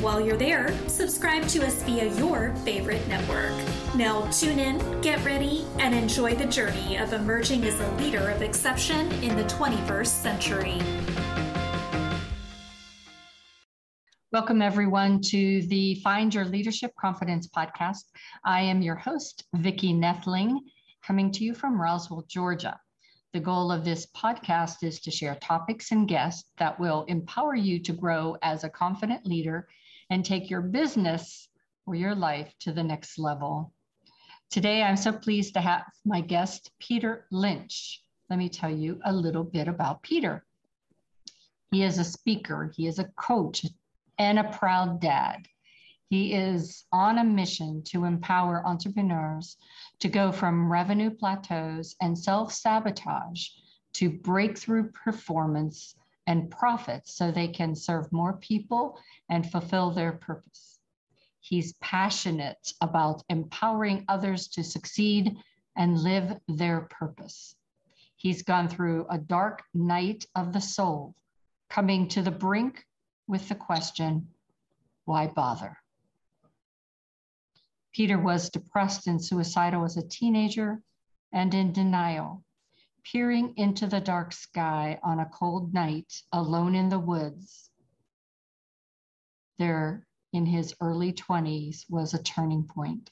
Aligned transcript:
While 0.00 0.20
you're 0.20 0.36
there, 0.36 0.72
subscribe 0.86 1.48
to 1.48 1.66
us 1.66 1.82
via 1.82 2.14
your 2.14 2.54
favorite 2.64 3.04
network. 3.08 3.50
Now, 3.96 4.30
tune 4.30 4.60
in, 4.60 5.00
get 5.00 5.24
ready, 5.24 5.66
and 5.80 5.92
enjoy 5.92 6.36
the 6.36 6.46
journey 6.46 6.96
of 6.98 7.12
emerging 7.12 7.64
as 7.64 7.80
a 7.80 7.90
leader 7.96 8.30
of 8.30 8.40
exception 8.40 9.10
in 9.24 9.36
the 9.36 9.42
21st 9.42 10.06
century. 10.06 10.78
Welcome, 14.30 14.62
everyone, 14.62 15.20
to 15.22 15.62
the 15.62 15.96
Find 15.96 16.32
Your 16.32 16.44
Leadership 16.44 16.92
Confidence 16.96 17.48
podcast. 17.48 18.04
I 18.44 18.60
am 18.60 18.80
your 18.82 18.94
host, 18.94 19.46
Vicki 19.56 19.92
Nedling, 19.92 20.58
coming 21.02 21.32
to 21.32 21.42
you 21.42 21.54
from 21.54 21.80
Roswell, 21.80 22.24
Georgia. 22.28 22.78
The 23.32 23.40
goal 23.40 23.72
of 23.72 23.84
this 23.84 24.06
podcast 24.16 24.84
is 24.84 25.00
to 25.00 25.10
share 25.10 25.34
topics 25.34 25.90
and 25.90 26.06
guests 26.06 26.52
that 26.58 26.78
will 26.78 27.04
empower 27.08 27.56
you 27.56 27.80
to 27.80 27.92
grow 27.92 28.36
as 28.42 28.62
a 28.62 28.70
confident 28.70 29.26
leader 29.26 29.66
and 30.10 30.24
take 30.24 30.50
your 30.50 30.62
business 30.62 31.48
or 31.86 31.94
your 31.94 32.14
life 32.14 32.52
to 32.60 32.72
the 32.72 32.82
next 32.82 33.18
level. 33.18 33.72
Today, 34.50 34.82
I'm 34.82 34.96
so 34.96 35.12
pleased 35.12 35.54
to 35.54 35.60
have 35.60 35.84
my 36.04 36.20
guest, 36.20 36.70
Peter 36.78 37.26
Lynch. 37.30 38.02
Let 38.30 38.38
me 38.38 38.48
tell 38.48 38.70
you 38.70 39.00
a 39.04 39.12
little 39.12 39.44
bit 39.44 39.68
about 39.68 40.02
Peter. 40.02 40.44
He 41.70 41.82
is 41.82 41.98
a 41.98 42.04
speaker, 42.04 42.72
he 42.74 42.86
is 42.86 42.98
a 42.98 43.10
coach, 43.16 43.66
and 44.18 44.38
a 44.38 44.44
proud 44.44 45.00
dad. 45.00 45.46
He 46.08 46.32
is 46.32 46.84
on 46.90 47.18
a 47.18 47.24
mission 47.24 47.82
to 47.88 48.04
empower 48.04 48.66
entrepreneurs 48.66 49.58
to 50.00 50.08
go 50.08 50.32
from 50.32 50.72
revenue 50.72 51.10
plateaus 51.10 51.94
and 52.00 52.18
self 52.18 52.52
sabotage 52.52 53.48
to 53.94 54.08
breakthrough 54.08 54.90
performance 54.92 55.94
and 56.28 56.50
profits 56.50 57.14
so 57.14 57.32
they 57.32 57.48
can 57.48 57.74
serve 57.74 58.12
more 58.12 58.34
people 58.34 59.00
and 59.30 59.50
fulfill 59.50 59.90
their 59.90 60.12
purpose. 60.12 60.78
He's 61.40 61.72
passionate 61.80 62.74
about 62.82 63.22
empowering 63.30 64.04
others 64.08 64.46
to 64.48 64.62
succeed 64.62 65.38
and 65.74 65.98
live 65.98 66.38
their 66.46 66.82
purpose. 66.82 67.56
He's 68.16 68.42
gone 68.42 68.68
through 68.68 69.06
a 69.08 69.16
dark 69.16 69.62
night 69.72 70.26
of 70.34 70.52
the 70.52 70.60
soul, 70.60 71.14
coming 71.70 72.08
to 72.08 72.20
the 72.20 72.30
brink 72.30 72.84
with 73.26 73.48
the 73.48 73.54
question, 73.54 74.28
why 75.06 75.28
bother? 75.28 75.78
Peter 77.94 78.18
was 78.18 78.50
depressed 78.50 79.06
and 79.06 79.24
suicidal 79.24 79.82
as 79.82 79.96
a 79.96 80.06
teenager 80.06 80.82
and 81.32 81.54
in 81.54 81.72
denial 81.72 82.44
peering 83.12 83.54
into 83.56 83.86
the 83.86 84.00
dark 84.00 84.32
sky 84.32 84.98
on 85.02 85.20
a 85.20 85.26
cold 85.26 85.72
night 85.72 86.22
alone 86.32 86.74
in 86.74 86.88
the 86.88 86.98
woods. 86.98 87.70
There, 89.58 90.06
in 90.32 90.46
his 90.46 90.74
early 90.80 91.12
20s, 91.12 91.84
was 91.88 92.14
a 92.14 92.22
turning 92.22 92.64
point, 92.64 93.10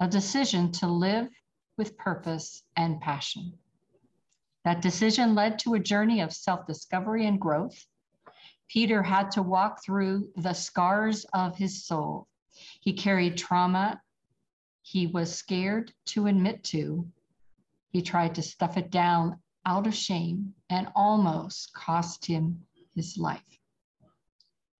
a 0.00 0.08
decision 0.08 0.72
to 0.72 0.88
live 0.88 1.28
with 1.76 1.96
purpose 1.96 2.62
and 2.76 3.00
passion. 3.00 3.52
That 4.64 4.82
decision 4.82 5.34
led 5.34 5.58
to 5.60 5.74
a 5.74 5.80
journey 5.80 6.20
of 6.20 6.32
self 6.32 6.66
discovery 6.66 7.26
and 7.26 7.40
growth. 7.40 7.86
Peter 8.68 9.02
had 9.02 9.30
to 9.32 9.42
walk 9.42 9.82
through 9.84 10.30
the 10.36 10.52
scars 10.52 11.24
of 11.32 11.56
his 11.56 11.86
soul. 11.86 12.26
He 12.80 12.92
carried 12.92 13.38
trauma 13.38 14.00
he 14.88 15.06
was 15.06 15.34
scared 15.34 15.92
to 16.06 16.28
admit 16.28 16.64
to 16.64 17.06
he 17.90 18.02
tried 18.02 18.34
to 18.34 18.42
stuff 18.42 18.76
it 18.76 18.90
down 18.90 19.40
out 19.64 19.86
of 19.86 19.94
shame 19.94 20.54
and 20.70 20.88
almost 20.94 21.72
cost 21.74 22.24
him 22.26 22.64
his 22.94 23.16
life. 23.16 23.58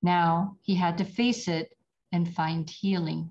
Now 0.02 0.56
he 0.62 0.74
had 0.74 0.98
to 0.98 1.04
face 1.04 1.48
it 1.48 1.76
and 2.12 2.32
find 2.34 2.68
healing. 2.68 3.30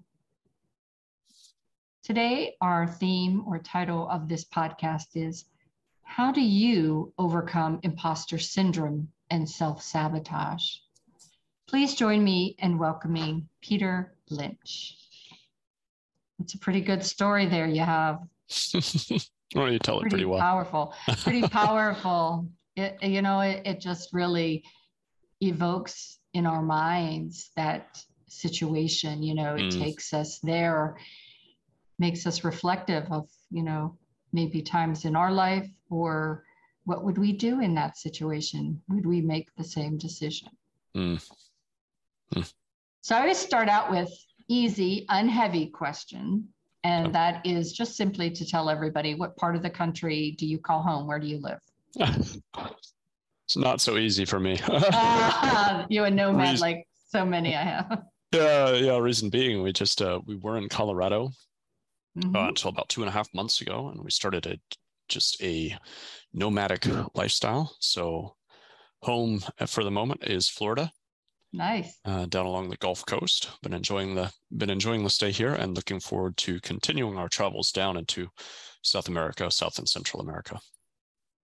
Today, 2.04 2.56
our 2.62 2.88
theme 2.88 3.44
or 3.46 3.60
title 3.60 4.08
of 4.10 4.30
this 4.30 4.46
podcast 4.46 5.16
is 5.16 5.46
How 6.04 6.32
do 6.32 6.42
you 6.42 7.14
overcome 7.18 7.80
imposter 7.84 8.38
syndrome 8.38 9.10
and 9.30 9.50
self 9.50 9.82
sabotage? 9.82 10.78
Please 11.68 11.96
join 11.96 12.24
me 12.24 12.56
in 12.60 12.78
welcoming 12.78 13.50
Peter 13.62 14.16
Lynch. 14.30 14.96
It's 16.40 16.54
a 16.54 16.60
pretty 16.60 16.82
good 16.82 17.04
story 17.04 17.46
there 17.46 17.68
you 17.68 17.82
have. 17.82 18.20
Well, 19.56 19.72
you 19.72 19.80
tell 19.80 20.00
pretty 20.00 20.08
it 20.08 20.10
pretty 20.12 20.26
well. 20.26 20.40
Powerful, 20.40 20.94
pretty 21.24 21.48
powerful. 21.48 22.48
It, 22.76 22.98
you 23.02 23.22
know, 23.22 23.40
it, 23.40 23.62
it 23.66 23.80
just 23.80 24.14
really 24.14 24.64
evokes 25.42 26.20
in 26.34 26.46
our 26.46 26.62
minds 26.62 27.52
that 27.56 28.02
situation. 28.28 29.24
You 29.24 29.36
know, 29.36 29.56
it 29.56 29.74
mm. 29.74 29.80
takes 29.80 30.14
us 30.14 30.40
there, 30.40 30.98
makes 31.98 32.26
us 32.28 32.44
reflective 32.44 33.12
of, 33.12 33.28
you 33.50 33.64
know, 33.64 33.98
maybe 34.34 34.62
times 34.62 35.06
in 35.06 35.16
our 35.16 35.32
life 35.32 35.70
or 35.90 36.44
what 36.86 37.04
would 37.04 37.18
we 37.18 37.32
do 37.32 37.62
in 37.62 37.76
that 37.76 37.98
situation? 37.98 38.82
Would 38.90 39.06
we 39.06 39.22
make 39.22 39.54
the 39.56 39.64
same 39.64 39.98
decision? 39.98 40.50
Mm. 40.96 41.30
Mm. 42.34 42.54
So 43.02 43.16
I 43.16 43.22
always 43.22 43.38
start 43.38 43.70
out 43.70 43.90
with 43.92 44.10
easy, 44.48 45.06
unheavy 45.10 45.68
question. 45.68 46.50
And 46.88 47.14
that 47.14 47.46
is 47.46 47.74
just 47.74 47.98
simply 47.98 48.32
to 48.32 48.46
tell 48.46 48.70
everybody 48.70 49.14
what 49.14 49.36
part 49.36 49.58
of 49.58 49.62
the 49.62 49.70
country 49.70 50.36
do 50.38 50.46
you 50.48 50.58
call 50.58 50.82
home? 50.82 51.06
Where 51.06 51.20
do 51.20 51.28
you 51.28 51.38
live? 51.38 51.60
it's 51.98 53.58
not 53.58 53.82
so 53.82 53.98
easy 53.98 54.24
for 54.24 54.40
me. 54.40 54.58
uh, 54.66 55.84
you 55.90 56.06
a 56.06 56.10
nomad 56.10 56.52
reason, 56.52 56.62
like 56.62 56.88
so 57.10 57.26
many 57.26 57.58
I 57.58 57.64
have. 57.64 58.04
Yeah, 58.32 58.72
yeah. 58.72 58.98
Reason 59.00 59.30
being, 59.30 59.64
we 59.64 59.74
just 59.74 60.02
uh, 60.02 60.22
we 60.26 60.38
were 60.38 60.58
in 60.58 60.70
Colorado 60.70 61.32
mm-hmm. 62.18 62.34
uh, 62.34 62.48
until 62.48 62.70
about 62.70 62.88
two 62.88 63.02
and 63.02 63.10
a 63.10 63.14
half 63.14 63.28
months 63.34 63.60
ago, 63.60 63.90
and 63.90 64.02
we 64.02 64.10
started 64.10 64.46
a 64.46 64.58
just 65.10 65.44
a 65.44 65.78
nomadic 66.34 66.88
lifestyle. 67.16 67.76
So 67.80 68.38
home 69.02 69.42
uh, 69.60 69.66
for 69.66 69.84
the 69.84 69.92
moment 69.92 70.24
is 70.24 70.48
Florida, 70.48 70.90
Nice. 71.54 72.00
Uh, 72.04 72.26
down 72.26 72.46
along 72.46 72.70
the 72.70 72.78
Gulf 72.78 73.06
Coast. 73.06 73.50
Been 73.64 73.74
enjoying 73.74 74.16
the 74.16 74.32
been 74.56 74.70
enjoying 74.70 75.04
the 75.04 75.10
stay 75.10 75.32
here, 75.32 75.54
and 75.54 75.76
looking 75.76 76.00
forward 76.00 76.38
to 76.38 76.60
continuing 76.62 77.18
our 77.18 77.30
travels 77.30 77.72
down 77.72 77.98
into 77.98 78.28
South 78.82 79.08
America, 79.08 79.50
South 79.50 79.78
and 79.80 79.88
Central 79.88 80.22
America. 80.22 80.60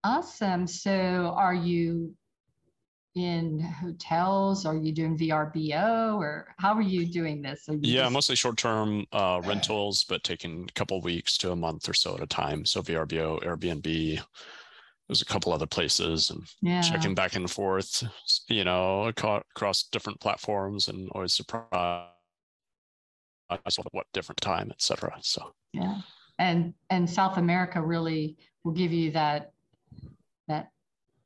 Awesome. 0.04 0.66
So, 0.66 1.34
are 1.36 1.54
you 1.54 2.14
in 3.14 3.60
hotels? 3.60 4.66
Are 4.66 4.76
you 4.76 4.92
doing 4.92 5.16
VRBO, 5.16 6.16
or 6.16 6.54
how 6.58 6.74
are 6.74 6.82
you 6.82 7.06
doing 7.06 7.40
this? 7.40 7.64
You 7.68 7.78
yeah, 7.82 8.02
just... 8.02 8.12
mostly 8.12 8.36
short-term 8.36 9.06
uh, 9.12 9.40
rentals, 9.44 10.04
but 10.04 10.22
taking 10.24 10.66
a 10.68 10.72
couple 10.72 11.00
weeks 11.00 11.38
to 11.38 11.52
a 11.52 11.56
month 11.56 11.88
or 11.88 11.94
so 11.94 12.14
at 12.14 12.22
a 12.22 12.26
time. 12.26 12.66
So 12.66 12.82
VRBO, 12.82 13.42
Airbnb, 13.42 14.20
there's 15.08 15.22
a 15.22 15.26
couple 15.26 15.52
other 15.52 15.66
places 15.66 16.30
and 16.30 16.42
yeah. 16.62 16.80
checking 16.80 17.14
back 17.14 17.36
and 17.36 17.50
forth, 17.50 18.02
you 18.48 18.64
know, 18.64 19.06
across 19.06 19.84
different 19.84 20.20
platforms 20.20 20.88
and 20.88 21.10
always 21.10 21.34
surprised 21.34 22.08
at 23.50 23.60
what 23.92 24.06
different 24.12 24.40
time, 24.40 24.70
etc. 24.70 25.14
So 25.20 25.52
yeah, 25.72 26.00
and 26.38 26.72
and 26.90 27.08
South 27.08 27.36
America 27.36 27.80
really 27.82 28.36
will 28.64 28.72
give 28.72 28.92
you 28.92 29.10
that 29.12 29.52
that 30.48 30.70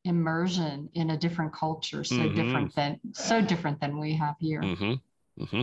immersion 0.04 0.88
in 0.94 1.10
a 1.10 1.16
different 1.16 1.52
culture, 1.52 2.02
so 2.02 2.16
mm-hmm. 2.16 2.34
different 2.34 2.75
than 2.75 3.00
so 3.12 3.40
different 3.40 3.80
than 3.80 3.98
we 3.98 4.14
have 4.14 4.34
here. 4.40 4.60
Mm-hmm. 4.60 5.42
Mm-hmm. 5.42 5.62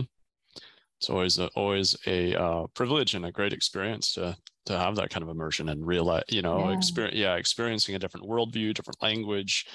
It's 0.98 1.10
always 1.10 1.38
a, 1.38 1.48
always 1.48 1.94
a 2.06 2.34
uh, 2.34 2.66
privilege 2.68 3.14
and 3.14 3.26
a 3.26 3.32
great 3.32 3.52
experience 3.52 4.14
to 4.14 4.34
to 4.66 4.76
have 4.76 4.96
that 4.96 5.10
kind 5.10 5.22
of 5.22 5.28
immersion 5.28 5.68
and 5.68 5.86
realize, 5.86 6.24
you 6.28 6.42
know, 6.42 6.68
yeah. 6.68 6.76
experience, 6.76 7.16
yeah, 7.16 7.34
experiencing 7.36 7.94
a 7.94 7.98
different 7.98 8.28
worldview, 8.28 8.74
different 8.74 9.00
language, 9.02 9.66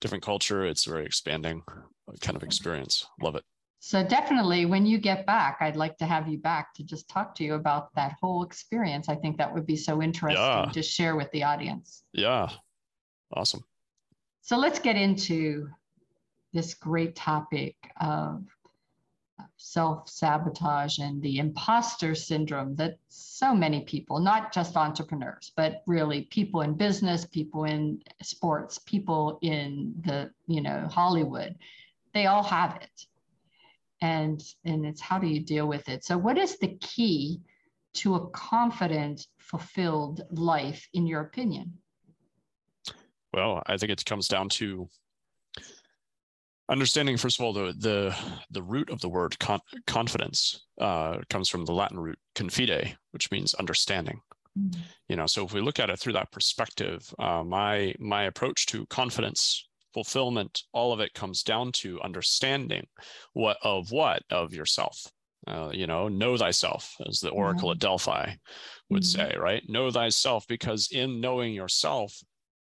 different 0.00 0.24
culture. 0.24 0.64
It's 0.64 0.84
very 0.84 1.04
expanding 1.04 1.62
uh, 1.68 2.12
kind 2.20 2.36
of 2.36 2.42
experience. 2.42 3.06
Love 3.20 3.36
it. 3.36 3.44
So 3.80 4.02
definitely 4.02 4.66
when 4.66 4.86
you 4.86 4.98
get 4.98 5.26
back, 5.26 5.58
I'd 5.60 5.76
like 5.76 5.96
to 5.98 6.06
have 6.06 6.26
you 6.26 6.38
back 6.38 6.74
to 6.74 6.82
just 6.82 7.08
talk 7.08 7.34
to 7.36 7.44
you 7.44 7.54
about 7.54 7.94
that 7.94 8.16
whole 8.20 8.42
experience. 8.42 9.08
I 9.08 9.14
think 9.14 9.36
that 9.38 9.52
would 9.52 9.66
be 9.66 9.76
so 9.76 10.02
interesting 10.02 10.42
yeah. 10.42 10.70
to 10.72 10.82
share 10.82 11.14
with 11.14 11.30
the 11.32 11.44
audience. 11.44 12.02
Yeah. 12.12 12.48
Awesome. 13.32 13.62
So 14.42 14.56
let's 14.56 14.78
get 14.78 14.96
into 14.96 15.68
this 16.52 16.74
great 16.74 17.14
topic 17.14 17.76
of 18.00 18.44
self 19.56 20.08
sabotage 20.08 20.98
and 20.98 21.20
the 21.22 21.38
imposter 21.38 22.14
syndrome 22.14 22.74
that 22.76 22.98
so 23.08 23.54
many 23.54 23.82
people, 23.82 24.18
not 24.18 24.52
just 24.52 24.76
entrepreneurs, 24.76 25.52
but 25.56 25.82
really 25.86 26.22
people 26.22 26.62
in 26.62 26.74
business, 26.74 27.24
people 27.24 27.64
in 27.64 28.00
sports, 28.22 28.78
people 28.78 29.38
in 29.42 29.94
the, 30.04 30.30
you 30.46 30.60
know, 30.60 30.88
Hollywood, 30.90 31.56
they 32.14 32.26
all 32.26 32.42
have 32.42 32.76
it. 32.76 33.06
And, 34.00 34.42
and 34.64 34.84
it's 34.84 35.00
how 35.00 35.18
do 35.18 35.26
you 35.26 35.40
deal 35.40 35.66
with 35.66 35.88
it? 35.88 36.04
So, 36.04 36.18
what 36.18 36.38
is 36.38 36.58
the 36.58 36.76
key 36.80 37.40
to 37.94 38.14
a 38.14 38.28
confident, 38.28 39.26
fulfilled 39.38 40.22
life, 40.30 40.86
in 40.92 41.06
your 41.06 41.22
opinion? 41.22 41.72
Well, 43.32 43.62
I 43.66 43.76
think 43.76 43.90
it 43.90 44.04
comes 44.04 44.28
down 44.28 44.50
to 44.50 44.88
understanding 46.68 47.16
first 47.16 47.38
of 47.38 47.44
all 47.44 47.52
the 47.52 47.74
the 47.78 48.14
the 48.50 48.62
root 48.62 48.90
of 48.90 49.00
the 49.00 49.08
word 49.08 49.38
con- 49.38 49.60
confidence 49.86 50.66
uh, 50.80 51.18
comes 51.28 51.48
from 51.48 51.64
the 51.64 51.72
latin 51.72 51.98
root 51.98 52.18
confide 52.34 52.96
which 53.12 53.30
means 53.30 53.54
understanding 53.54 54.20
mm-hmm. 54.58 54.80
you 55.08 55.16
know 55.16 55.26
so 55.26 55.44
if 55.44 55.52
we 55.52 55.60
look 55.60 55.78
at 55.78 55.90
it 55.90 55.98
through 55.98 56.12
that 56.12 56.30
perspective 56.32 57.12
uh, 57.18 57.42
my 57.44 57.94
my 57.98 58.24
approach 58.24 58.66
to 58.66 58.86
confidence 58.86 59.68
fulfillment 59.94 60.62
all 60.72 60.92
of 60.92 61.00
it 61.00 61.14
comes 61.14 61.42
down 61.42 61.72
to 61.72 62.00
understanding 62.02 62.86
what 63.32 63.56
of 63.62 63.90
what 63.90 64.22
of 64.30 64.52
yourself 64.52 65.06
uh, 65.46 65.70
you 65.72 65.86
know 65.86 66.08
know 66.08 66.36
thyself 66.36 66.96
as 67.08 67.20
the 67.20 67.30
oracle 67.30 67.68
mm-hmm. 67.68 67.76
at 67.76 67.78
delphi 67.78 68.30
would 68.90 69.02
mm-hmm. 69.02 69.32
say 69.32 69.36
right 69.38 69.62
know 69.68 69.90
thyself 69.90 70.46
because 70.48 70.88
in 70.92 71.20
knowing 71.20 71.54
yourself 71.54 72.20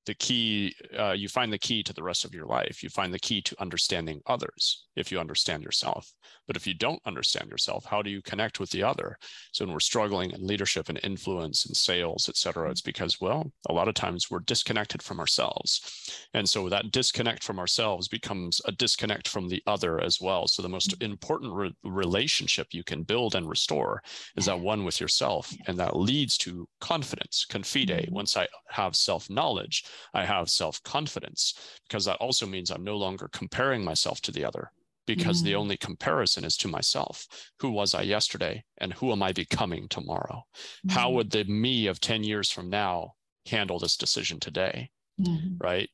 the 0.06 0.14
key 0.14 0.74
uh, 0.98 1.12
you 1.12 1.28
find 1.28 1.52
the 1.52 1.58
key 1.58 1.82
to 1.82 1.92
the 1.92 2.02
rest 2.02 2.24
of 2.24 2.34
your 2.34 2.46
life. 2.46 2.82
You 2.82 2.88
find 2.88 3.12
the 3.12 3.18
key 3.18 3.42
to 3.42 3.60
understanding 3.60 4.20
others 4.26 4.86
if 4.96 5.12
you 5.12 5.20
understand 5.20 5.62
yourself 5.62 6.12
but 6.46 6.56
if 6.56 6.66
you 6.66 6.74
don't 6.74 7.00
understand 7.06 7.48
yourself 7.50 7.84
how 7.84 8.02
do 8.02 8.10
you 8.10 8.22
connect 8.22 8.60
with 8.60 8.70
the 8.70 8.82
other? 8.82 9.16
So 9.52 9.64
when 9.64 9.72
we're 9.72 9.80
struggling 9.80 10.30
in 10.30 10.46
leadership 10.46 10.88
and 10.88 11.00
influence 11.02 11.66
and 11.66 11.76
sales 11.76 12.28
et 12.28 12.36
cetera 12.36 12.70
it's 12.70 12.80
because 12.80 13.20
well 13.20 13.50
a 13.68 13.72
lot 13.72 13.88
of 13.88 13.94
times 13.94 14.30
we're 14.30 14.40
disconnected 14.40 15.02
from 15.02 15.20
ourselves. 15.20 16.28
And 16.34 16.48
so 16.48 16.68
that 16.68 16.90
disconnect 16.92 17.42
from 17.42 17.58
ourselves 17.58 18.08
becomes 18.08 18.60
a 18.66 18.72
disconnect 18.72 19.28
from 19.28 19.48
the 19.48 19.62
other 19.66 20.00
as 20.00 20.20
well. 20.20 20.46
So 20.46 20.62
the 20.62 20.68
most 20.68 20.94
important 21.02 21.52
re- 21.52 21.74
relationship 21.84 22.68
you 22.72 22.84
can 22.84 23.02
build 23.02 23.34
and 23.34 23.48
restore 23.48 24.02
is 24.36 24.46
that 24.46 24.60
one 24.60 24.84
with 24.84 25.00
yourself 25.00 25.52
and 25.66 25.78
that 25.78 25.96
leads 25.96 26.38
to 26.38 26.68
confidence 26.80 27.44
confide. 27.48 27.66
Mm-hmm. 27.76 28.14
once 28.14 28.36
i 28.36 28.46
have 28.68 28.96
self 28.96 29.28
knowledge 29.28 29.84
I 30.14 30.24
have 30.24 30.48
self 30.48 30.82
confidence 30.82 31.54
because 31.88 32.04
that 32.06 32.16
also 32.16 32.46
means 32.46 32.70
I'm 32.70 32.84
no 32.84 32.96
longer 32.96 33.28
comparing 33.32 33.84
myself 33.84 34.20
to 34.22 34.32
the 34.32 34.44
other 34.44 34.72
because 35.06 35.40
mm. 35.40 35.44
the 35.44 35.54
only 35.54 35.76
comparison 35.76 36.44
is 36.44 36.56
to 36.58 36.68
myself. 36.68 37.26
Who 37.60 37.70
was 37.70 37.94
I 37.94 38.02
yesterday 38.02 38.64
and 38.78 38.92
who 38.92 39.12
am 39.12 39.22
I 39.22 39.32
becoming 39.32 39.88
tomorrow? 39.88 40.42
Mm. 40.86 40.92
How 40.92 41.10
would 41.10 41.30
the 41.30 41.44
me 41.44 41.86
of 41.86 42.00
10 42.00 42.24
years 42.24 42.50
from 42.50 42.68
now 42.70 43.12
handle 43.46 43.78
this 43.78 43.96
decision 43.96 44.40
today? 44.40 44.90
Mm. 45.20 45.56
Right. 45.62 45.88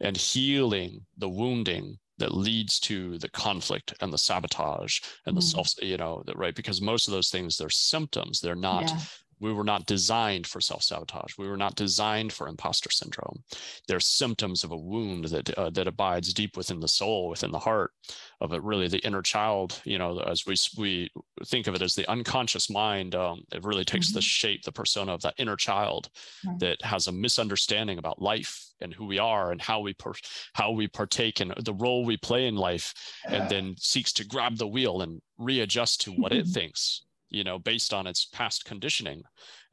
And 0.00 0.16
healing 0.16 1.06
the 1.16 1.28
wounding 1.28 1.98
that 2.18 2.34
leads 2.34 2.80
to 2.80 3.16
the 3.18 3.28
conflict 3.30 3.94
and 4.00 4.12
the 4.12 4.18
sabotage 4.18 4.98
and 5.26 5.36
the 5.36 5.42
self, 5.42 5.72
you 5.80 5.96
know, 5.96 6.22
that 6.26 6.36
right. 6.36 6.54
Because 6.54 6.80
most 6.80 7.06
of 7.06 7.12
those 7.12 7.30
things, 7.30 7.56
they're 7.56 7.70
symptoms. 7.70 8.40
They're 8.40 8.56
not 8.56 8.90
yeah 8.90 8.98
we 9.40 9.52
were 9.52 9.64
not 9.64 9.86
designed 9.86 10.46
for 10.46 10.60
self-sabotage 10.60 11.36
we 11.38 11.48
were 11.48 11.56
not 11.56 11.74
designed 11.74 12.32
for 12.32 12.48
imposter 12.48 12.90
syndrome 12.90 13.42
they're 13.86 14.00
symptoms 14.00 14.64
of 14.64 14.70
a 14.70 14.76
wound 14.76 15.24
that 15.26 15.50
uh, 15.58 15.70
that 15.70 15.88
abides 15.88 16.32
deep 16.32 16.56
within 16.56 16.80
the 16.80 16.88
soul 16.88 17.28
within 17.28 17.50
the 17.50 17.58
heart 17.58 17.92
of 18.40 18.52
it 18.52 18.62
really 18.62 18.88
the 18.88 19.04
inner 19.06 19.22
child 19.22 19.80
you 19.84 19.98
know 19.98 20.18
as 20.20 20.46
we 20.46 20.54
we 20.76 21.10
think 21.46 21.66
of 21.66 21.74
it 21.74 21.82
as 21.82 21.94
the 21.94 22.08
unconscious 22.10 22.70
mind 22.70 23.14
um, 23.14 23.42
it 23.52 23.64
really 23.64 23.84
takes 23.84 24.08
mm-hmm. 24.08 24.16
the 24.16 24.22
shape 24.22 24.62
the 24.62 24.72
persona 24.72 25.12
of 25.12 25.22
that 25.22 25.34
inner 25.38 25.56
child 25.56 26.08
mm-hmm. 26.46 26.58
that 26.58 26.80
has 26.82 27.06
a 27.06 27.12
misunderstanding 27.12 27.98
about 27.98 28.20
life 28.20 28.64
and 28.80 28.94
who 28.94 29.06
we 29.06 29.18
are 29.18 29.50
and 29.52 29.60
how 29.60 29.80
we 29.80 29.92
per, 29.94 30.12
how 30.54 30.70
we 30.70 30.86
partake 30.86 31.40
in 31.40 31.52
the 31.64 31.74
role 31.74 32.04
we 32.04 32.16
play 32.16 32.46
in 32.46 32.56
life 32.56 32.94
and 33.26 33.48
then 33.50 33.74
seeks 33.78 34.12
to 34.12 34.26
grab 34.26 34.56
the 34.56 34.66
wheel 34.66 35.02
and 35.02 35.20
readjust 35.38 36.00
to 36.00 36.12
what 36.12 36.32
it 36.32 36.46
thinks 36.54 37.02
you 37.30 37.44
know 37.44 37.58
based 37.58 37.92
on 37.92 38.06
its 38.06 38.26
past 38.26 38.64
conditioning 38.64 39.22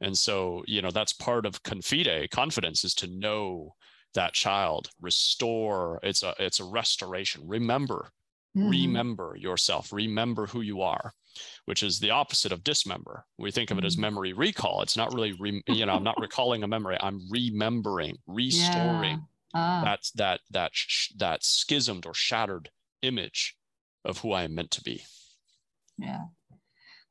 and 0.00 0.16
so 0.16 0.62
you 0.66 0.82
know 0.82 0.90
that's 0.90 1.12
part 1.12 1.46
of 1.46 1.62
confide 1.62 2.30
confidence 2.30 2.84
is 2.84 2.94
to 2.94 3.06
know 3.06 3.74
that 4.14 4.32
child 4.32 4.88
restore 5.00 6.00
it's 6.02 6.22
a 6.22 6.34
it's 6.38 6.60
a 6.60 6.64
restoration 6.64 7.42
remember 7.46 8.08
mm-hmm. 8.56 8.68
remember 8.68 9.36
yourself 9.38 9.92
remember 9.92 10.46
who 10.46 10.60
you 10.60 10.80
are 10.80 11.12
which 11.66 11.82
is 11.82 11.98
the 11.98 12.10
opposite 12.10 12.52
of 12.52 12.64
dismember 12.64 13.24
we 13.38 13.50
think 13.50 13.70
of 13.70 13.78
it 13.78 13.84
as 13.84 13.94
mm-hmm. 13.94 14.02
memory 14.02 14.32
recall 14.32 14.82
it's 14.82 14.96
not 14.96 15.12
really 15.14 15.32
re, 15.38 15.62
you 15.68 15.86
know 15.86 15.92
i'm 15.92 16.04
not 16.04 16.20
recalling 16.20 16.62
a 16.62 16.68
memory 16.68 16.96
i'm 17.00 17.20
remembering 17.30 18.16
restoring 18.26 19.22
yeah. 19.54 19.60
ah. 19.60 19.82
that's 19.84 20.10
that 20.12 20.40
that 20.50 20.72
that 21.16 21.44
schismed 21.44 22.06
or 22.06 22.14
shattered 22.14 22.70
image 23.02 23.56
of 24.04 24.18
who 24.18 24.32
i 24.32 24.42
am 24.44 24.54
meant 24.54 24.70
to 24.70 24.82
be 24.82 25.02
yeah 25.98 26.24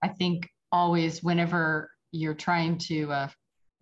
I 0.01 0.09
think 0.09 0.50
always 0.71 1.24
whenever 1.24 1.92
you're 2.12 2.33
trying 2.33 2.77
to 2.77 3.12
uh, 3.12 3.27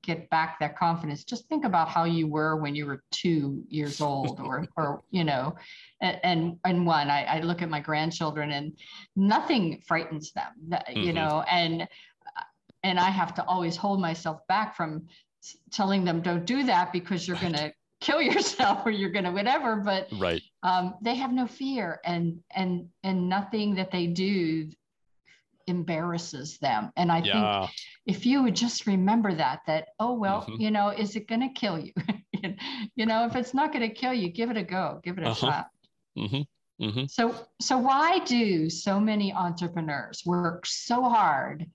get 0.03 0.29
back 0.29 0.59
that 0.59 0.77
confidence, 0.77 1.23
just 1.23 1.47
think 1.47 1.65
about 1.65 1.89
how 1.89 2.03
you 2.03 2.27
were 2.27 2.57
when 2.57 2.75
you 2.75 2.85
were 2.85 3.01
two 3.11 3.63
years 3.69 4.01
old 4.01 4.39
or, 4.39 4.67
or 4.77 5.01
you 5.11 5.23
know, 5.23 5.55
and, 6.01 6.57
and, 6.63 6.85
one, 6.85 7.09
I, 7.09 7.23
I 7.23 7.39
look 7.39 7.61
at 7.61 7.69
my 7.69 7.79
grandchildren 7.79 8.51
and 8.51 8.73
nothing 9.15 9.81
frightens 9.87 10.31
them, 10.33 10.51
that, 10.69 10.87
mm-hmm. 10.87 10.99
you 10.99 11.13
know, 11.13 11.43
and, 11.49 11.87
and 12.83 12.99
I 12.99 13.09
have 13.09 13.33
to 13.35 13.45
always 13.45 13.77
hold 13.77 14.01
myself 14.01 14.39
back 14.47 14.75
from 14.75 15.07
telling 15.71 16.03
them, 16.03 16.21
don't 16.21 16.45
do 16.45 16.63
that 16.63 16.91
because 16.93 17.27
you're 17.27 17.37
going 17.37 17.53
to 17.53 17.73
kill 18.03 18.21
yourself 18.21 18.85
or 18.85 18.91
you're 18.91 19.09
going 19.09 19.23
to 19.23 19.31
whatever 19.31 19.77
but 19.77 20.07
right 20.17 20.41
um, 20.63 20.95
they 21.01 21.15
have 21.15 21.31
no 21.31 21.47
fear 21.47 22.01
and 22.03 22.39
and 22.53 22.87
and 23.03 23.29
nothing 23.29 23.75
that 23.75 23.91
they 23.91 24.07
do 24.07 24.69
embarrasses 25.67 26.57
them. 26.57 26.91
And 26.97 27.11
I 27.11 27.19
yeah. 27.19 27.61
think 27.61 27.71
if 28.05 28.25
you 28.25 28.43
would 28.43 28.55
just 28.55 28.87
remember 28.87 29.33
that, 29.33 29.61
that, 29.67 29.89
oh, 29.99 30.13
well, 30.13 30.41
mm-hmm. 30.41 30.61
you 30.61 30.71
know, 30.71 30.89
is 30.89 31.15
it 31.15 31.27
going 31.27 31.41
to 31.41 31.49
kill 31.49 31.79
you? 31.79 31.93
you 32.95 33.05
know, 33.05 33.25
if 33.25 33.35
it's 33.35 33.53
not 33.53 33.71
going 33.71 33.87
to 33.87 33.93
kill 33.93 34.13
you, 34.13 34.29
give 34.29 34.49
it 34.49 34.57
a 34.57 34.63
go, 34.63 34.99
give 35.03 35.17
it 35.17 35.23
a 35.23 35.29
uh-huh. 35.29 35.47
shot. 35.47 35.67
Mm-hmm. 36.17 36.85
Mm-hmm. 36.85 37.05
So, 37.05 37.35
so 37.61 37.77
why 37.77 38.19
do 38.19 38.69
so 38.69 38.99
many 38.99 39.31
entrepreneurs 39.31 40.23
work 40.25 40.65
so 40.65 41.03
hard 41.03 41.65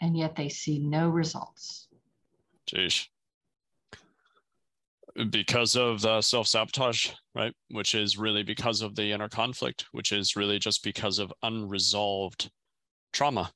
and 0.00 0.16
yet 0.16 0.36
they 0.36 0.48
see 0.48 0.78
no 0.78 1.08
results? 1.08 1.88
Jeez 2.66 3.06
because 5.30 5.76
of 5.76 6.00
the 6.00 6.20
self 6.20 6.46
sabotage, 6.46 7.10
right? 7.34 7.54
Which 7.70 7.94
is 7.94 8.18
really 8.18 8.42
because 8.42 8.82
of 8.82 8.94
the 8.94 9.12
inner 9.12 9.28
conflict, 9.28 9.86
which 9.92 10.12
is 10.12 10.36
really 10.36 10.58
just 10.58 10.82
because 10.82 11.18
of 11.18 11.32
unresolved 11.42 12.50
trauma. 13.14 13.50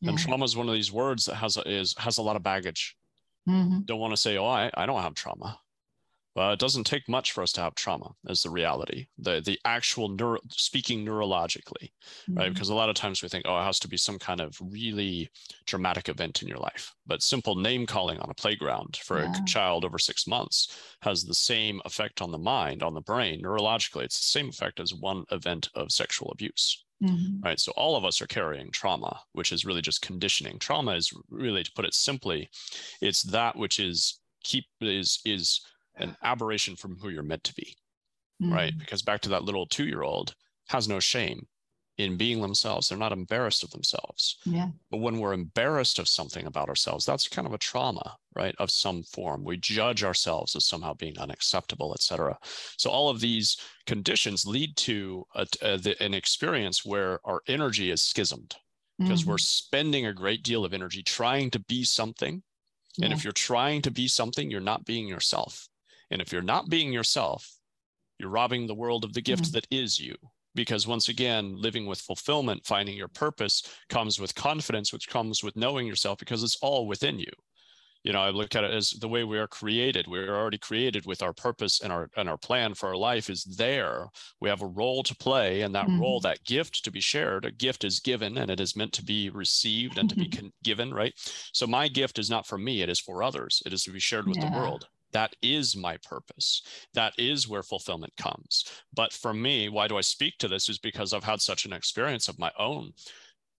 Yeah. 0.00 0.10
And 0.10 0.18
trauma 0.18 0.44
is 0.44 0.56
one 0.56 0.68
of 0.68 0.74
these 0.74 0.92
words 0.92 1.26
that 1.26 1.36
has 1.36 1.56
a, 1.56 1.62
is 1.70 1.94
has 1.98 2.18
a 2.18 2.22
lot 2.22 2.36
of 2.36 2.42
baggage. 2.42 2.96
Mm-hmm. 3.48 3.82
Don't 3.84 4.00
want 4.00 4.12
to 4.12 4.16
say, 4.16 4.36
oh, 4.36 4.46
I, 4.46 4.70
I 4.74 4.86
don't 4.86 5.02
have 5.02 5.14
trauma. 5.14 5.58
Well, 6.34 6.52
it 6.52 6.58
doesn't 6.58 6.84
take 6.84 7.08
much 7.08 7.30
for 7.30 7.42
us 7.42 7.52
to 7.52 7.60
have 7.60 7.76
trauma, 7.76 8.10
is 8.28 8.42
the 8.42 8.50
reality. 8.50 9.06
The 9.18 9.40
the 9.40 9.58
actual 9.64 10.08
neuro, 10.08 10.40
speaking 10.50 11.06
neurologically, 11.06 11.92
mm-hmm. 12.28 12.34
right? 12.36 12.52
Because 12.52 12.70
a 12.70 12.74
lot 12.74 12.88
of 12.88 12.96
times 12.96 13.22
we 13.22 13.28
think, 13.28 13.44
oh, 13.46 13.60
it 13.60 13.64
has 13.64 13.78
to 13.80 13.88
be 13.88 13.96
some 13.96 14.18
kind 14.18 14.40
of 14.40 14.58
really 14.60 15.30
dramatic 15.66 16.08
event 16.08 16.42
in 16.42 16.48
your 16.48 16.58
life. 16.58 16.92
But 17.06 17.22
simple 17.22 17.54
name 17.54 17.86
calling 17.86 18.18
on 18.18 18.30
a 18.30 18.34
playground 18.34 18.96
for 18.96 19.20
yeah. 19.20 19.32
a 19.32 19.44
child 19.44 19.84
over 19.84 19.98
six 19.98 20.26
months 20.26 20.76
has 21.02 21.22
the 21.22 21.34
same 21.34 21.80
effect 21.84 22.20
on 22.20 22.32
the 22.32 22.38
mind, 22.38 22.82
on 22.82 22.94
the 22.94 23.00
brain, 23.00 23.40
neurologically. 23.42 24.02
It's 24.02 24.18
the 24.18 24.38
same 24.38 24.48
effect 24.48 24.80
as 24.80 24.92
one 24.92 25.24
event 25.30 25.68
of 25.76 25.92
sexual 25.92 26.32
abuse. 26.32 26.84
Mm-hmm. 27.04 27.40
Right. 27.42 27.60
So 27.60 27.72
all 27.76 27.96
of 27.96 28.04
us 28.04 28.22
are 28.22 28.26
carrying 28.26 28.70
trauma, 28.70 29.20
which 29.32 29.52
is 29.52 29.64
really 29.64 29.82
just 29.82 30.02
conditioning. 30.02 30.58
Trauma 30.58 30.92
is 30.92 31.12
really, 31.30 31.62
to 31.62 31.72
put 31.72 31.84
it 31.84 31.94
simply, 31.94 32.48
it's 33.00 33.22
that 33.24 33.56
which 33.56 33.78
is 33.78 34.20
keep 34.42 34.64
is 34.80 35.20
is 35.24 35.60
an 35.96 36.16
aberration 36.22 36.76
from 36.76 36.96
who 36.96 37.10
you're 37.10 37.22
meant 37.22 37.44
to 37.44 37.54
be. 37.54 37.76
Mm-hmm. 38.42 38.52
Right. 38.52 38.78
Because 38.78 39.02
back 39.02 39.20
to 39.22 39.28
that 39.30 39.44
little 39.44 39.66
two 39.66 39.86
year 39.86 40.02
old 40.02 40.34
has 40.68 40.88
no 40.88 40.98
shame 40.98 41.46
in 41.96 42.16
being 42.16 42.40
themselves. 42.40 42.88
They're 42.88 42.98
not 42.98 43.12
embarrassed 43.12 43.62
of 43.62 43.70
themselves. 43.70 44.38
Yeah. 44.44 44.68
But 44.90 44.98
when 44.98 45.18
we're 45.18 45.32
embarrassed 45.32 45.98
of 45.98 46.08
something 46.08 46.46
about 46.46 46.68
ourselves, 46.68 47.06
that's 47.06 47.28
kind 47.28 47.46
of 47.46 47.54
a 47.54 47.58
trauma, 47.58 48.16
right? 48.34 48.54
Of 48.58 48.70
some 48.70 49.02
form. 49.04 49.44
We 49.44 49.56
judge 49.58 50.02
ourselves 50.02 50.56
as 50.56 50.64
somehow 50.64 50.94
being 50.94 51.18
unacceptable, 51.18 51.92
et 51.94 52.02
cetera. 52.02 52.36
So 52.78 52.90
all 52.90 53.08
of 53.08 53.20
these 53.20 53.56
conditions 53.86 54.44
lead 54.44 54.76
to 54.78 55.24
a, 55.34 55.46
a, 55.62 55.78
the, 55.78 56.02
an 56.02 56.14
experience 56.14 56.84
where 56.84 57.20
our 57.24 57.42
energy 57.46 57.90
is 57.90 58.02
schismed 58.02 58.56
because 58.98 59.22
mm-hmm. 59.22 59.30
we're 59.30 59.38
spending 59.38 60.06
a 60.06 60.12
great 60.12 60.42
deal 60.42 60.64
of 60.64 60.74
energy 60.74 61.02
trying 61.02 61.50
to 61.50 61.60
be 61.60 61.84
something. 61.84 62.42
Yeah. 62.96 63.06
And 63.06 63.14
if 63.14 63.24
you're 63.24 63.32
trying 63.32 63.82
to 63.82 63.90
be 63.90 64.08
something, 64.08 64.50
you're 64.50 64.60
not 64.60 64.84
being 64.84 65.06
yourself. 65.06 65.68
And 66.10 66.20
if 66.20 66.32
you're 66.32 66.42
not 66.42 66.68
being 66.68 66.92
yourself, 66.92 67.56
you're 68.18 68.30
robbing 68.30 68.66
the 68.66 68.74
world 68.74 69.04
of 69.04 69.12
the 69.12 69.22
gift 69.22 69.44
mm-hmm. 69.44 69.52
that 69.52 69.66
is 69.70 69.98
you 69.98 70.16
because 70.54 70.86
once 70.86 71.08
again 71.08 71.54
living 71.56 71.86
with 71.86 72.00
fulfillment 72.00 72.64
finding 72.64 72.96
your 72.96 73.08
purpose 73.08 73.62
comes 73.88 74.20
with 74.20 74.34
confidence 74.34 74.92
which 74.92 75.08
comes 75.08 75.42
with 75.42 75.56
knowing 75.56 75.86
yourself 75.86 76.18
because 76.18 76.42
it's 76.42 76.58
all 76.62 76.86
within 76.86 77.18
you. 77.18 77.32
You 78.02 78.12
know 78.12 78.20
i 78.20 78.28
look 78.28 78.54
at 78.54 78.64
it 78.64 78.70
as 78.70 78.90
the 78.90 79.08
way 79.08 79.24
we 79.24 79.38
are 79.38 79.46
created. 79.46 80.06
We're 80.06 80.36
already 80.36 80.58
created 80.58 81.06
with 81.06 81.22
our 81.22 81.32
purpose 81.32 81.80
and 81.80 81.90
our 81.90 82.10
and 82.16 82.28
our 82.28 82.36
plan 82.36 82.74
for 82.74 82.90
our 82.90 82.96
life 82.96 83.30
is 83.30 83.44
there. 83.44 84.06
We 84.40 84.50
have 84.50 84.60
a 84.60 84.66
role 84.66 85.02
to 85.04 85.16
play 85.16 85.62
and 85.62 85.74
that 85.74 85.86
mm-hmm. 85.86 86.00
role 86.00 86.20
that 86.20 86.44
gift 86.44 86.84
to 86.84 86.90
be 86.90 87.00
shared 87.00 87.46
a 87.46 87.50
gift 87.50 87.82
is 87.82 88.00
given 88.00 88.36
and 88.36 88.50
it 88.50 88.60
is 88.60 88.76
meant 88.76 88.92
to 88.94 89.04
be 89.04 89.30
received 89.30 89.96
and 89.96 90.10
to 90.10 90.16
be 90.16 90.28
con- 90.28 90.52
given 90.62 90.92
right? 90.92 91.14
So 91.52 91.66
my 91.66 91.88
gift 91.88 92.18
is 92.18 92.28
not 92.28 92.46
for 92.46 92.58
me 92.58 92.82
it 92.82 92.90
is 92.90 93.00
for 93.00 93.22
others. 93.22 93.62
It 93.64 93.72
is 93.72 93.84
to 93.84 93.90
be 93.90 94.00
shared 94.00 94.26
with 94.26 94.36
yeah. 94.36 94.50
the 94.50 94.56
world 94.56 94.86
that 95.14 95.34
is 95.40 95.74
my 95.74 95.96
purpose. 95.98 96.62
That 96.92 97.14
is 97.16 97.48
where 97.48 97.62
fulfillment 97.62 98.12
comes. 98.16 98.64
But 98.92 99.12
for 99.12 99.32
me, 99.32 99.68
why 99.68 99.88
do 99.88 99.96
I 99.96 100.02
speak 100.02 100.36
to 100.38 100.48
this 100.48 100.68
is 100.68 100.78
because 100.78 101.14
I've 101.14 101.24
had 101.24 101.40
such 101.40 101.64
an 101.64 101.72
experience 101.72 102.28
of 102.28 102.38
my 102.38 102.50
own 102.58 102.92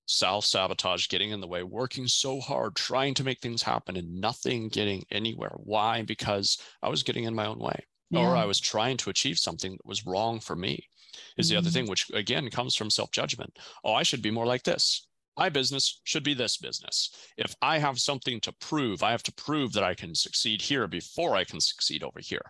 self 0.07 0.45
sabotage, 0.45 1.07
getting 1.07 1.31
in 1.31 1.41
the 1.41 1.47
way, 1.47 1.63
working 1.63 2.07
so 2.07 2.39
hard, 2.39 2.75
trying 2.75 3.15
to 3.15 3.23
make 3.23 3.39
things 3.39 3.63
happen 3.63 3.97
and 3.97 4.21
nothing 4.21 4.69
getting 4.69 5.03
anywhere. 5.11 5.55
Why? 5.55 6.03
Because 6.03 6.59
I 6.83 6.89
was 6.89 7.01
getting 7.01 7.23
in 7.23 7.33
my 7.33 7.47
own 7.47 7.57
way 7.57 7.85
yeah. 8.11 8.19
or 8.19 8.35
I 8.35 8.45
was 8.45 8.59
trying 8.59 8.97
to 8.97 9.09
achieve 9.09 9.39
something 9.39 9.71
that 9.71 9.85
was 9.85 10.05
wrong 10.05 10.39
for 10.39 10.55
me. 10.55 10.87
Is 11.37 11.47
mm-hmm. 11.47 11.53
the 11.53 11.57
other 11.57 11.69
mm-hmm. 11.69 11.73
thing, 11.73 11.89
which 11.89 12.07
again 12.13 12.49
comes 12.49 12.75
from 12.75 12.89
self 12.89 13.11
judgment. 13.11 13.57
Oh, 13.83 13.93
I 13.93 14.03
should 14.03 14.21
be 14.21 14.31
more 14.31 14.45
like 14.45 14.63
this 14.63 15.07
my 15.37 15.49
business 15.49 16.01
should 16.03 16.23
be 16.23 16.33
this 16.33 16.57
business. 16.57 17.09
If 17.37 17.55
I 17.61 17.77
have 17.77 17.99
something 17.99 18.39
to 18.41 18.53
prove, 18.53 19.03
I 19.03 19.11
have 19.11 19.23
to 19.23 19.33
prove 19.33 19.73
that 19.73 19.83
I 19.83 19.93
can 19.93 20.15
succeed 20.15 20.61
here 20.61 20.87
before 20.87 21.35
I 21.35 21.43
can 21.43 21.59
succeed 21.59 22.03
over 22.03 22.19
here. 22.19 22.41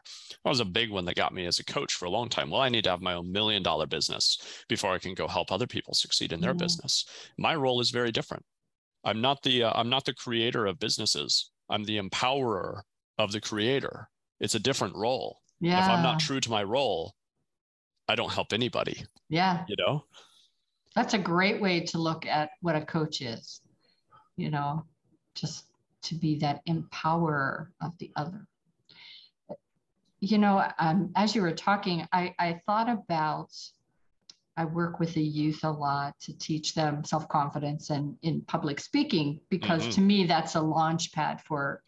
That 0.43 0.49
was 0.49 0.59
a 0.59 0.65
big 0.65 0.91
one 0.91 1.05
that 1.05 1.15
got 1.15 1.33
me 1.33 1.45
as 1.45 1.59
a 1.59 1.65
coach 1.65 1.93
for 1.93 2.05
a 2.05 2.09
long 2.11 2.29
time. 2.29 2.49
Well, 2.49 2.61
I 2.61 2.69
need 2.69 2.83
to 2.83 2.91
have 2.91 3.01
my 3.01 3.13
own 3.13 3.31
million 3.31 3.63
dollar 3.63 3.87
business 3.87 4.63
before 4.69 4.93
I 4.93 4.99
can 4.99 5.13
go 5.13 5.27
help 5.27 5.51
other 5.51 5.67
people 5.67 5.93
succeed 5.93 6.31
in 6.31 6.41
their 6.41 6.53
mm. 6.53 6.59
business. 6.59 7.05
My 7.37 7.55
role 7.55 7.81
is 7.81 7.91
very 7.91 8.11
different. 8.11 8.43
I'm 9.03 9.21
not 9.21 9.41
the 9.43 9.63
uh, 9.63 9.71
I'm 9.75 9.89
not 9.89 10.05
the 10.05 10.13
creator 10.13 10.65
of 10.65 10.79
businesses. 10.79 11.51
I'm 11.69 11.83
the 11.83 11.99
empowerer 11.99 12.81
of 13.17 13.31
the 13.31 13.41
creator. 13.41 14.09
It's 14.39 14.55
a 14.55 14.59
different 14.59 14.95
role. 14.95 15.39
Yeah. 15.59 15.83
If 15.83 15.89
I'm 15.89 16.03
not 16.03 16.19
true 16.19 16.39
to 16.39 16.51
my 16.51 16.63
role, 16.63 17.13
I 18.07 18.15
don't 18.15 18.31
help 18.31 18.53
anybody. 18.53 19.05
Yeah. 19.29 19.63
You 19.67 19.75
know? 19.79 20.03
That's 20.95 21.13
a 21.13 21.19
great 21.19 21.61
way 21.61 21.81
to 21.81 21.97
look 21.97 22.25
at 22.25 22.51
what 22.61 22.75
a 22.75 22.85
coach 22.85 23.21
is 23.21 23.61
you 24.37 24.49
know 24.49 24.83
just 25.35 25.65
to 26.01 26.15
be 26.15 26.37
that 26.37 26.65
empowerer 26.67 27.67
of 27.81 27.97
the 27.99 28.11
other 28.15 28.47
you 30.19 30.37
know 30.37 30.63
um, 30.79 31.11
as 31.15 31.35
you 31.35 31.41
were 31.41 31.51
talking 31.51 32.07
I, 32.11 32.33
I 32.39 32.61
thought 32.65 32.89
about 32.89 33.51
i 34.57 34.65
work 34.65 34.99
with 34.99 35.13
the 35.13 35.23
youth 35.23 35.63
a 35.63 35.71
lot 35.71 36.17
to 36.21 36.37
teach 36.37 36.73
them 36.73 37.03
self-confidence 37.03 37.89
and 37.89 38.17
in 38.21 38.41
public 38.41 38.79
speaking 38.79 39.39
because 39.49 39.81
mm-hmm. 39.81 39.91
to 39.91 40.01
me 40.01 40.25
that's 40.25 40.55
a 40.55 40.61
launch 40.61 41.11
pad 41.11 41.41
for 41.41 41.83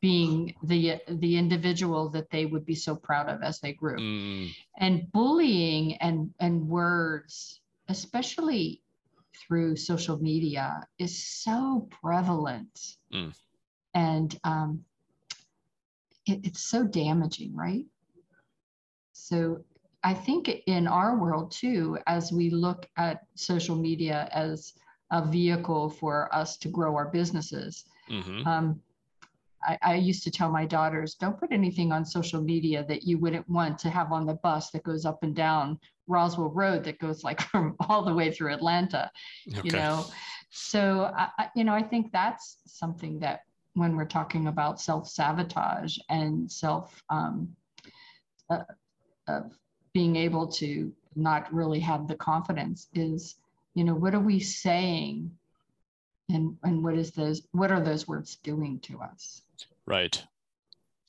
being 0.00 0.52
the 0.64 1.00
the 1.08 1.36
individual 1.36 2.08
that 2.08 2.28
they 2.30 2.44
would 2.44 2.66
be 2.66 2.74
so 2.74 2.96
proud 2.96 3.28
of 3.28 3.40
as 3.42 3.60
they 3.60 3.72
grew 3.72 3.96
mm. 3.96 4.50
and 4.78 5.10
bullying 5.12 5.94
and 5.98 6.34
and 6.40 6.68
words 6.68 7.61
especially 7.92 8.82
through 9.40 9.76
social 9.76 10.18
media, 10.18 10.86
is 10.98 11.14
so 11.44 11.88
prevalent. 12.00 12.96
Mm. 13.12 13.32
And 13.94 14.40
um, 14.44 14.84
it, 16.26 16.40
it's 16.44 16.64
so 16.64 16.84
damaging, 16.84 17.54
right? 17.54 17.86
So 19.12 19.64
I 20.02 20.14
think 20.14 20.50
in 20.66 20.86
our 20.86 21.16
world 21.16 21.52
too, 21.52 21.98
as 22.06 22.32
we 22.32 22.50
look 22.50 22.88
at 22.96 23.26
social 23.34 23.76
media 23.76 24.28
as 24.32 24.72
a 25.10 25.24
vehicle 25.24 25.90
for 25.90 26.34
us 26.34 26.56
to 26.58 26.68
grow 26.68 26.96
our 26.96 27.08
businesses, 27.08 27.84
mm-hmm. 28.10 28.46
um, 28.46 28.80
I, 29.64 29.78
I, 29.82 29.94
used 29.94 30.22
to 30.24 30.30
tell 30.30 30.50
my 30.50 30.66
daughters, 30.66 31.14
don't 31.14 31.38
put 31.38 31.52
anything 31.52 31.92
on 31.92 32.04
social 32.04 32.40
media 32.40 32.84
that 32.88 33.04
you 33.04 33.18
wouldn't 33.18 33.48
want 33.48 33.78
to 33.80 33.90
have 33.90 34.12
on 34.12 34.26
the 34.26 34.34
bus 34.34 34.70
that 34.70 34.82
goes 34.82 35.04
up 35.04 35.22
and 35.22 35.34
down 35.34 35.78
Roswell 36.06 36.50
Road 36.50 36.84
that 36.84 36.98
goes 36.98 37.24
like 37.24 37.40
from 37.50 37.76
all 37.88 38.02
the 38.02 38.14
way 38.14 38.30
through 38.30 38.52
Atlanta, 38.52 39.10
okay. 39.48 39.60
you 39.64 39.70
know. 39.72 40.04
So, 40.50 41.10
I, 41.16 41.48
you 41.56 41.64
know, 41.64 41.72
I 41.72 41.82
think 41.82 42.12
that's 42.12 42.58
something 42.66 43.18
that 43.20 43.40
when 43.74 43.96
we're 43.96 44.04
talking 44.04 44.48
about 44.48 44.80
self 44.80 45.08
sabotage 45.08 45.96
and 46.08 46.50
self 46.50 47.02
um, 47.08 47.56
uh, 48.50 48.64
of 49.28 49.58
being 49.94 50.16
able 50.16 50.46
to 50.46 50.92
not 51.14 51.52
really 51.52 51.80
have 51.80 52.08
the 52.08 52.14
confidence 52.14 52.88
is, 52.94 53.36
you 53.74 53.84
know, 53.84 53.94
what 53.94 54.14
are 54.14 54.20
we 54.20 54.40
saying, 54.40 55.30
and 56.28 56.56
and 56.62 56.82
what 56.82 56.94
is 56.94 57.12
those 57.12 57.42
what 57.52 57.70
are 57.70 57.80
those 57.80 58.06
words 58.06 58.36
doing 58.36 58.78
to 58.80 59.00
us? 59.00 59.42
Right. 59.86 60.22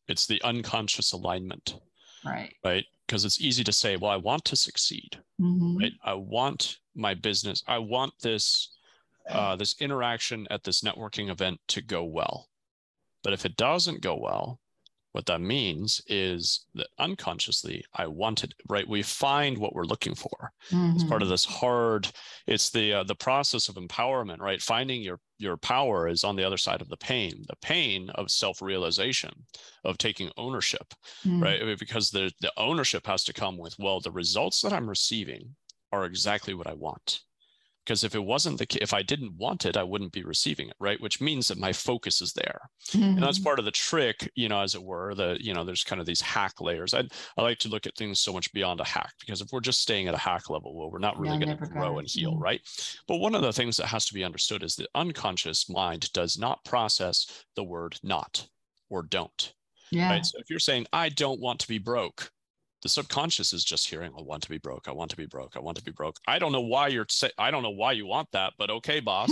It's 0.08 0.27
the 0.27 0.42
unconscious 0.44 1.12
alignment. 1.12 1.75
Right. 2.25 2.53
Right 2.63 2.86
because 3.08 3.25
it's 3.25 3.42
easy 3.42 3.63
to 3.63 3.72
say, 3.72 3.96
well, 3.96 4.12
I 4.12 4.18
want 4.18 4.46
to 4.46 4.56
succeed, 4.56 5.20
mm-hmm. 5.39 5.77
right? 5.77 5.94
I 6.03 6.13
want 6.13 6.80
my 6.96 7.13
business, 7.13 7.63
I 7.68 7.77
want 7.80 8.13
this 8.22 8.70
uh, 9.30 9.56
this 9.56 9.75
interaction 9.80 10.46
at 10.50 10.63
this 10.63 10.82
networking 10.82 11.30
event 11.30 11.60
to 11.68 11.82
go 11.82 12.03
well. 12.03 12.50
But 13.24 13.32
if 13.32 13.46
it 13.46 13.56
doesn't 13.56 14.01
go 14.01 14.18
well, 14.18 14.60
what 15.13 15.25
that 15.27 15.41
means 15.41 16.01
is 16.08 16.65
that 16.75 16.88
unconsciously 17.00 17.84
i 17.96 18.05
wanted 18.05 18.53
right? 18.67 18.88
We 18.88 19.01
find 19.01 19.58
what 19.58 19.74
we're 19.74 19.86
looking 19.86 20.15
for. 20.15 20.51
Mm-hmm. 20.72 20.96
it's 20.96 21.03
part 21.03 21.22
of 21.22 21.29
this 21.29 21.46
hard 21.46 22.08
it's 22.48 22.70
the 22.70 22.93
uh, 22.93 23.03
the 23.03 23.15
process 23.15 23.70
of 23.70 23.75
empowerment 23.75 24.39
right? 24.39 24.62
Finding 24.62 25.01
your 25.01 25.20
your 25.39 25.58
power 25.58 26.08
is 26.08 26.24
on 26.24 26.36
the 26.36 26.43
other 26.43 26.58
side 26.58 26.82
of 26.82 26.89
the 26.89 26.98
pain 26.98 27.46
the 27.48 27.55
pain 27.62 28.10
of 28.15 28.32
self-realization 28.32 29.32
of 29.84 29.98
taking 29.98 30.29
ownership 30.38 30.93
mm-hmm. 31.25 31.41
right? 31.43 31.79
Because 31.79 32.10
the 32.10 32.32
the 32.41 32.51
ownership 32.58 33.05
has 33.08 33.24
to 33.25 33.34
come 33.34 33.58
with 33.58 33.75
well 33.79 34.00
the 34.00 34.12
results 34.12 34.62
that 34.62 34.74
i'm 34.74 34.89
receiving 34.89 35.55
are 35.91 36.05
exactly 36.05 36.53
what 36.53 36.67
i 36.67 36.74
want 36.74 37.22
because 37.85 38.03
if 38.03 38.15
it 38.15 38.23
wasn't 38.23 38.57
the 38.57 38.67
if 38.81 38.93
i 38.93 39.01
didn't 39.01 39.35
want 39.37 39.65
it 39.65 39.77
i 39.77 39.83
wouldn't 39.83 40.11
be 40.11 40.23
receiving 40.23 40.69
it 40.69 40.75
right 40.79 41.01
which 41.01 41.21
means 41.21 41.47
that 41.47 41.57
my 41.57 41.71
focus 41.71 42.21
is 42.21 42.33
there 42.33 42.61
mm-hmm. 42.89 43.03
and 43.03 43.23
that's 43.23 43.37
mm-hmm. 43.37 43.45
part 43.45 43.59
of 43.59 43.65
the 43.65 43.71
trick 43.71 44.29
you 44.35 44.49
know 44.49 44.61
as 44.61 44.75
it 44.75 44.83
were 44.83 45.13
the 45.15 45.37
you 45.39 45.53
know 45.53 45.63
there's 45.63 45.83
kind 45.83 45.99
of 45.99 46.05
these 46.05 46.21
hack 46.21 46.59
layers 46.61 46.93
i 46.93 47.03
i 47.37 47.41
like 47.41 47.57
to 47.57 47.69
look 47.69 47.85
at 47.85 47.95
things 47.95 48.19
so 48.19 48.33
much 48.33 48.51
beyond 48.53 48.79
a 48.79 48.85
hack 48.85 49.13
because 49.19 49.41
if 49.41 49.47
we're 49.51 49.59
just 49.59 49.81
staying 49.81 50.07
at 50.07 50.13
a 50.13 50.17
hack 50.17 50.49
level 50.49 50.75
well 50.75 50.91
we're 50.91 50.99
not 50.99 51.19
really 51.19 51.37
going 51.37 51.57
to 51.57 51.65
grow 51.67 51.99
and 51.99 52.07
heal 52.07 52.31
mm-hmm. 52.31 52.43
right 52.43 52.61
but 53.07 53.17
one 53.17 53.35
of 53.35 53.41
the 53.41 53.53
things 53.53 53.77
that 53.77 53.87
has 53.87 54.05
to 54.05 54.13
be 54.13 54.23
understood 54.23 54.63
is 54.63 54.75
the 54.75 54.87
unconscious 54.95 55.69
mind 55.69 56.11
does 56.13 56.37
not 56.37 56.63
process 56.65 57.45
the 57.55 57.63
word 57.63 57.97
not 58.03 58.47
or 58.89 59.03
don't 59.03 59.53
yeah. 59.91 60.09
right 60.09 60.25
so 60.25 60.37
if 60.39 60.49
you're 60.49 60.59
saying 60.59 60.85
i 60.93 61.09
don't 61.09 61.39
want 61.39 61.59
to 61.59 61.67
be 61.67 61.77
broke 61.77 62.31
the 62.83 62.89
subconscious 62.89 63.53
is 63.53 63.63
just 63.63 63.89
hearing, 63.89 64.11
I 64.17 64.21
want 64.21 64.43
to 64.43 64.49
be 64.49 64.57
broke. 64.57 64.89
I 64.89 64.91
want 64.91 65.09
to 65.11 65.17
be 65.17 65.25
broke. 65.25 65.55
I 65.55 65.59
want 65.59 65.77
to 65.77 65.83
be 65.83 65.91
broke. 65.91 66.17
I 66.27 66.37
don't 66.37 66.51
know 66.51 66.61
why 66.61 66.89
you're 66.89 67.05
say, 67.09 67.31
I 67.37 67.49
don't 67.49 67.63
know 67.63 67.69
why 67.69 67.93
you 67.93 68.05
want 68.05 68.29
that, 68.33 68.53
but 68.59 68.69
okay, 68.69 68.99
boss. 68.99 69.29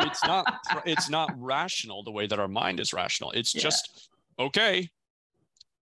it's 0.00 0.24
not 0.24 0.60
it's 0.84 1.08
not 1.08 1.30
rational 1.40 2.02
the 2.02 2.10
way 2.10 2.26
that 2.26 2.40
our 2.40 2.48
mind 2.48 2.80
is 2.80 2.92
rational. 2.92 3.30
It's 3.30 3.54
yeah. 3.54 3.62
just 3.62 4.10
okay. 4.38 4.90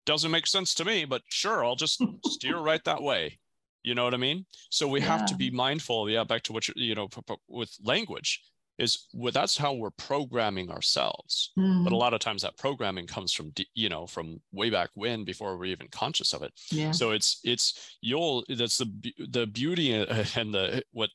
Doesn't 0.07 0.31
make 0.31 0.47
sense 0.47 0.73
to 0.75 0.85
me, 0.85 1.05
but 1.05 1.23
sure, 1.29 1.65
I'll 1.65 1.77
just 1.77 2.01
steer 2.27 2.59
right 2.59 2.83
that 2.85 3.03
way. 3.03 3.39
You 3.83 3.95
know 3.95 4.05
what 4.05 4.15
I 4.15 4.19
mean? 4.19 4.47
So 4.71 4.89
we 4.89 5.01
yeah. 5.01 5.07
have 5.07 5.27
to 5.27 5.37
be 5.37 5.51
mindful. 5.51 6.09
Yeah, 6.09 6.25
back 6.25 6.43
to 6.45 6.53
what 6.53 6.67
you 6.67 6.75
you 6.77 6.95
know 6.95 7.09
with 7.49 7.77
language 7.85 8.41
is 8.79 9.07
well, 9.13 9.33
that's 9.33 9.57
how 9.57 9.73
we're 9.73 9.91
programming 9.91 10.71
ourselves 10.71 11.53
mm-hmm. 11.59 11.85
but 11.85 11.91
a 11.91 11.95
mm-hmm. 11.95 12.01
lot 12.01 12.15
of 12.15 12.21
times 12.21 12.43
that 12.43 12.57
programming 12.57 13.07
comes 13.07 13.33
from 13.33 13.53
you 13.75 13.89
know 13.89 14.07
from 14.07 14.41
way 14.53 14.71
back 14.71 14.91
when 14.95 15.25
before 15.25 15.57
we're 15.57 15.65
even 15.67 15.89
conscious 15.89 16.33
of 16.33 16.43
it 16.43 16.53
yeah. 16.71 16.91
so 16.91 17.11
it's 17.11 17.41
it's 17.45 17.97
you'll 18.01 18.45
that's 18.49 18.79
the 18.79 19.13
the 19.31 19.47
beauty 19.47 19.93
and 20.37 20.55
the 20.55 20.83
what 20.93 21.11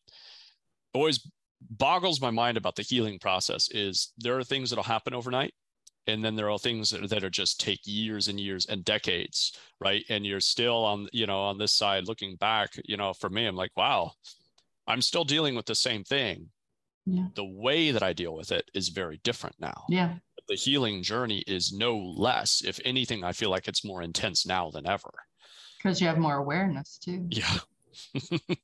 always 0.93 1.27
boggles 1.69 2.21
my 2.21 2.31
mind 2.31 2.57
about 2.57 2.75
the 2.75 2.81
healing 2.81 3.19
process 3.19 3.69
is 3.71 4.13
there 4.17 4.37
are 4.37 4.43
things 4.43 4.69
that'll 4.69 4.83
happen 4.83 5.13
overnight 5.13 5.53
and 6.07 6.25
then 6.25 6.35
there 6.35 6.49
are 6.49 6.57
things 6.57 6.89
that 6.89 7.03
are, 7.03 7.07
that 7.07 7.23
are 7.23 7.29
just 7.29 7.59
take 7.59 7.79
years 7.85 8.27
and 8.27 8.39
years 8.39 8.65
and 8.65 8.83
decades 8.83 9.53
right 9.79 10.03
and 10.09 10.25
you're 10.25 10.39
still 10.39 10.83
on 10.83 11.07
you 11.13 11.27
know 11.27 11.41
on 11.41 11.57
this 11.57 11.71
side 11.71 12.07
looking 12.07 12.35
back 12.37 12.71
you 12.85 12.97
know 12.97 13.13
for 13.13 13.29
me 13.29 13.45
i'm 13.45 13.55
like 13.55 13.71
wow 13.75 14.11
i'm 14.87 15.01
still 15.01 15.23
dealing 15.23 15.55
with 15.55 15.65
the 15.65 15.75
same 15.75 16.03
thing 16.03 16.49
yeah. 17.05 17.27
the 17.35 17.45
way 17.45 17.91
that 17.91 18.03
I 18.03 18.13
deal 18.13 18.35
with 18.35 18.51
it 18.51 18.69
is 18.73 18.89
very 18.89 19.19
different 19.23 19.55
now. 19.59 19.85
Yeah. 19.89 20.15
The 20.47 20.55
healing 20.55 21.03
journey 21.03 21.43
is 21.47 21.71
no 21.71 21.97
less. 21.97 22.61
If 22.63 22.79
anything, 22.83 23.23
I 23.23 23.31
feel 23.31 23.49
like 23.49 23.67
it's 23.67 23.85
more 23.85 24.01
intense 24.01 24.45
now 24.45 24.69
than 24.71 24.87
ever. 24.87 25.11
Because 25.77 26.01
you 26.01 26.07
have 26.07 26.17
more 26.17 26.35
awareness 26.35 26.97
too. 26.97 27.27
Yeah. 27.29 27.57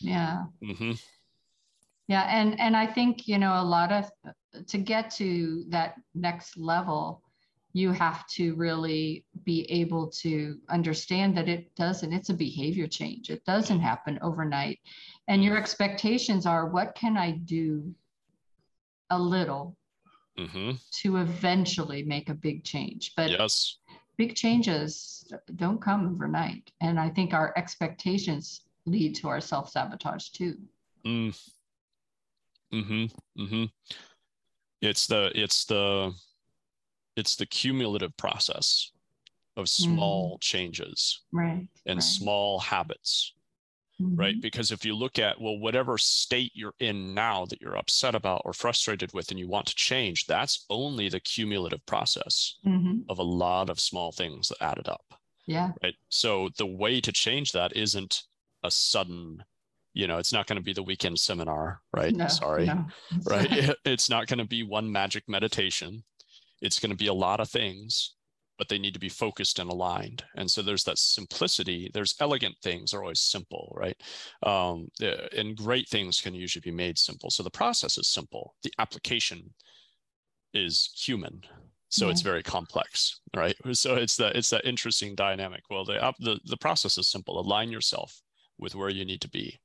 yeah. 0.00 0.44
Mm-hmm. 0.62 0.92
Yeah, 2.08 2.22
and 2.22 2.58
and 2.58 2.74
I 2.74 2.86
think 2.86 3.28
you 3.28 3.38
know 3.38 3.60
a 3.60 3.62
lot 3.62 3.92
of 3.92 4.10
to 4.66 4.78
get 4.78 5.10
to 5.12 5.64
that 5.68 5.94
next 6.14 6.56
level, 6.56 7.22
you 7.72 7.92
have 7.92 8.26
to 8.28 8.54
really 8.54 9.24
be 9.44 9.64
able 9.70 10.08
to 10.08 10.58
understand 10.68 11.36
that 11.36 11.48
it 11.48 11.74
doesn't, 11.76 12.12
it's 12.12 12.30
a 12.30 12.34
behavior 12.34 12.86
change. 12.86 13.30
It 13.30 13.44
doesn't 13.44 13.80
happen 13.80 14.18
overnight. 14.22 14.80
And 15.28 15.44
your 15.44 15.58
expectations 15.58 16.46
are 16.46 16.66
what 16.66 16.94
can 16.94 17.16
I 17.18 17.32
do 17.32 17.94
a 19.10 19.18
little 19.18 19.76
mm-hmm. 20.38 20.72
to 21.02 21.16
eventually 21.18 22.02
make 22.02 22.30
a 22.30 22.34
big 22.34 22.64
change? 22.64 23.12
But 23.14 23.30
yes. 23.30 23.76
big 24.16 24.34
changes 24.34 25.30
don't 25.56 25.80
come 25.82 26.08
overnight. 26.08 26.72
And 26.80 26.98
I 26.98 27.10
think 27.10 27.34
our 27.34 27.52
expectations 27.56 28.62
lead 28.86 29.14
to 29.16 29.28
our 29.28 29.40
self 29.40 29.70
sabotage 29.70 30.30
too. 30.30 30.56
Mm. 31.04 31.38
Hmm. 32.72 33.04
Hmm. 33.36 33.64
It's 34.80 35.06
the 35.06 35.30
it's 35.34 35.64
the 35.66 36.12
it's 37.16 37.36
the 37.36 37.46
cumulative 37.46 38.16
process 38.16 38.92
of 39.56 39.68
small 39.68 40.36
mm. 40.36 40.40
changes 40.40 41.22
right 41.32 41.66
and 41.86 41.96
right. 41.96 42.02
small 42.02 42.60
habits 42.60 43.32
mm-hmm. 44.00 44.16
right 44.16 44.40
because 44.40 44.70
if 44.70 44.84
you 44.84 44.94
look 44.94 45.18
at 45.18 45.40
well 45.40 45.58
whatever 45.58 45.98
state 45.98 46.52
you're 46.54 46.74
in 46.80 47.14
now 47.14 47.44
that 47.46 47.60
you're 47.60 47.76
upset 47.76 48.14
about 48.14 48.42
or 48.44 48.52
frustrated 48.52 49.12
with 49.12 49.30
and 49.30 49.38
you 49.38 49.48
want 49.48 49.66
to 49.66 49.74
change 49.74 50.26
that's 50.26 50.64
only 50.70 51.08
the 51.08 51.20
cumulative 51.20 51.84
process 51.86 52.56
mm-hmm. 52.66 52.98
of 53.08 53.18
a 53.18 53.22
lot 53.22 53.70
of 53.70 53.80
small 53.80 54.12
things 54.12 54.48
that 54.48 54.62
added 54.62 54.88
up 54.88 55.04
yeah 55.46 55.70
right 55.82 55.94
so 56.08 56.48
the 56.58 56.66
way 56.66 57.00
to 57.00 57.12
change 57.12 57.52
that 57.52 57.76
isn't 57.76 58.22
a 58.64 58.70
sudden 58.70 59.42
you 59.94 60.06
know 60.06 60.18
it's 60.18 60.32
not 60.32 60.46
going 60.46 60.58
to 60.58 60.62
be 60.62 60.72
the 60.72 60.82
weekend 60.82 61.18
seminar 61.18 61.80
right 61.92 62.14
no, 62.14 62.28
sorry 62.28 62.66
no. 62.66 62.84
right 63.26 63.74
it's 63.84 64.10
not 64.10 64.26
going 64.26 64.38
to 64.38 64.44
be 64.46 64.62
one 64.62 64.90
magic 64.90 65.24
meditation 65.28 66.02
it's 66.60 66.80
going 66.80 66.90
to 66.90 66.96
be 66.96 67.06
a 67.06 67.14
lot 67.14 67.40
of 67.40 67.48
things 67.48 68.14
but 68.58 68.68
they 68.68 68.78
need 68.78 68.92
to 68.92 69.00
be 69.00 69.08
focused 69.08 69.60
and 69.60 69.70
aligned. 69.70 70.24
And 70.36 70.50
so 70.50 70.60
there's 70.60 70.84
that 70.84 70.98
simplicity. 70.98 71.90
There's 71.94 72.16
elegant 72.20 72.56
things 72.62 72.92
are 72.92 73.02
always 73.02 73.20
simple 73.20 73.72
right? 73.76 73.96
Um, 74.42 74.88
and 75.36 75.56
great 75.56 75.88
things 75.88 76.20
can 76.20 76.34
usually 76.34 76.60
be 76.60 76.72
made 76.72 76.98
simple. 76.98 77.30
So 77.30 77.42
the 77.42 77.50
process 77.50 77.96
is 77.96 78.10
simple. 78.10 78.56
The 78.64 78.72
application 78.78 79.54
is 80.52 80.90
human. 80.94 81.42
So 81.88 82.06
yeah. 82.06 82.12
it's 82.12 82.22
very 82.22 82.42
complex 82.42 83.20
right? 83.34 83.56
So 83.72 83.94
it's 83.94 84.16
that 84.16 84.36
it's 84.36 84.50
that 84.50 84.66
interesting 84.66 85.14
dynamic. 85.14 85.62
Well 85.70 85.84
the, 85.84 86.12
the 86.18 86.40
the 86.44 86.56
process 86.56 86.98
is 86.98 87.08
simple. 87.08 87.38
Align 87.38 87.70
yourself 87.70 88.20
with 88.58 88.74
where 88.74 88.90
you 88.90 89.04
need 89.04 89.20
to 89.20 89.30
be 89.30 89.60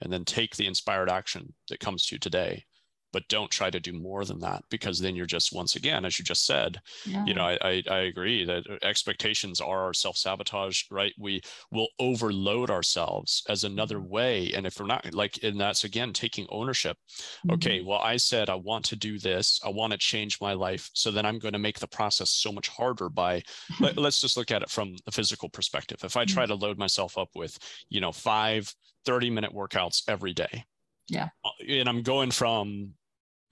and 0.00 0.12
then 0.12 0.24
take 0.24 0.56
the 0.56 0.66
inspired 0.66 1.08
action 1.08 1.54
that 1.68 1.78
comes 1.78 2.06
to 2.06 2.16
you 2.16 2.18
today 2.18 2.64
but 3.12 3.26
don't 3.28 3.50
try 3.50 3.70
to 3.70 3.80
do 3.80 3.92
more 3.92 4.24
than 4.24 4.38
that 4.40 4.64
because 4.70 4.98
then 4.98 5.14
you're 5.14 5.26
just 5.26 5.54
once 5.54 5.76
again 5.76 6.04
as 6.04 6.18
you 6.18 6.24
just 6.24 6.46
said 6.46 6.80
yeah. 7.06 7.24
you 7.24 7.34
know 7.34 7.44
I, 7.44 7.58
I, 7.62 7.82
I 7.90 7.98
agree 8.00 8.44
that 8.44 8.64
expectations 8.82 9.60
are 9.60 9.84
our 9.84 9.94
self-sabotage 9.94 10.84
right 10.90 11.12
we 11.18 11.40
will 11.70 11.88
overload 11.98 12.70
ourselves 12.70 13.42
as 13.48 13.64
another 13.64 13.98
mm-hmm. 13.98 14.08
way 14.08 14.52
and 14.54 14.66
if 14.66 14.80
we're 14.80 14.86
not 14.86 15.12
like 15.14 15.38
and 15.42 15.60
that's 15.60 15.84
again 15.84 16.12
taking 16.12 16.46
ownership 16.50 16.96
mm-hmm. 17.06 17.52
okay 17.52 17.80
well 17.82 18.00
i 18.00 18.16
said 18.16 18.48
i 18.48 18.54
want 18.54 18.84
to 18.84 18.96
do 18.96 19.18
this 19.18 19.60
i 19.64 19.68
want 19.68 19.92
to 19.92 19.98
change 19.98 20.40
my 20.40 20.52
life 20.52 20.90
so 20.94 21.10
then 21.10 21.26
i'm 21.26 21.38
going 21.38 21.52
to 21.52 21.58
make 21.58 21.78
the 21.78 21.88
process 21.88 22.30
so 22.30 22.52
much 22.52 22.68
harder 22.68 23.08
by 23.08 23.42
let, 23.80 23.98
us 23.98 24.20
just 24.20 24.36
look 24.36 24.50
at 24.50 24.62
it 24.62 24.70
from 24.70 24.96
the 25.04 25.12
physical 25.12 25.48
perspective 25.48 25.98
if 26.04 26.16
i 26.16 26.24
try 26.24 26.44
mm-hmm. 26.44 26.58
to 26.58 26.66
load 26.66 26.78
myself 26.78 27.18
up 27.18 27.28
with 27.34 27.58
you 27.88 28.00
know 28.00 28.12
five 28.12 28.72
30 29.04 29.30
minute 29.30 29.52
workouts 29.52 30.02
every 30.08 30.32
day 30.32 30.64
yeah 31.08 31.28
uh, 31.44 31.50
and 31.68 31.88
i'm 31.88 32.02
going 32.02 32.30
from 32.30 32.92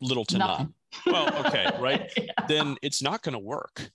little 0.01 0.25
to 0.27 0.39
Nothing. 0.39 0.75
none. 1.07 1.15
Well, 1.15 1.47
okay, 1.47 1.71
right? 1.81 2.11
yeah. 2.17 2.47
Then 2.49 2.77
it's 2.83 3.03
not 3.03 3.23
going 3.23 3.35
to 3.35 3.39
work, 3.39 3.91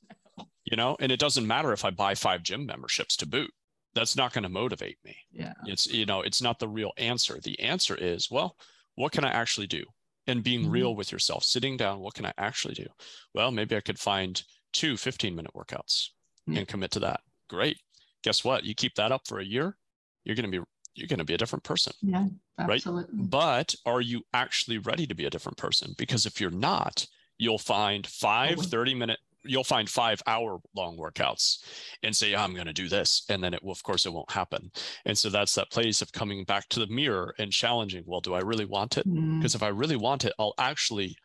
you 0.64 0.78
know, 0.78 0.96
and 1.00 1.12
it 1.12 1.20
doesn't 1.20 1.48
matter 1.48 1.74
if 1.74 1.86
I 1.86 1.92
buy 1.92 2.16
five 2.16 2.44
gym 2.44 2.66
memberships 2.66 3.16
to 3.18 3.28
boot. 3.28 3.52
That's 3.94 4.16
not 4.16 4.34
going 4.34 4.44
to 4.44 4.50
motivate 4.50 4.98
me. 5.06 5.16
Yeah. 5.32 5.54
It's, 5.66 5.88
you 5.88 6.06
know, 6.06 6.22
it's 6.22 6.42
not 6.42 6.60
the 6.60 6.68
real 6.68 6.92
answer. 6.98 7.40
The 7.42 7.60
answer 7.62 7.96
is, 7.96 8.30
well, 8.30 8.58
what 8.96 9.14
can 9.14 9.24
I 9.24 9.30
actually 9.30 9.68
do? 9.68 9.84
And 10.28 10.44
being 10.44 10.64
mm-hmm. 10.64 10.72
real 10.72 10.96
with 10.96 11.12
yourself, 11.12 11.44
sitting 11.44 11.78
down, 11.78 12.00
what 12.00 12.14
can 12.14 12.26
I 12.26 12.34
actually 12.38 12.74
do? 12.74 12.88
Well, 13.34 13.52
maybe 13.52 13.76
I 13.76 13.82
could 13.82 14.00
find 14.00 14.42
two 14.74 14.98
15 14.98 15.36
minute 15.36 15.54
workouts 15.56 16.10
yeah. 16.48 16.60
and 16.60 16.68
commit 16.68 16.92
to 16.92 17.00
that. 17.02 17.22
Great. 17.50 17.78
Guess 18.24 18.44
what? 18.44 18.64
You 18.64 18.76
keep 18.76 18.96
that 18.96 19.12
up 19.12 19.28
for 19.28 19.40
a 19.40 19.46
year, 19.46 19.78
you're 20.24 20.36
going 20.36 20.52
to 20.52 20.60
be 20.60 20.66
you're 20.96 21.08
going 21.08 21.20
to 21.20 21.26
be 21.26 21.34
a 21.34 21.38
different 21.38 21.64
person. 21.64 21.94
Yeah, 22.02 22.28
absolutely. 22.58 23.20
Right? 23.20 23.30
But 23.30 23.76
are 23.86 24.02
you 24.02 24.24
actually 24.34 24.78
ready 24.80 25.06
to 25.08 25.16
be 25.16 25.26
a 25.26 25.30
different 25.30 25.58
person? 25.58 25.94
Because 25.98 26.26
if 26.26 26.42
you're 26.42 26.52
not, 26.52 27.06
you'll 27.38 27.58
find 27.58 28.08
five 28.08 28.58
30 28.60 28.96
minute 28.96 29.20
you'll 29.48 29.64
find 29.64 29.90
five 29.90 30.22
hour 30.26 30.60
long 30.76 30.98
workouts 30.98 31.64
and 32.04 32.16
say 32.16 32.36
i'm 32.36 32.54
going 32.54 32.66
to 32.66 32.74
do 32.74 32.88
this 32.88 33.24
and 33.30 33.44
then 33.44 33.54
it 33.54 33.64
will 33.64 33.72
of 33.72 33.84
course 33.84 34.06
it 34.06 34.14
won't 34.14 34.32
happen 34.32 34.72
and 35.06 35.18
so 35.18 35.30
that's 35.30 35.54
that 35.56 35.70
place 35.70 36.02
of 36.02 36.12
coming 36.12 36.44
back 36.44 36.68
to 36.70 36.80
the 36.80 36.88
mirror 36.88 37.36
and 37.38 37.52
challenging 37.52 38.04
well 38.06 38.22
do 38.22 38.34
i 38.34 38.40
really 38.40 38.66
want 38.66 38.98
it 38.98 39.04
because 39.04 39.52
mm. 39.52 39.56
if 39.56 39.64
i 39.64 39.68
really 39.68 39.96
want 39.96 40.26
it 40.26 40.34
i'll 40.40 40.56
actually 40.58 41.16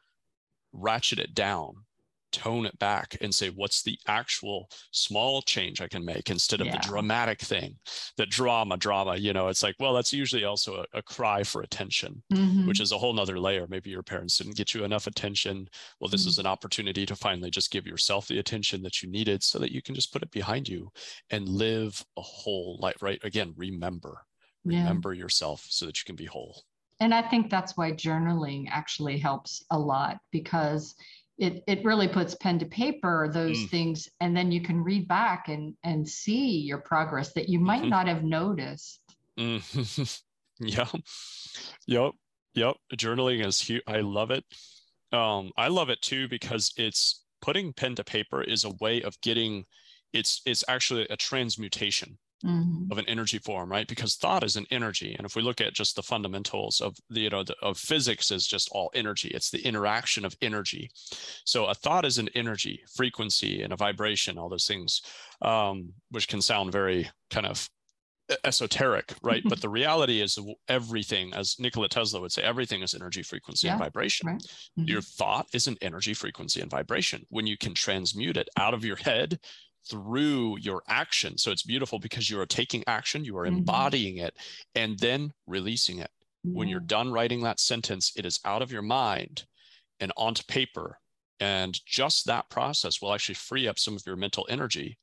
ratchet 0.73 1.19
it 1.19 1.35
down 1.35 1.75
tone 2.33 2.67
it 2.67 2.79
back 2.79 3.17
and 3.21 3.35
say 3.35 3.51
what's 3.51 3.83
the 3.83 3.99
actual 4.07 4.69
small 4.91 5.43
change 5.43 5.81
i 5.81 5.89
can 5.89 6.05
make 6.05 6.31
instead 6.31 6.61
of 6.61 6.67
yeah. 6.67 6.73
the 6.73 6.89
dramatic 6.89 7.41
thing 7.41 7.77
the 8.17 8.27
drama 8.27 8.77
drama 8.77 9.17
you 9.17 9.33
know 9.33 9.49
it's 9.49 9.63
like 9.63 9.75
well 9.79 9.93
that's 9.93 10.13
usually 10.13 10.45
also 10.45 10.77
a, 10.77 10.99
a 10.99 11.03
cry 11.03 11.43
for 11.43 11.63
attention 11.63 12.23
mm-hmm. 12.33 12.67
which 12.67 12.81
is 12.81 12.93
a 12.93 12.99
whole 12.99 13.13
nother 13.13 13.39
layer 13.39 13.67
maybe 13.69 13.91
your 13.91 14.03
parents 14.03 14.39
didn't 14.39 14.57
get 14.57 14.75
you 14.75 14.85
enough 14.85 15.07
attention 15.07 15.69
well 16.01 16.09
this 16.09 16.23
mm-hmm. 16.23 16.29
is 16.29 16.39
an 16.39 16.47
opportunity 16.47 17.05
to 17.05 17.17
finally 17.17 17.51
just 17.51 17.71
give 17.71 17.87
yourself 17.87 18.29
the 18.29 18.39
attention 18.39 18.83
that 18.83 19.03
you 19.03 19.11
needed 19.11 19.43
so 19.43 19.59
that 19.59 19.73
you 19.73 19.83
can 19.83 19.95
just 19.95 20.13
put 20.13 20.23
it 20.23 20.31
behind 20.31 20.69
you 20.69 20.91
and 21.31 21.49
live 21.49 22.05
a 22.17 22.23
whole 22.23 22.79
life 22.81 23.03
right 23.03 23.21
again 23.25 23.53
remember 23.57 24.25
remember 24.65 25.13
yeah. 25.13 25.23
yourself 25.23 25.67
so 25.69 25.87
that 25.87 25.99
you 25.99 26.05
can 26.05 26.17
be 26.17 26.27
whole 26.27 26.63
and 27.01 27.15
i 27.15 27.23
think 27.23 27.51
that's 27.51 27.77
why 27.77 27.91
journaling 27.91 28.67
actually 28.71 29.19
helps 29.19 29.65
a 29.71 29.79
lot 29.79 30.19
because 30.31 30.95
it 31.41 31.65
it 31.67 31.85
really 31.85 32.07
puts 32.07 32.35
pen 32.37 32.59
to 32.59 32.67
paper 32.67 33.29
those 33.33 33.59
mm. 33.59 33.71
things 33.71 34.09
and 34.21 34.37
then 34.37 34.53
you 34.53 34.61
can 34.61 34.85
read 34.85 35.09
back 35.09 35.49
and 35.49 35.75
and 35.83 36.07
see 36.09 36.59
your 36.59 36.79
progress 36.79 37.33
that 37.33 37.49
you 37.49 37.59
might 37.59 37.81
mm-hmm. 37.81 37.91
not 37.91 38.07
have 38.07 38.23
noticed 38.23 39.01
mm. 39.39 40.23
yeah 40.61 40.87
yep 41.87 42.13
yep 42.55 42.77
journaling 42.95 43.45
is 43.45 43.61
huge 43.61 43.83
i 43.87 44.01
love 44.01 44.31
it 44.31 44.45
um 45.13 45.51
i 45.57 45.67
love 45.67 45.89
it 45.89 46.01
too 46.03 46.29
because 46.29 46.73
it's 46.77 47.25
putting 47.41 47.73
pen 47.73 47.95
to 47.95 48.05
paper 48.05 48.43
is 48.43 48.65
a 48.65 48.75
way 48.81 49.03
of 49.03 49.19
getting 49.23 49.65
it's 50.13 50.43
it's 50.45 50.63
actually 50.69 51.07
a 51.09 51.17
transmutation 51.17 52.19
mm-hmm. 52.45 52.91
of 52.91 52.99
an 52.99 53.09
energy 53.09 53.39
form, 53.39 53.71
right? 53.71 53.87
Because 53.87 54.17
thought 54.17 54.45
is 54.45 54.57
an 54.57 54.67
energy, 54.71 55.15
and 55.17 55.27
if 55.27 55.37
we 55.37 55.43
look 55.43 55.61
at 55.61 55.75
just 55.75 55.97
the 55.97 56.03
fundamentals 56.03 56.81
of 56.81 56.97
the 57.09 57.21
you 57.21 57.31
know 57.31 57.43
the, 57.43 57.55
of 57.63 57.79
physics, 57.79 58.31
is 58.31 58.47
just 58.47 58.69
all 58.73 58.91
energy. 58.95 59.29
It's 59.29 59.51
the 59.51 59.61
interaction 59.61 60.25
of 60.25 60.37
energy. 60.41 60.91
So 61.45 61.67
a 61.67 61.75
thought 61.75 62.05
is 62.05 62.19
an 62.19 62.29
energy, 62.35 62.83
frequency, 62.95 63.63
and 63.63 63.73
a 63.73 63.77
vibration. 63.77 64.39
All 64.39 64.49
those 64.49 64.67
things, 64.67 65.03
um, 65.43 65.93
which 66.11 66.29
can 66.29 66.41
sound 66.41 66.73
very 66.73 67.09
kind 67.31 67.47
of 67.47 67.69
esoteric, 68.45 69.15
right? 69.23 69.43
but 69.45 69.61
the 69.63 69.69
reality 69.69 70.21
is 70.21 70.39
everything, 70.69 71.33
as 71.35 71.57
Nikola 71.59 71.89
Tesla 71.89 72.21
would 72.21 72.33
say, 72.33 72.43
everything 72.43 72.83
is 72.83 72.95
energy, 72.95 73.23
frequency, 73.23 73.67
yeah, 73.67 73.75
and 73.75 73.83
vibration. 73.83 74.29
Right. 74.29 74.39
Mm-hmm. 74.39 74.85
Your 74.85 75.03
thought 75.03 75.47
is 75.53 75.67
an 75.67 75.77
energy, 75.83 76.15
frequency, 76.15 76.61
and 76.61 76.71
vibration. 76.71 77.27
When 77.29 77.47
you 77.47 77.57
can 77.57 77.75
transmute 77.75 78.37
it 78.37 78.49
out 78.57 78.75
of 78.75 78.85
your 78.85 78.97
head 78.97 79.41
through 79.91 80.59
your 80.59 80.83
action. 80.89 81.37
So 81.37 81.51
it's 81.51 81.63
beautiful 81.63 81.99
because 81.99 82.31
you 82.31 82.41
are 82.41 82.47
taking 82.47 82.85
action, 82.87 83.25
you 83.25 83.37
are 83.37 83.47
mm-hmm. 83.47 83.59
embodying 83.59 84.19
it, 84.19 84.35
and 84.75 84.99
then 84.99 85.33
releasing 85.47 85.99
it. 85.99 86.11
Yeah. 86.45 86.53
When 86.55 86.69
you're 86.69 86.81
done 86.81 87.13
writing 87.13 87.43
that 87.43 87.61
sentence, 87.61 88.13
it 88.17 88.25
is 88.25 88.41
out 88.45 88.63
of 88.63 88.73
your 88.73 88.83
mind 88.83 89.45
and 89.99 90.13
onto 90.17 90.43
paper. 90.45 90.99
And 91.39 91.79
just 91.87 92.27
that 92.27 92.49
process 92.51 93.01
will 93.01 93.13
actually 93.13 93.35
free 93.35 93.67
up 93.67 93.79
some 93.79 93.97
of 93.97 94.03
your 94.07 94.17
mental 94.17 94.47
energy, 94.49 94.99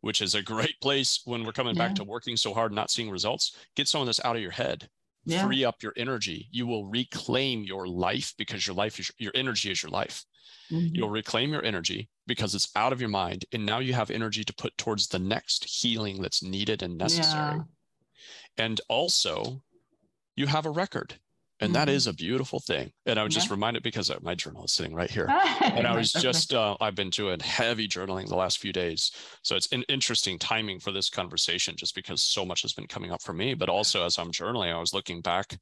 which 0.00 0.22
is 0.22 0.34
a 0.34 0.42
great 0.42 0.78
place 0.82 1.20
when 1.24 1.44
we're 1.44 1.52
coming 1.52 1.76
yeah. 1.76 1.88
back 1.88 1.96
to 1.96 2.04
working 2.04 2.36
so 2.36 2.54
hard, 2.54 2.72
and 2.72 2.76
not 2.76 2.90
seeing 2.90 3.10
results. 3.10 3.56
Get 3.76 3.88
some 3.88 4.00
of 4.00 4.06
this 4.06 4.24
out 4.24 4.36
of 4.36 4.42
your 4.42 4.50
head. 4.50 4.88
Yeah. 5.24 5.46
Free 5.46 5.64
up 5.64 5.82
your 5.82 5.92
energy. 5.96 6.48
You 6.50 6.66
will 6.66 6.86
reclaim 6.86 7.62
your 7.62 7.86
life 7.86 8.34
because 8.36 8.66
your 8.66 8.74
life 8.74 8.98
is 8.98 9.10
your 9.18 9.32
energy 9.34 9.70
is 9.70 9.82
your 9.82 9.90
life. 9.90 10.24
Mm-hmm. 10.70 10.94
You'll 10.94 11.10
reclaim 11.10 11.52
your 11.52 11.64
energy 11.64 12.08
because 12.26 12.54
it's 12.54 12.70
out 12.74 12.92
of 12.92 13.00
your 13.00 13.10
mind. 13.10 13.44
And 13.52 13.64
now 13.64 13.78
you 13.78 13.92
have 13.94 14.10
energy 14.10 14.42
to 14.44 14.54
put 14.54 14.76
towards 14.78 15.08
the 15.08 15.18
next 15.18 15.64
healing 15.64 16.20
that's 16.20 16.42
needed 16.42 16.82
and 16.82 16.98
necessary. 16.98 17.56
Yeah. 17.56 17.62
And 18.58 18.80
also, 18.88 19.62
you 20.36 20.46
have 20.46 20.66
a 20.66 20.70
record. 20.70 21.14
And 21.62 21.72
mm-hmm. 21.72 21.74
that 21.74 21.88
is 21.88 22.08
a 22.08 22.12
beautiful 22.12 22.58
thing. 22.58 22.90
And 23.06 23.20
I 23.20 23.22
was 23.22 23.32
yeah. 23.32 23.38
just 23.38 23.50
reminded 23.50 23.84
because 23.84 24.10
my 24.20 24.34
journal 24.34 24.64
is 24.64 24.72
sitting 24.72 24.94
right 24.94 25.10
here. 25.10 25.28
and 25.60 25.86
I 25.86 25.96
was 25.96 26.12
just, 26.12 26.52
uh, 26.52 26.76
I've 26.80 26.96
been 26.96 27.10
doing 27.10 27.38
heavy 27.38 27.86
journaling 27.86 28.26
the 28.26 28.34
last 28.34 28.58
few 28.58 28.72
days. 28.72 29.12
So 29.42 29.54
it's 29.54 29.70
an 29.70 29.84
interesting 29.88 30.40
timing 30.40 30.80
for 30.80 30.90
this 30.90 31.08
conversation 31.08 31.76
just 31.76 31.94
because 31.94 32.20
so 32.20 32.44
much 32.44 32.62
has 32.62 32.72
been 32.72 32.88
coming 32.88 33.12
up 33.12 33.22
for 33.22 33.32
me. 33.32 33.54
But 33.54 33.68
also, 33.68 34.04
as 34.04 34.18
I'm 34.18 34.32
journaling, 34.32 34.74
I 34.74 34.80
was 34.80 34.92
looking 34.92 35.20
back 35.20 35.56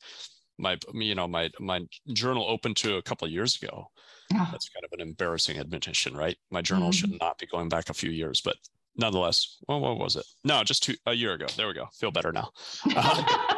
my 0.59 0.77
you 0.93 1.15
know 1.15 1.27
my 1.27 1.49
my 1.59 1.81
journal 2.13 2.45
opened 2.47 2.77
to 2.77 2.97
a 2.97 3.03
couple 3.03 3.25
of 3.25 3.33
years 3.33 3.57
ago 3.63 3.87
yeah. 4.31 4.47
that's 4.51 4.69
kind 4.69 4.85
of 4.85 4.91
an 4.93 5.01
embarrassing 5.01 5.59
admission 5.59 6.15
right 6.15 6.37
my 6.51 6.61
journal 6.61 6.91
mm-hmm. 6.91 7.13
should 7.13 7.19
not 7.19 7.39
be 7.39 7.47
going 7.47 7.67
back 7.71 7.89
a 7.89 7.95
few 7.95 8.11
years 8.11 8.43
but 8.43 8.57
nonetheless, 8.97 9.59
well, 9.69 9.81
what 9.81 9.99
was 9.99 10.17
it? 10.17 10.25
No, 10.45 10.63
just 10.63 10.83
two, 10.83 10.95
a 11.07 11.15
year 11.15 11.33
ago. 11.35 11.47
There 11.57 11.69
we 11.69 11.75
go. 11.75 11.87
Feel 11.99 12.11
better 12.11 12.33
now. 12.33 12.51
Uh, 12.97 13.55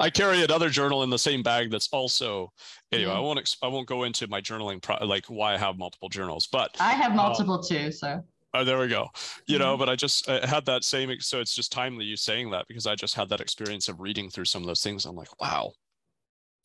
I 0.00 0.10
carry 0.10 0.42
another 0.42 0.70
journal 0.70 1.02
in 1.02 1.10
the 1.10 1.18
same 1.18 1.42
bag 1.42 1.70
that's 1.70 1.88
also 1.92 2.52
anyway. 2.90 3.10
Mm-hmm. 3.10 3.18
I 3.18 3.20
won't 3.20 3.56
I 3.62 3.66
won't 3.68 3.86
go 3.86 4.04
into 4.04 4.26
my 4.28 4.40
journaling 4.40 4.82
pro, 4.82 4.96
like 5.04 5.26
why 5.26 5.54
I 5.54 5.58
have 5.58 5.78
multiple 5.78 6.08
journals, 6.08 6.48
but 6.50 6.76
I 6.80 6.92
have 6.92 7.10
um, 7.10 7.18
multiple 7.18 7.54
um, 7.54 7.62
too. 7.62 7.92
So 7.92 8.24
oh, 8.54 8.64
there 8.64 8.78
we 8.78 8.88
go. 8.88 9.08
You 9.46 9.56
mm-hmm. 9.56 9.64
know, 9.64 9.76
but 9.76 9.88
I 9.88 9.96
just 9.96 10.28
I 10.28 10.46
had 10.46 10.64
that 10.66 10.84
same. 10.84 11.14
So 11.20 11.40
it's 11.40 11.54
just 11.54 11.70
timely 11.70 12.06
you 12.06 12.16
saying 12.16 12.50
that 12.50 12.66
because 12.66 12.86
I 12.86 12.94
just 12.94 13.14
had 13.14 13.28
that 13.28 13.40
experience 13.40 13.88
of 13.88 14.00
reading 14.00 14.30
through 14.30 14.46
some 14.46 14.62
of 14.62 14.66
those 14.66 14.82
things. 14.82 15.04
I'm 15.04 15.16
like, 15.16 15.40
wow, 15.40 15.72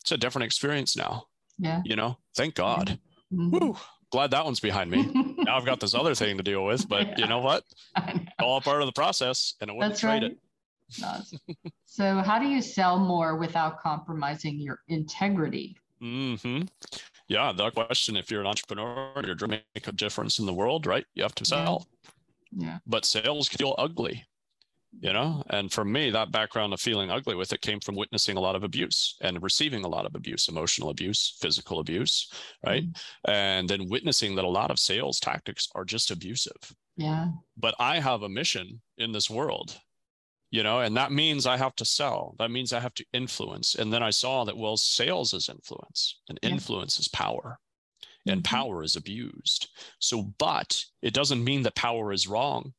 it's 0.00 0.12
a 0.12 0.16
different 0.16 0.46
experience 0.46 0.96
now. 0.96 1.24
Yeah. 1.58 1.82
You 1.84 1.96
know, 1.96 2.18
thank 2.36 2.54
God. 2.54 2.98
Mm-hmm. 3.32 3.50
Woo 3.50 3.76
glad 4.12 4.30
that 4.30 4.44
one's 4.44 4.60
behind 4.60 4.90
me. 4.90 5.04
now 5.38 5.56
I've 5.56 5.66
got 5.66 5.80
this 5.80 5.94
other 5.94 6.14
thing 6.14 6.36
to 6.36 6.42
deal 6.42 6.64
with, 6.64 6.88
but 6.88 7.06
yeah. 7.06 7.14
you 7.18 7.26
know 7.26 7.40
what? 7.40 7.64
Know. 8.38 8.46
All 8.46 8.60
part 8.60 8.82
of 8.82 8.86
the 8.86 8.92
process, 8.92 9.54
and 9.60 9.70
I 9.70 9.74
wouldn't 9.74 9.92
That's 9.92 10.00
trade 10.00 10.22
right. 10.22 10.32
it. 10.32 10.38
So, 10.88 12.18
how 12.18 12.38
do 12.38 12.46
you 12.46 12.62
sell 12.62 12.98
more 12.98 13.36
without 13.36 13.80
compromising 13.80 14.60
your 14.60 14.80
integrity? 14.88 15.76
Hmm. 16.00 16.62
Yeah, 17.28 17.52
the 17.52 17.70
question: 17.70 18.16
If 18.16 18.30
you're 18.30 18.40
an 18.40 18.46
entrepreneur, 18.46 19.12
you're 19.24 19.34
trying 19.34 19.50
to 19.50 19.62
make 19.74 19.88
a 19.88 19.92
difference 19.92 20.38
in 20.38 20.46
the 20.46 20.54
world, 20.54 20.86
right? 20.86 21.04
You 21.14 21.22
have 21.22 21.34
to 21.36 21.44
sell. 21.44 21.86
Yeah. 22.52 22.66
yeah. 22.66 22.78
But 22.86 23.04
sales 23.04 23.48
can 23.48 23.58
feel 23.58 23.74
ugly 23.78 24.24
you 25.00 25.12
know 25.12 25.42
and 25.50 25.72
for 25.72 25.84
me 25.84 26.10
that 26.10 26.32
background 26.32 26.72
of 26.72 26.80
feeling 26.80 27.10
ugly 27.10 27.34
with 27.34 27.52
it 27.52 27.60
came 27.60 27.80
from 27.80 27.94
witnessing 27.94 28.36
a 28.36 28.40
lot 28.40 28.56
of 28.56 28.64
abuse 28.64 29.16
and 29.20 29.42
receiving 29.42 29.84
a 29.84 29.88
lot 29.88 30.06
of 30.06 30.14
abuse 30.14 30.48
emotional 30.48 30.90
abuse 30.90 31.36
physical 31.40 31.80
abuse 31.80 32.30
right 32.64 32.84
mm-hmm. 32.84 33.30
and 33.30 33.68
then 33.68 33.88
witnessing 33.88 34.34
that 34.34 34.44
a 34.44 34.48
lot 34.48 34.70
of 34.70 34.78
sales 34.78 35.20
tactics 35.20 35.68
are 35.74 35.84
just 35.84 36.10
abusive 36.10 36.74
yeah 36.96 37.28
but 37.56 37.74
i 37.78 37.98
have 38.00 38.22
a 38.22 38.28
mission 38.28 38.80
in 38.98 39.12
this 39.12 39.28
world 39.28 39.78
you 40.56 40.62
know 40.62 40.80
and 40.80 40.96
that 40.96 41.12
means 41.12 41.46
i 41.46 41.56
have 41.56 41.76
to 41.76 41.84
sell 41.84 42.34
that 42.38 42.50
means 42.50 42.72
i 42.72 42.80
have 42.80 42.94
to 42.94 43.04
influence 43.12 43.74
and 43.74 43.92
then 43.92 44.02
i 44.02 44.10
saw 44.10 44.42
that 44.44 44.56
well 44.56 44.76
sales 44.76 45.34
is 45.34 45.50
influence 45.50 46.20
and 46.28 46.38
yeah. 46.42 46.48
influence 46.48 46.98
is 46.98 47.08
power 47.08 47.58
and 48.26 48.42
mm-hmm. 48.42 48.56
power 48.56 48.82
is 48.82 48.96
abused 48.96 49.68
so 49.98 50.32
but 50.38 50.82
it 51.02 51.12
doesn't 51.12 51.44
mean 51.44 51.62
that 51.62 51.74
power 51.74 52.10
is 52.10 52.26
wrong 52.26 52.72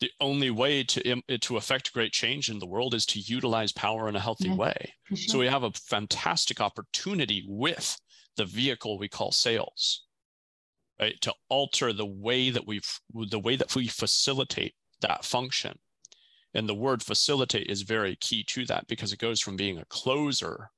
the 0.00 0.10
only 0.20 0.50
way 0.50 0.82
to 0.84 1.22
to 1.40 1.56
affect 1.56 1.92
great 1.92 2.12
change 2.12 2.48
in 2.50 2.58
the 2.58 2.66
world 2.66 2.94
is 2.94 3.06
to 3.06 3.20
utilize 3.20 3.72
power 3.72 4.08
in 4.08 4.16
a 4.16 4.20
healthy 4.20 4.48
yeah, 4.48 4.54
way. 4.54 4.92
Sure. 5.04 5.16
So 5.16 5.38
we 5.38 5.46
have 5.46 5.62
a 5.62 5.72
fantastic 5.72 6.60
opportunity 6.60 7.44
with 7.48 7.96
the 8.36 8.44
vehicle 8.44 8.98
we 8.98 9.08
call 9.08 9.32
sales, 9.32 10.04
right? 11.00 11.18
To 11.22 11.32
alter 11.48 11.94
the 11.94 12.04
way 12.04 12.50
that 12.50 12.66
we 12.66 12.80
the 13.14 13.38
way 13.38 13.56
that 13.56 13.74
we 13.74 13.88
facilitate 13.88 14.74
that 15.00 15.24
function. 15.24 15.78
And 16.56 16.68
the 16.68 16.74
word 16.74 17.02
facilitate 17.02 17.68
is 17.68 17.82
very 17.82 18.16
key 18.16 18.42
to 18.44 18.64
that 18.66 18.86
because 18.88 19.12
it 19.12 19.18
goes 19.18 19.40
from 19.40 19.56
being 19.56 19.78
a 19.78 19.84
closer 19.84 20.70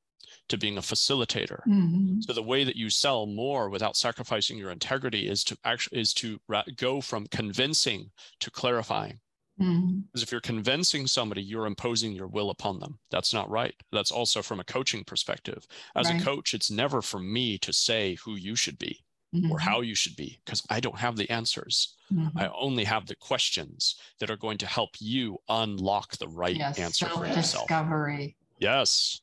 to 0.49 0.59
being 0.59 0.79
a 0.79 0.83
facilitator. 0.83 1.61
Mm-hmm. 1.67 2.21
So 2.21 2.33
the 2.33 2.43
way 2.43 2.65
that 2.65 2.77
you 2.77 2.91
sell 2.91 3.27
more 3.27 3.69
without 3.69 3.97
sacrificing 3.97 4.59
your 4.59 4.71
integrity 4.71 5.29
is 5.29 5.45
to 5.45 5.57
actually 5.65 6.01
is 6.01 6.13
to 6.15 6.41
go 6.77 7.01
from 7.01 7.27
convincing 7.29 8.11
to 8.41 8.51
clarifying. 8.51 9.21
Mm-hmm. 9.61 10.01
Because 10.13 10.23
if 10.23 10.33
you're 10.33 10.41
convincing 10.41 11.07
somebody, 11.07 11.43
you're 11.43 11.67
imposing 11.67 12.13
your 12.13 12.29
will 12.29 12.51
upon 12.51 12.81
them. 12.81 12.99
That's 13.11 13.35
not 13.35 13.51
right. 13.51 13.75
That's 13.93 14.11
also 14.11 14.43
from 14.43 14.61
a 14.61 14.65
coaching 14.65 15.05
perspective. 15.05 15.67
As 15.95 16.11
right. 16.11 16.21
a 16.21 16.25
coach, 16.25 16.55
it's 16.55 16.71
never 16.71 17.03
for 17.03 17.19
me 17.21 17.59
to 17.59 17.73
say 17.73 18.17
who 18.25 18.37
you 18.37 18.57
should 18.57 18.79
be 18.79 19.05
mm-hmm. 19.35 19.51
or 19.51 19.59
how 19.59 19.81
you 19.81 19.95
should 19.95 20.17
be, 20.17 20.39
because 20.45 20.63
I 20.71 20.81
don't 20.81 20.99
have 20.99 21.17
the 21.17 21.31
answers. 21.31 21.97
Mm-hmm. 22.13 22.39
I 22.39 22.51
only 22.59 22.85
have 22.85 23.07
the 23.07 23.17
questions 23.17 23.97
that 24.21 24.31
are 24.31 24.37
going 24.37 24.59
to 24.59 24.67
help 24.67 24.91
you 24.99 25.39
unlock 25.49 26.17
the 26.17 26.29
right 26.29 26.57
yes, 26.57 26.79
answer 26.79 27.07
for 27.07 27.27
yourself. 27.27 27.69
Discovery. 27.69 28.37
Yes 28.59 29.21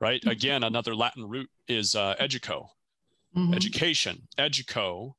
right? 0.00 0.20
Mm-hmm. 0.20 0.30
Again, 0.30 0.62
another 0.64 0.94
Latin 0.94 1.28
root 1.28 1.50
is 1.66 1.94
uh, 1.94 2.14
educo, 2.20 2.68
mm-hmm. 3.36 3.54
education. 3.54 4.22
Educo 4.38 5.12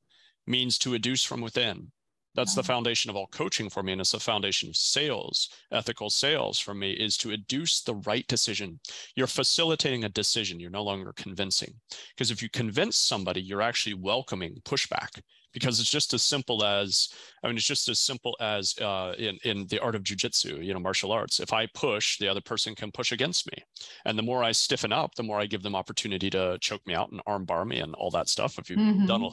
means 0.47 0.77
to 0.79 0.91
educe 0.91 1.25
from 1.25 1.41
within. 1.41 1.91
That's 2.39 2.55
the 2.55 2.63
foundation 2.63 3.09
of 3.09 3.17
all 3.17 3.27
coaching 3.27 3.69
for 3.69 3.83
me. 3.83 3.91
And 3.91 3.99
it's 3.99 4.13
the 4.13 4.19
foundation 4.19 4.69
of 4.69 4.77
sales. 4.77 5.49
Ethical 5.73 6.09
sales 6.09 6.57
for 6.57 6.73
me 6.73 6.91
is 6.91 7.17
to 7.17 7.31
educe 7.31 7.83
the 7.83 7.95
right 7.95 8.25
decision. 8.27 8.79
You're 9.17 9.27
facilitating 9.27 10.05
a 10.05 10.09
decision. 10.09 10.57
You're 10.57 10.69
no 10.69 10.83
longer 10.83 11.11
convincing. 11.17 11.73
Because 12.15 12.31
if 12.31 12.41
you 12.41 12.49
convince 12.49 12.97
somebody, 12.97 13.41
you're 13.41 13.61
actually 13.61 13.95
welcoming 13.95 14.61
pushback 14.63 15.19
because 15.53 15.79
it's 15.79 15.89
just 15.89 16.13
as 16.13 16.21
simple 16.21 16.63
as 16.63 17.09
I 17.43 17.47
mean, 17.47 17.57
it's 17.57 17.65
just 17.65 17.89
as 17.89 17.99
simple 17.99 18.35
as 18.39 18.77
uh, 18.79 19.13
in 19.17 19.37
in 19.43 19.67
the 19.67 19.79
art 19.79 19.95
of 19.95 20.03
jujitsu, 20.03 20.63
you 20.63 20.73
know, 20.73 20.79
martial 20.79 21.11
arts. 21.11 21.39
If 21.39 21.53
I 21.53 21.67
push, 21.73 22.17
the 22.17 22.27
other 22.27 22.41
person 22.41 22.75
can 22.75 22.91
push 22.91 23.11
against 23.11 23.47
me, 23.47 23.63
and 24.05 24.17
the 24.17 24.23
more 24.23 24.43
I 24.43 24.51
stiffen 24.51 24.93
up, 24.93 25.15
the 25.15 25.23
more 25.23 25.39
I 25.39 25.45
give 25.45 25.63
them 25.63 25.75
opportunity 25.75 26.29
to 26.31 26.57
choke 26.59 26.85
me 26.85 26.93
out 26.93 27.11
and 27.11 27.21
armbar 27.25 27.65
me 27.65 27.79
and 27.79 27.95
all 27.95 28.11
that 28.11 28.29
stuff. 28.29 28.59
If 28.59 28.69
you've 28.69 28.79
mm-hmm. 28.79 29.05
done, 29.05 29.29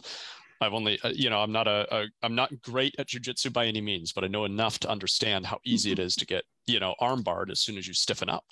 I've 0.61 0.75
only, 0.75 0.99
uh, 1.03 1.11
you 1.15 1.31
know, 1.31 1.41
I'm 1.41 1.53
not 1.53 1.69
a, 1.69 1.87
a 1.95 2.07
I'm 2.23 2.35
not 2.35 2.63
great 2.63 2.95
at 2.99 3.09
jujitsu 3.09 3.53
by 3.53 3.67
any 3.67 3.81
means, 3.81 4.13
but 4.13 4.25
I 4.25 4.29
know 4.29 4.45
enough 4.45 4.79
to 4.81 4.91
understand 4.91 5.47
how 5.47 5.59
easy 5.65 5.93
it 5.93 5.99
is 5.99 6.17
to 6.17 6.27
get, 6.27 6.45
you 6.67 6.81
know, 6.81 6.95
armbarred 7.01 7.51
as 7.51 7.61
soon 7.61 7.77
as 7.77 7.87
you 7.87 7.95
stiffen 7.95 8.29
up. 8.29 8.45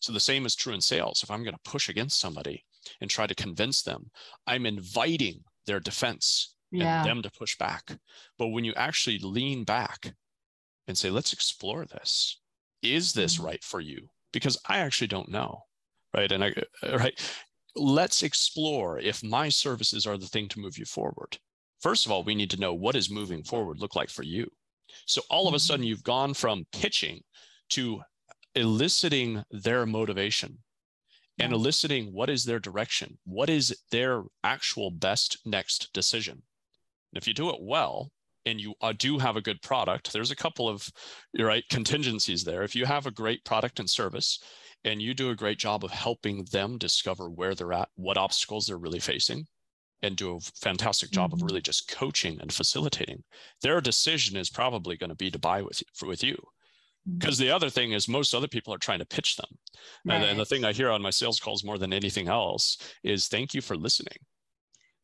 So 0.00 0.12
the 0.12 0.20
same 0.20 0.46
is 0.46 0.54
true 0.54 0.72
in 0.72 0.80
sales. 0.80 1.22
If 1.22 1.30
I'm 1.30 1.42
going 1.42 1.54
to 1.54 1.70
push 1.70 1.88
against 1.88 2.18
somebody 2.18 2.64
and 3.00 3.10
try 3.10 3.26
to 3.26 3.34
convince 3.34 3.82
them, 3.82 4.10
I'm 4.46 4.64
inviting 4.64 5.44
their 5.66 5.80
defense 5.80 6.54
yeah. 6.70 7.00
and 7.00 7.08
them 7.08 7.22
to 7.22 7.30
push 7.30 7.58
back. 7.58 7.98
But 8.38 8.48
when 8.48 8.64
you 8.64 8.72
actually 8.74 9.18
lean 9.18 9.64
back 9.64 10.14
and 10.88 10.96
say, 10.96 11.10
let's 11.10 11.34
explore 11.34 11.84
this, 11.84 12.40
is 12.82 13.12
this 13.12 13.36
mm-hmm. 13.36 13.46
right 13.46 13.62
for 13.62 13.80
you? 13.80 14.08
Because 14.32 14.58
I 14.66 14.78
actually 14.78 15.08
don't 15.08 15.28
know. 15.28 15.64
Right. 16.14 16.32
And 16.32 16.42
I, 16.42 16.54
uh, 16.82 16.96
right. 16.96 17.20
Let's 17.76 18.22
explore 18.22 18.98
if 18.98 19.22
my 19.22 19.48
services 19.48 20.06
are 20.06 20.18
the 20.18 20.26
thing 20.26 20.48
to 20.48 20.60
move 20.60 20.76
you 20.78 20.84
forward. 20.84 21.38
First 21.80 22.06
of 22.06 22.12
all, 22.12 22.22
we 22.22 22.34
need 22.34 22.50
to 22.50 22.60
know 22.60 22.74
what 22.74 22.96
is 22.96 23.10
moving 23.10 23.42
forward 23.42 23.78
look 23.78 23.96
like 23.96 24.10
for 24.10 24.22
you. 24.22 24.46
So 25.06 25.22
all 25.30 25.48
of 25.48 25.54
a 25.54 25.58
sudden, 25.58 25.82
mm-hmm. 25.82 25.88
you've 25.88 26.04
gone 26.04 26.34
from 26.34 26.66
pitching 26.72 27.20
to 27.70 28.00
eliciting 28.54 29.42
their 29.50 29.86
motivation 29.86 30.58
and 31.38 31.52
eliciting 31.52 32.12
what 32.12 32.28
is 32.28 32.44
their 32.44 32.58
direction, 32.58 33.18
what 33.24 33.48
is 33.48 33.74
their 33.90 34.22
actual 34.44 34.90
best 34.90 35.38
next 35.46 35.90
decision. 35.94 36.34
And 36.34 37.22
if 37.22 37.26
you 37.26 37.32
do 37.32 37.48
it 37.50 37.62
well 37.62 38.10
and 38.44 38.60
you 38.60 38.74
uh, 38.80 38.92
do 38.96 39.18
have 39.18 39.36
a 39.36 39.40
good 39.40 39.62
product, 39.62 40.12
there's 40.12 40.30
a 40.30 40.36
couple 40.36 40.68
of 40.68 40.86
right 41.38 41.64
contingencies 41.70 42.44
there. 42.44 42.62
If 42.62 42.76
you 42.76 42.84
have 42.84 43.06
a 43.06 43.10
great 43.10 43.44
product 43.44 43.80
and 43.80 43.88
service 43.88 44.42
and 44.84 45.00
you 45.00 45.14
do 45.14 45.30
a 45.30 45.36
great 45.36 45.58
job 45.58 45.84
of 45.84 45.90
helping 45.90 46.44
them 46.52 46.78
discover 46.78 47.30
where 47.30 47.54
they're 47.54 47.72
at, 47.72 47.88
what 47.96 48.18
obstacles 48.18 48.66
they're 48.66 48.76
really 48.76 49.00
facing, 49.00 49.46
and 50.02 50.16
do 50.16 50.36
a 50.36 50.40
fantastic 50.40 51.10
job 51.10 51.30
mm-hmm. 51.30 51.42
of 51.42 51.46
really 51.50 51.60
just 51.60 51.88
coaching 51.88 52.38
and 52.40 52.52
facilitating, 52.52 53.22
their 53.62 53.80
decision 53.80 54.36
is 54.36 54.50
probably 54.50 54.96
going 54.96 55.10
to 55.10 55.16
be 55.16 55.30
to 55.30 55.38
buy 55.38 55.62
with 55.62 55.82
you, 55.82 56.08
with 56.08 56.22
you. 56.22 56.36
Because 57.18 57.36
mm-hmm. 57.36 57.46
the 57.46 57.54
other 57.54 57.70
thing 57.70 57.92
is, 57.92 58.08
most 58.08 58.34
other 58.34 58.48
people 58.48 58.74
are 58.74 58.78
trying 58.78 58.98
to 58.98 59.06
pitch 59.06 59.36
them. 59.36 59.58
Right. 60.04 60.16
And, 60.16 60.24
and 60.24 60.40
the 60.40 60.44
thing 60.44 60.64
I 60.64 60.72
hear 60.72 60.90
on 60.90 61.02
my 61.02 61.10
sales 61.10 61.40
calls 61.40 61.64
more 61.64 61.78
than 61.78 61.92
anything 61.92 62.28
else 62.28 62.78
is 63.02 63.28
thank 63.28 63.54
you 63.54 63.60
for 63.60 63.76
listening. 63.76 64.18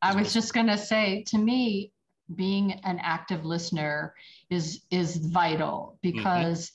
I 0.02 0.14
was 0.14 0.32
just 0.32 0.52
going 0.52 0.66
to 0.66 0.78
say 0.78 1.24
to 1.28 1.38
me, 1.38 1.92
being 2.34 2.72
an 2.84 2.98
active 3.00 3.44
listener 3.44 4.14
is 4.50 4.82
is 4.90 5.16
vital 5.16 5.98
mm-hmm. 6.04 6.18
because 6.18 6.72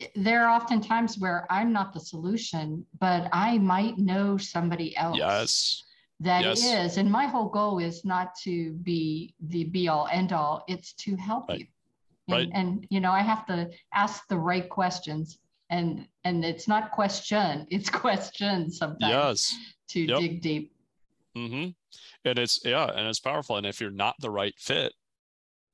mm-hmm. 0.00 0.22
there 0.22 0.44
are 0.44 0.50
often 0.50 0.80
times 0.80 1.18
where 1.18 1.46
I'm 1.50 1.72
not 1.72 1.92
the 1.92 2.00
solution, 2.00 2.84
but 3.00 3.28
I 3.32 3.58
might 3.58 3.98
know 3.98 4.36
somebody 4.36 4.96
else. 4.96 5.16
Yes. 5.18 5.84
That 6.22 6.44
yes. 6.44 6.64
is, 6.64 6.96
and 6.98 7.10
my 7.10 7.26
whole 7.26 7.48
goal 7.48 7.78
is 7.78 8.04
not 8.04 8.34
to 8.44 8.72
be 8.72 9.34
the 9.40 9.64
be 9.64 9.88
all 9.88 10.08
end 10.10 10.32
all. 10.32 10.64
It's 10.68 10.92
to 10.94 11.16
help 11.16 11.48
right. 11.48 11.60
you, 11.60 11.66
and, 12.28 12.36
right. 12.36 12.50
and 12.52 12.86
you 12.90 13.00
know 13.00 13.12
I 13.12 13.20
have 13.20 13.46
to 13.46 13.70
ask 13.92 14.26
the 14.28 14.38
right 14.38 14.68
questions, 14.68 15.38
and 15.70 16.06
and 16.24 16.44
it's 16.44 16.68
not 16.68 16.92
question, 16.92 17.66
it's 17.70 17.90
questions 17.90 18.78
sometimes. 18.78 19.12
Yes. 19.12 19.56
To 19.90 20.00
yep. 20.00 20.20
dig 20.20 20.42
deep. 20.42 20.72
Mm-hmm 21.36 21.70
and 22.24 22.38
it's 22.38 22.60
yeah 22.64 22.86
and 22.86 23.06
it's 23.06 23.20
powerful 23.20 23.56
and 23.56 23.66
if 23.66 23.80
you're 23.80 23.90
not 23.90 24.14
the 24.20 24.30
right 24.30 24.54
fit 24.58 24.92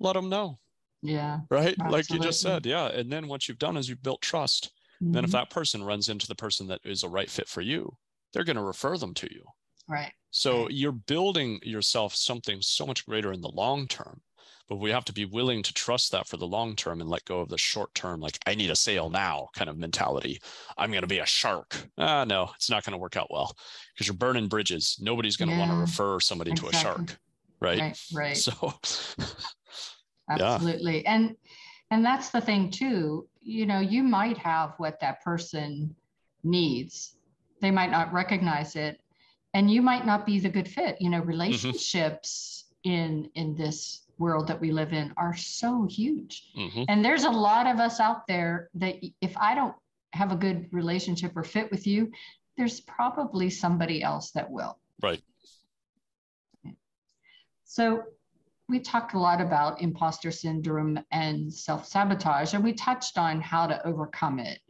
let 0.01 0.15
them 0.15 0.29
know 0.29 0.59
yeah 1.03 1.41
right 1.51 1.75
absolutely. 1.81 1.97
like 1.97 2.11
you 2.11 2.19
just 2.19 2.41
said 2.41 2.67
yeah 2.67 2.87
and 2.89 3.11
then 3.11 3.29
what 3.29 3.49
you've 3.49 3.59
done 3.59 3.77
is 3.77 3.89
you've 3.89 4.03
built 4.03 4.21
trust 4.21 4.71
mm-hmm. 5.03 5.13
then 5.13 5.25
if 5.25 5.31
mm-hmm. 5.31 5.39
that 5.39 5.51
person 5.51 5.83
runs 5.83 6.09
into 6.09 6.27
the 6.27 6.35
person 6.35 6.67
that 6.67 6.81
is 6.85 7.03
a 7.03 7.09
right 7.09 7.31
fit 7.31 7.49
for 7.49 7.61
you 7.61 7.97
they're 8.33 8.45
going 8.45 8.57
to 8.57 8.63
refer 8.63 8.97
them 8.97 9.15
to 9.15 9.33
you 9.33 9.45
right 9.89 10.13
so 10.31 10.69
you're 10.69 10.93
building 10.93 11.59
yourself 11.63 12.15
something 12.15 12.61
so 12.61 12.87
much 12.87 13.07
greater 13.07 13.33
in 13.33 13.41
the 13.41 13.49
long 13.49 13.87
term 13.87 14.21
but 14.69 14.77
we 14.77 14.91
have 14.91 15.05
to 15.07 15.15
be 15.15 15.25
willing 15.25 15.63
to 15.63 15.73
trust 15.73 16.13
that 16.13 16.27
for 16.27 16.37
the 16.37 16.47
long 16.47 16.77
term 16.77 17.01
and 17.01 17.09
let 17.09 17.25
go 17.25 17.41
of 17.41 17.49
the 17.49 17.59
short 17.59 17.93
term 17.95 18.21
like 18.21 18.39
i 18.47 18.55
need 18.55 18.71
a 18.71 18.77
sale 18.77 19.09
now 19.09 19.49
kind 19.55 19.71
of 19.71 19.79
mentality 19.79 20.41
i'm 20.77 20.91
going 20.91 21.03
to 21.03 21.09
be 21.09 21.19
a 21.19 21.27
shark 21.27 21.77
ah 21.99 22.25
no 22.25 22.51
it's 22.55 22.71
not 22.71 22.85
going 22.85 22.93
to 22.93 22.99
work 22.99 23.17
out 23.17 23.31
well 23.31 23.55
because 23.95 24.07
you're 24.07 24.17
burning 24.17 24.49
bridges 24.49 24.99
nobody's 25.01 25.37
going 25.37 25.49
to 25.49 25.55
yeah, 25.55 25.61
want 25.61 25.71
to 25.71 25.77
refer 25.77 26.21
somebody 26.21 26.51
exactly. 26.51 26.73
to 26.73 26.79
a 26.79 26.81
shark 26.81 27.19
right 27.61 27.81
right, 27.81 27.99
right. 28.13 28.37
so 28.37 28.73
absolutely 30.31 31.03
yeah. 31.03 31.15
and 31.15 31.37
and 31.91 32.05
that's 32.05 32.31
the 32.31 32.41
thing 32.41 32.71
too 32.71 33.27
you 33.41 33.67
know 33.67 33.81
you 33.81 34.03
might 34.03 34.37
have 34.37 34.75
what 34.77 35.01
that 35.01 35.23
person 35.23 35.95
needs 36.45 37.17
they 37.61 37.71
might 37.71 37.91
not 37.91 38.13
recognize 38.13 38.77
it 38.77 39.01
and 39.59 39.69
you 39.69 39.83
might 39.83 40.07
not 40.07 40.25
be 40.25 40.39
the 40.39 40.49
good 40.49 40.69
fit 40.69 40.97
you 41.01 41.11
know 41.11 41.19
mm-hmm. 41.19 41.29
relationships 41.29 42.67
mm-hmm. 42.87 42.93
in 42.93 43.31
in 43.35 43.57
this 43.57 44.03
world 44.19 44.47
that 44.47 44.61
we 44.61 44.71
live 44.71 44.93
in 44.93 45.13
are 45.17 45.37
so 45.37 45.87
huge 45.91 46.51
mm-hmm. 46.57 46.85
and 46.89 47.05
there's 47.05 47.25
a 47.25 47.31
lot 47.31 47.67
of 47.67 47.79
us 47.81 47.99
out 48.01 48.27
there 48.29 48.71
that 48.75 48.95
if 49.21 49.37
i 49.37 49.55
don't 49.55 49.75
have 50.13 50.33
a 50.33 50.37
good 50.37 50.69
relationship 50.73 51.37
or 51.37 51.43
fit 51.43 51.71
with 51.71 51.87
you 51.87 52.11
there's 52.57 52.81
probably 52.81 53.51
somebody 53.51 54.03
else 54.03 54.31
that 54.31 54.49
will 54.49 54.79
right 55.03 55.23
so 57.65 58.03
we 58.69 58.79
talked 58.79 59.15
a 59.15 59.19
lot 59.19 59.41
about 59.41 59.81
imposter 59.81 60.31
syndrome 60.31 61.01
and 61.11 61.53
self-sabotage 61.53 62.55
and 62.55 62.63
we 62.63 62.73
touched 62.73 63.19
on 63.19 63.41
how 63.41 63.67
to 63.67 63.87
overcome 63.87 64.39
it 64.39 64.61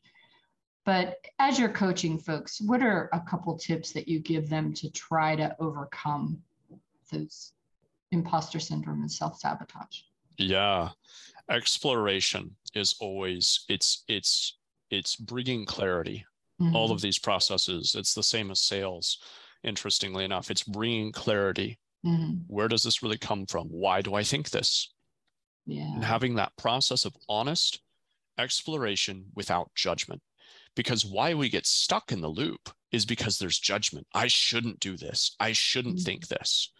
but 0.88 1.18
as 1.38 1.59
you're 1.59 1.68
coaching 1.68 2.16
folks 2.16 2.62
what 2.62 2.83
are 2.83 3.11
a 3.12 3.20
couple 3.20 3.55
tips 3.59 3.92
that 3.92 4.09
you 4.09 4.20
give 4.20 4.48
them 4.48 4.72
to 4.72 4.90
try 4.90 5.37
to 5.37 5.55
overcome 5.61 6.38
those 7.12 7.53
imposter 8.11 8.59
syndrome 8.59 9.01
and 9.03 9.12
self-sabotage? 9.12 9.98
Yeah. 10.38 10.88
Exploration 11.51 12.57
is 12.74 12.96
always 13.01 13.66
it's 13.68 14.05
it's 14.09 14.57
it's 14.90 15.14
bringing 15.16 15.66
clarity. 15.66 16.24
Mm-hmm. 16.61 16.74
all 16.74 16.90
of 16.90 17.01
these 17.01 17.20
processes 17.20 17.94
it's 17.96 18.14
the 18.14 18.22
same 18.22 18.51
as 18.51 18.59
sales 18.59 19.18
interestingly 19.62 20.24
enough. 20.24 20.51
It's 20.51 20.64
bringing 20.64 21.12
clarity. 21.12 21.79
Mm-hmm. 22.07 22.44
where 22.46 22.68
does 22.68 22.83
this 22.83 23.03
really 23.03 23.18
come 23.18 23.44
from? 23.44 23.66
Why 23.66 24.01
do 24.01 24.14
i 24.14 24.22
think 24.22 24.48
this? 24.48 24.94
Yeah. 25.66 25.92
And 25.92 26.03
having 26.03 26.37
that 26.37 26.57
process 26.57 27.05
of 27.05 27.14
honest 27.29 27.83
exploration 28.38 29.27
without 29.35 29.74
judgment 29.74 30.22
because 30.79 31.05
why 31.05 31.35
we 31.35 31.51
get 31.51 31.67
stuck 31.67 32.12
in 32.12 32.23
the 32.23 32.29
loop 32.29 32.71
is 32.93 33.05
because 33.05 33.38
there's 33.38 33.59
judgment 33.59 34.07
i 34.14 34.27
shouldn't 34.27 34.81
do 34.81 34.97
this 34.97 35.37
i 35.41 35.53
shouldn't 35.53 35.97
mm-hmm. 35.97 36.05
think 36.05 36.29
this 36.29 36.71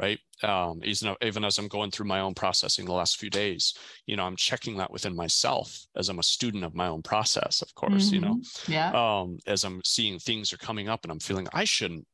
right? 0.00 0.18
Um, 0.42 0.80
even, 1.20 1.44
as 1.44 1.58
I'm 1.58 1.68
going 1.68 1.90
through 1.90 2.06
my 2.06 2.20
own 2.20 2.32
processing 2.32 2.86
the 2.86 2.92
last 2.92 3.18
few 3.18 3.28
days, 3.28 3.74
you 4.06 4.16
know, 4.16 4.24
I'm 4.24 4.36
checking 4.36 4.78
that 4.78 4.90
within 4.90 5.14
myself 5.14 5.78
as 5.94 6.08
I'm 6.08 6.18
a 6.18 6.22
student 6.22 6.64
of 6.64 6.74
my 6.74 6.88
own 6.88 7.02
process, 7.02 7.60
of 7.60 7.74
course, 7.74 8.06
mm-hmm. 8.06 8.14
you 8.14 8.20
know, 8.22 8.34
mm-hmm. 8.36 8.72
yeah. 8.72 8.92
Um, 8.94 9.38
as 9.46 9.62
I'm 9.62 9.82
seeing 9.84 10.18
things 10.18 10.52
are 10.52 10.58
coming 10.58 10.88
up 10.88 11.04
and 11.04 11.12
I'm 11.12 11.20
feeling 11.20 11.48
I 11.52 11.64
shouldn't, 11.64 12.06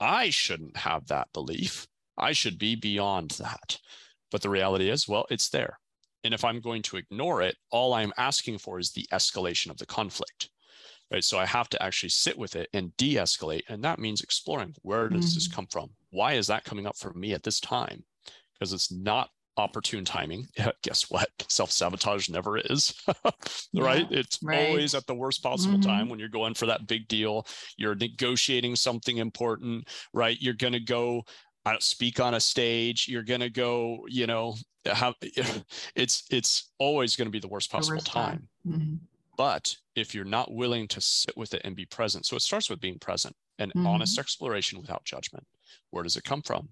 I 0.00 0.30
shouldn't 0.30 0.76
have 0.78 1.06
that 1.08 1.28
belief. 1.34 1.86
I 2.16 2.32
should 2.32 2.58
be 2.58 2.76
beyond 2.76 3.32
that. 3.32 3.78
But 4.30 4.40
the 4.40 4.50
reality 4.50 4.88
is, 4.88 5.06
well, 5.06 5.26
it's 5.28 5.50
there. 5.50 5.78
And 6.24 6.32
if 6.32 6.44
I'm 6.44 6.60
going 6.60 6.82
to 6.82 6.96
ignore 6.96 7.42
it, 7.42 7.56
all 7.70 7.92
I'm 7.92 8.12
asking 8.16 8.58
for 8.58 8.78
is 8.78 8.92
the 8.92 9.06
escalation 9.12 9.70
of 9.70 9.76
the 9.76 9.86
conflict 9.86 10.48
right? 11.12 11.24
So 11.24 11.38
I 11.38 11.46
have 11.46 11.68
to 11.70 11.82
actually 11.82 12.08
sit 12.08 12.36
with 12.36 12.56
it 12.56 12.68
and 12.72 12.96
de-escalate, 12.96 13.62
and 13.68 13.84
that 13.84 13.98
means 13.98 14.22
exploring 14.22 14.74
where 14.82 15.08
does 15.08 15.26
mm-hmm. 15.26 15.34
this 15.34 15.48
come 15.48 15.66
from? 15.66 15.90
Why 16.10 16.34
is 16.34 16.46
that 16.46 16.64
coming 16.64 16.86
up 16.86 16.96
for 16.96 17.12
me 17.12 17.34
at 17.34 17.42
this 17.42 17.60
time? 17.60 18.04
Because 18.54 18.72
it's 18.72 18.90
not 18.90 19.30
opportune 19.56 20.04
timing. 20.04 20.46
Guess 20.82 21.10
what? 21.10 21.28
Self 21.48 21.70
sabotage 21.70 22.28
never 22.28 22.58
is, 22.58 22.94
right? 23.74 24.06
Yeah, 24.10 24.18
it's 24.18 24.38
right. 24.42 24.68
always 24.68 24.94
at 24.94 25.06
the 25.06 25.14
worst 25.14 25.42
possible 25.42 25.78
mm-hmm. 25.78 25.88
time 25.88 26.08
when 26.08 26.18
you're 26.18 26.28
going 26.28 26.54
for 26.54 26.66
that 26.66 26.86
big 26.86 27.08
deal. 27.08 27.46
You're 27.76 27.94
negotiating 27.94 28.76
something 28.76 29.18
important, 29.18 29.88
right? 30.12 30.36
You're 30.40 30.54
going 30.54 30.72
to 30.72 30.80
go 30.80 31.24
uh, 31.66 31.76
speak 31.80 32.20
on 32.20 32.34
a 32.34 32.40
stage. 32.40 33.06
You're 33.08 33.22
going 33.22 33.40
to 33.40 33.50
go, 33.50 34.04
you 34.08 34.26
know, 34.26 34.56
have 34.86 35.14
it's 35.94 36.24
it's 36.30 36.70
always 36.78 37.16
going 37.16 37.26
to 37.26 37.32
be 37.32 37.38
the 37.38 37.48
worst 37.48 37.70
possible 37.70 37.92
the 37.92 38.00
worst 38.00 38.06
time. 38.06 38.24
time. 38.24 38.48
Mm-hmm. 38.66 38.94
But 39.36 39.74
if 39.96 40.14
you're 40.14 40.24
not 40.24 40.52
willing 40.52 40.88
to 40.88 41.00
sit 41.00 41.36
with 41.36 41.54
it 41.54 41.62
and 41.64 41.74
be 41.74 41.86
present, 41.86 42.26
so 42.26 42.36
it 42.36 42.42
starts 42.42 42.68
with 42.68 42.80
being 42.80 42.98
present 42.98 43.34
and 43.58 43.72
mm-hmm. 43.72 43.86
honest 43.86 44.18
exploration 44.18 44.80
without 44.80 45.04
judgment. 45.04 45.46
Where 45.90 46.02
does 46.02 46.16
it 46.16 46.24
come 46.24 46.42
from? 46.42 46.68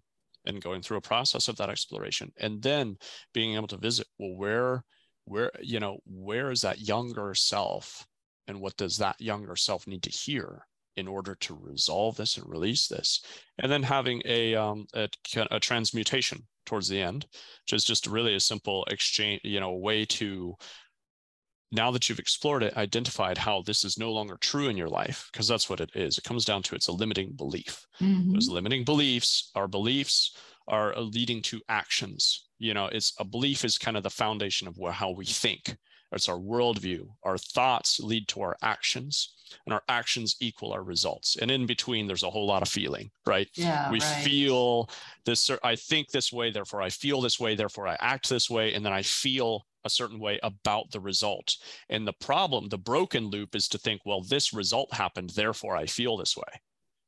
And 0.46 0.62
going 0.62 0.82
through 0.82 0.98
a 0.98 1.02
process 1.02 1.48
of 1.48 1.56
that 1.56 1.68
exploration 1.68 2.32
and 2.38 2.62
then 2.62 2.96
being 3.34 3.54
able 3.54 3.68
to 3.68 3.76
visit, 3.76 4.06
well, 4.18 4.34
where, 4.34 4.84
where, 5.24 5.50
you 5.60 5.80
know, 5.80 5.98
where 6.06 6.50
is 6.50 6.62
that 6.62 6.80
younger 6.80 7.34
self 7.34 8.06
and 8.46 8.60
what 8.60 8.76
does 8.76 8.96
that 8.98 9.20
younger 9.20 9.56
self 9.56 9.86
need 9.86 10.02
to 10.02 10.10
hear 10.10 10.66
in 10.96 11.06
order 11.06 11.34
to 11.36 11.58
resolve 11.60 12.16
this 12.16 12.36
and 12.36 12.48
release 12.48 12.88
this 12.88 13.22
and 13.58 13.70
then 13.70 13.82
having 13.82 14.20
a, 14.24 14.54
um, 14.54 14.86
a, 14.94 15.08
a 15.50 15.60
transmutation 15.60 16.46
towards 16.66 16.88
the 16.88 17.00
end 17.00 17.26
which 17.32 17.72
is 17.72 17.84
just 17.84 18.06
really 18.06 18.34
a 18.34 18.40
simple 18.40 18.84
exchange 18.90 19.40
you 19.44 19.60
know 19.60 19.72
way 19.72 20.04
to 20.04 20.54
now 21.72 21.90
that 21.90 22.08
you've 22.08 22.18
explored 22.18 22.62
it, 22.62 22.76
identified 22.76 23.38
how 23.38 23.62
this 23.62 23.84
is 23.84 23.98
no 23.98 24.12
longer 24.12 24.36
true 24.40 24.68
in 24.68 24.76
your 24.76 24.88
life, 24.88 25.28
because 25.32 25.46
that's 25.46 25.70
what 25.70 25.80
it 25.80 25.90
is. 25.94 26.18
It 26.18 26.24
comes 26.24 26.44
down 26.44 26.62
to 26.64 26.74
it's 26.74 26.88
a 26.88 26.92
limiting 26.92 27.32
belief. 27.32 27.86
Mm-hmm. 28.00 28.32
Those 28.32 28.48
limiting 28.48 28.84
beliefs, 28.84 29.50
our 29.54 29.68
beliefs 29.68 30.36
are 30.68 30.94
leading 30.96 31.42
to 31.42 31.60
actions. 31.68 32.48
You 32.58 32.74
know, 32.74 32.86
it's 32.86 33.14
a 33.18 33.24
belief 33.24 33.64
is 33.64 33.78
kind 33.78 33.96
of 33.96 34.02
the 34.02 34.10
foundation 34.10 34.68
of 34.68 34.76
how 34.92 35.10
we 35.10 35.24
think. 35.24 35.76
It's 36.12 36.28
our 36.28 36.38
worldview. 36.38 37.06
Our 37.22 37.38
thoughts 37.38 38.00
lead 38.00 38.26
to 38.28 38.40
our 38.42 38.56
actions, 38.62 39.34
and 39.64 39.72
our 39.72 39.82
actions 39.88 40.36
equal 40.40 40.72
our 40.72 40.82
results. 40.82 41.36
And 41.36 41.52
in 41.52 41.66
between, 41.66 42.08
there's 42.08 42.24
a 42.24 42.30
whole 42.30 42.48
lot 42.48 42.62
of 42.62 42.68
feeling, 42.68 43.10
right? 43.26 43.48
Yeah. 43.54 43.88
We 43.92 44.00
right. 44.00 44.24
feel 44.24 44.90
this, 45.24 45.48
I 45.62 45.76
think 45.76 46.10
this 46.10 46.32
way, 46.32 46.50
therefore 46.50 46.82
I 46.82 46.88
feel 46.88 47.20
this 47.20 47.38
way, 47.38 47.54
therefore 47.54 47.86
I 47.86 47.96
act 48.00 48.28
this 48.28 48.50
way, 48.50 48.74
and 48.74 48.84
then 48.84 48.92
I 48.92 49.02
feel 49.02 49.66
a 49.84 49.90
certain 49.90 50.18
way 50.18 50.38
about 50.42 50.90
the 50.90 51.00
result. 51.00 51.56
And 51.88 52.06
the 52.06 52.12
problem, 52.12 52.68
the 52.68 52.78
broken 52.78 53.26
loop 53.26 53.54
is 53.54 53.68
to 53.68 53.78
think, 53.78 54.02
well, 54.04 54.22
this 54.22 54.52
result 54.52 54.92
happened, 54.94 55.30
therefore 55.30 55.76
I 55.76 55.86
feel 55.86 56.16
this 56.16 56.36
way. 56.36 56.60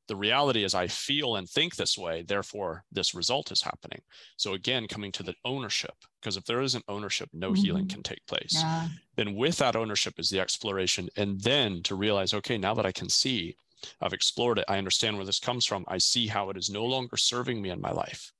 The 0.08 0.16
reality 0.16 0.64
is 0.64 0.74
I 0.74 0.88
feel 0.88 1.36
and 1.36 1.48
think 1.48 1.76
this 1.76 1.96
way, 1.96 2.22
therefore 2.22 2.84
this 2.90 3.14
result 3.14 3.52
is 3.52 3.62
happening. 3.62 4.00
So 4.36 4.54
again, 4.54 4.88
coming 4.88 5.12
to 5.12 5.22
the 5.22 5.34
ownership, 5.44 5.94
because 6.20 6.36
if 6.36 6.44
there 6.44 6.60
isn't 6.60 6.84
ownership, 6.88 7.28
no 7.32 7.52
mm-hmm. 7.52 7.62
healing 7.62 7.88
can 7.88 8.02
take 8.02 8.26
place. 8.26 8.54
Yeah. 8.54 8.88
Then 9.16 9.36
with 9.36 9.58
that 9.58 9.76
ownership 9.76 10.18
is 10.18 10.28
the 10.28 10.40
exploration. 10.40 11.08
And 11.16 11.40
then 11.40 11.82
to 11.84 11.94
realize, 11.94 12.34
okay, 12.34 12.58
now 12.58 12.74
that 12.74 12.86
I 12.86 12.92
can 12.92 13.08
see, 13.08 13.56
I've 14.00 14.12
explored 14.12 14.58
it, 14.58 14.64
I 14.68 14.78
understand 14.78 15.16
where 15.16 15.26
this 15.26 15.40
comes 15.40 15.66
from, 15.66 15.84
I 15.88 15.98
see 15.98 16.26
how 16.26 16.50
it 16.50 16.56
is 16.56 16.68
no 16.68 16.84
longer 16.84 17.16
serving 17.16 17.62
me 17.62 17.70
in 17.70 17.80
my 17.80 17.92
life 17.92 18.32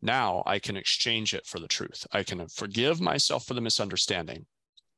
now 0.00 0.42
I 0.46 0.58
can 0.58 0.76
exchange 0.76 1.34
it 1.34 1.46
for 1.46 1.58
the 1.58 1.68
truth. 1.68 2.06
I 2.12 2.22
can 2.22 2.46
forgive 2.48 3.00
myself 3.00 3.46
for 3.46 3.54
the 3.54 3.60
misunderstanding 3.60 4.46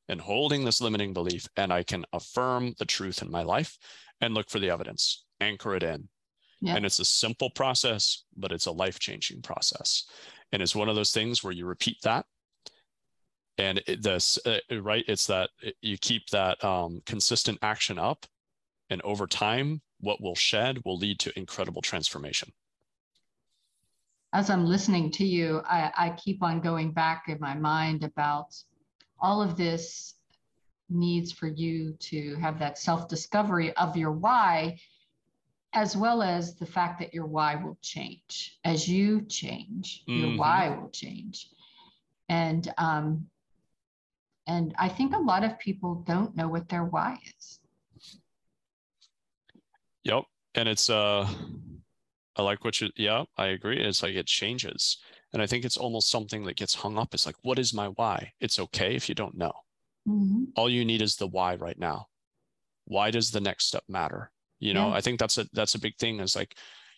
and 0.09 0.21
holding 0.21 0.65
this 0.65 0.81
limiting 0.81 1.13
belief, 1.13 1.47
and 1.57 1.73
I 1.73 1.83
can 1.83 2.05
affirm 2.13 2.75
the 2.79 2.85
truth 2.85 3.23
in 3.23 3.31
my 3.31 3.43
life 3.43 3.79
and 4.21 4.35
look 4.35 4.51
for 4.51 4.59
the 4.59 4.71
evidence, 4.71 5.25
anchor 5.41 5.75
it 5.75 5.83
in. 5.83 6.09
Yeah. 6.61 6.77
And 6.77 6.85
it's 6.85 6.99
a 6.99 7.05
simple 7.05 7.49
process, 7.51 8.25
but 8.37 8.53
it's 8.53 8.67
a 8.67 8.73
life 8.73 8.99
changing 8.99 9.41
process. 9.41 10.05
And 10.53 10.61
it's 10.61 10.77
one 10.77 10.89
of 10.89 10.97
those 10.97 11.13
things 11.13 11.43
where 11.43 11.53
you 11.53 11.65
repeat 11.65 11.97
that. 12.03 12.27
And 13.57 13.81
it, 13.87 14.03
this, 14.03 14.39
uh, 14.45 14.59
right? 14.81 15.05
It's 15.07 15.27
that 15.29 15.51
you 15.81 15.97
keep 15.97 16.29
that 16.31 16.63
um, 16.63 17.01
consistent 17.07 17.59
action 17.63 17.99
up. 17.99 18.27
And 18.91 19.01
over 19.03 19.27
time, 19.27 19.81
what 20.01 20.21
will 20.21 20.35
shed 20.35 20.81
will 20.85 20.99
lead 20.99 21.19
to 21.21 21.39
incredible 21.39 21.83
transformation 21.83 22.53
as 24.33 24.49
I'm 24.49 24.65
listening 24.65 25.11
to 25.13 25.25
you, 25.25 25.63
I, 25.65 25.93
I 25.97 26.11
keep 26.11 26.43
on 26.43 26.61
going 26.61 26.93
back 26.93 27.25
in 27.29 27.39
my 27.41 27.55
mind 27.55 28.05
about 28.05 28.55
all 29.21 29.43
of 29.43 29.57
this 29.57 30.15
needs 30.89 31.33
for 31.33 31.49
you 31.49 31.95
to 32.01 32.37
have 32.37 32.59
that 32.61 32.79
self 32.79 33.09
discovery 33.09 33.75
of 33.77 33.97
your 33.97 34.13
why, 34.13 34.79
as 35.73 35.97
well 35.97 36.23
as 36.23 36.57
the 36.57 36.67
fact 36.67 37.01
that 37.01 37.13
your 37.13 37.27
why 37.27 37.57
will 37.57 37.79
change. 37.83 38.59
As 38.65 38.89
you 38.89 39.23
change, 39.23 40.05
mm-hmm. 40.09 40.25
your 40.25 40.39
why 40.39 40.77
will 40.81 40.91
change. 40.91 41.49
And, 42.29 42.73
um, 42.79 43.27
and 44.47 44.75
I 44.79 44.89
think 44.89 45.15
a 45.15 45.19
lot 45.19 45.43
of 45.43 45.59
people 45.59 46.05
don't 46.07 46.37
know 46.37 46.49
what 46.49 46.69
their 46.69 46.85
why 46.85 47.19
is. 47.39 47.59
Yep. 50.05 50.25
And 50.55 50.69
it's, 50.69 50.89
uh, 50.89 51.29
I 52.37 52.43
like 52.43 52.65
what 52.65 52.81
you, 52.81 52.91
yeah, 52.97 53.25
I 53.37 53.47
agree. 53.47 53.81
It's 53.81 54.03
like 54.03 54.15
it 54.15 54.27
changes. 54.27 54.99
And 55.33 55.43
I 55.43 55.47
think 55.47 55.65
it's 55.65 55.77
almost 55.77 56.11
something 56.11 56.45
that 56.45 56.57
gets 56.57 56.75
hung 56.75 56.99
up. 56.99 57.15
It's 57.15 57.27
like, 57.27 57.37
what 57.43 57.59
is 57.59 57.75
my 57.75 57.87
why? 57.87 58.33
It's 58.41 58.59
okay 58.59 58.95
if 58.95 59.09
you 59.09 59.15
don't 59.15 59.37
know. 59.37 59.53
Mm-hmm. 60.09 60.45
All 60.57 60.69
you 60.69 60.85
need 60.85 61.03
is 61.03 61.17
the 61.17 61.29
why 61.29 61.57
right 61.57 61.79
now. 61.79 62.07
Why 62.87 63.11
does 63.11 63.31
the 63.31 63.41
next 63.41 63.67
step 63.67 63.85
matter? 63.89 64.33
You 64.59 64.75
know, 64.75 64.89
yeah. 64.89 64.95
I 64.95 65.01
think 65.01 65.19
that's 65.19 65.39
a 65.39 65.47
that's 65.53 65.75
a 65.75 65.81
big 65.81 65.97
thing. 65.97 66.21
Is 66.21 66.37
like, 66.37 66.57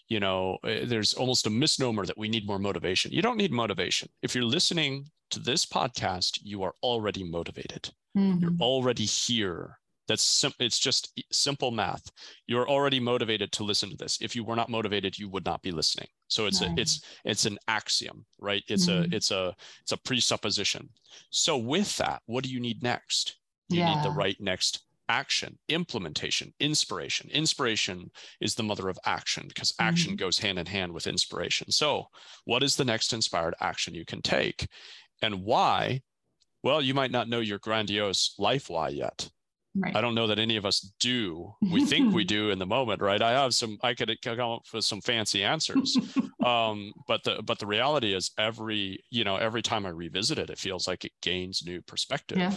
you 0.09 0.21
know, 0.21 0.59
eh, 0.65 0.85
there's 0.85 1.15
almost 1.15 1.47
a 1.47 1.51
misnomer 1.51 2.07
that 2.07 2.19
we 2.19 2.29
need 2.29 2.47
more 2.47 2.59
motivation. 2.59 3.13
You 3.13 3.23
don't 3.23 3.37
need 3.37 3.53
motivation. 3.53 4.09
If 4.23 4.35
you're 4.35 4.45
listening 4.45 5.11
to 5.31 5.39
this 5.39 5.67
podcast, 5.67 6.41
you 6.43 6.63
are 6.63 6.75
already 6.83 7.25
motivated. 7.25 7.91
Mm-hmm. 8.17 8.41
You're 8.41 8.57
already 8.61 9.05
here 9.05 9.79
That's 10.13 10.23
sim- 10.23 10.53
it's 10.59 10.79
just 10.79 11.19
simple 11.33 11.71
math. 11.71 12.03
You're 12.47 12.69
already 12.69 13.01
motivated 13.01 13.51
to 13.53 13.65
listen 13.65 13.89
to 13.89 13.97
this. 13.97 14.19
If 14.21 14.37
you 14.37 14.45
were 14.45 14.55
not 14.55 14.69
motivated, 14.69 15.19
you 15.19 15.27
would 15.31 15.47
not 15.47 15.63
be 15.63 15.71
listening. 15.71 16.09
So 16.29 16.45
it's 16.45 16.61
right. 16.61 16.77
a, 16.77 16.81
it's 16.83 17.01
it's 17.25 17.47
an 17.47 17.57
axiom, 17.67 18.27
right? 18.39 18.63
It's 18.69 18.89
mm-hmm. 18.89 19.11
a 19.11 19.17
it's 19.17 19.31
a 19.31 19.57
it's 19.81 19.93
a 19.93 19.97
presupposition. 19.97 20.91
So 21.31 21.57
with 21.57 21.97
that, 21.97 22.21
what 22.27 22.45
do 22.45 22.51
you 22.51 22.61
need 22.61 22.83
next? 22.83 23.39
You 23.71 23.79
yeah. 23.79 23.95
need 23.95 24.05
the 24.05 24.11
right 24.11 24.37
next 24.39 24.83
action, 25.09 25.59
implementation, 25.71 26.53
inspiration. 26.61 27.31
Inspiration 27.31 28.11
is 28.43 28.55
the 28.55 28.63
mother 28.63 28.91
of 28.91 28.99
action 29.07 29.49
because 29.49 29.73
action 29.79 30.11
mm-hmm. 30.11 30.25
goes 30.25 30.39
hand 30.39 30.59
in 30.59 30.67
hand 30.67 30.93
with 30.93 31.07
inspiration. 31.07 31.71
So, 31.71 32.09
what 32.45 32.63
is 32.63 32.77
the 32.77 32.85
next 32.85 33.15
inspired 33.15 33.55
action 33.61 33.95
you 33.95 34.05
can 34.05 34.21
take 34.21 34.69
and 35.23 35.43
why? 35.43 36.03
Well, 36.63 36.83
you 36.83 36.93
might 36.93 37.11
not 37.13 37.31
know 37.31 37.41
your 37.41 37.61
grandiose 37.61 38.35
life 38.39 38.69
why 38.69 38.91
yet. 38.91 39.31
Right. 39.75 39.97
I 39.97 40.03
don't 40.03 40.15
know 40.15 40.27
that 40.27 40.39
any 40.39 40.57
of 40.57 40.67
us 40.67 40.93
do. 41.01 41.55
We 41.63 41.87
think 41.87 42.15
we 42.15 42.25
do 42.39 42.51
in 42.51 42.59
the 42.59 42.67
moment, 42.67 43.01
right? 43.01 43.23
I 43.23 43.31
have 43.31 43.55
some. 43.55 43.79
I 43.83 43.95
could 43.95 44.15
come 44.21 44.39
up 44.39 44.63
with 44.73 44.85
some 44.85 45.01
fancy 45.01 45.43
answers, 45.43 45.97
um, 46.45 46.93
but 47.09 47.25
the 47.25 47.43
but 47.43 47.59
the 47.59 47.67
reality 47.67 48.15
is, 48.15 48.33
every 48.39 49.03
you 49.11 49.25
know, 49.25 49.37
every 49.37 49.63
time 49.63 49.87
I 49.87 49.91
revisit 49.91 50.39
it, 50.39 50.51
it 50.51 50.59
feels 50.59 50.87
like 50.87 51.07
it 51.07 51.13
gains 51.23 51.63
new 51.65 51.81
perspective. 51.81 52.39
Yeah 52.39 52.53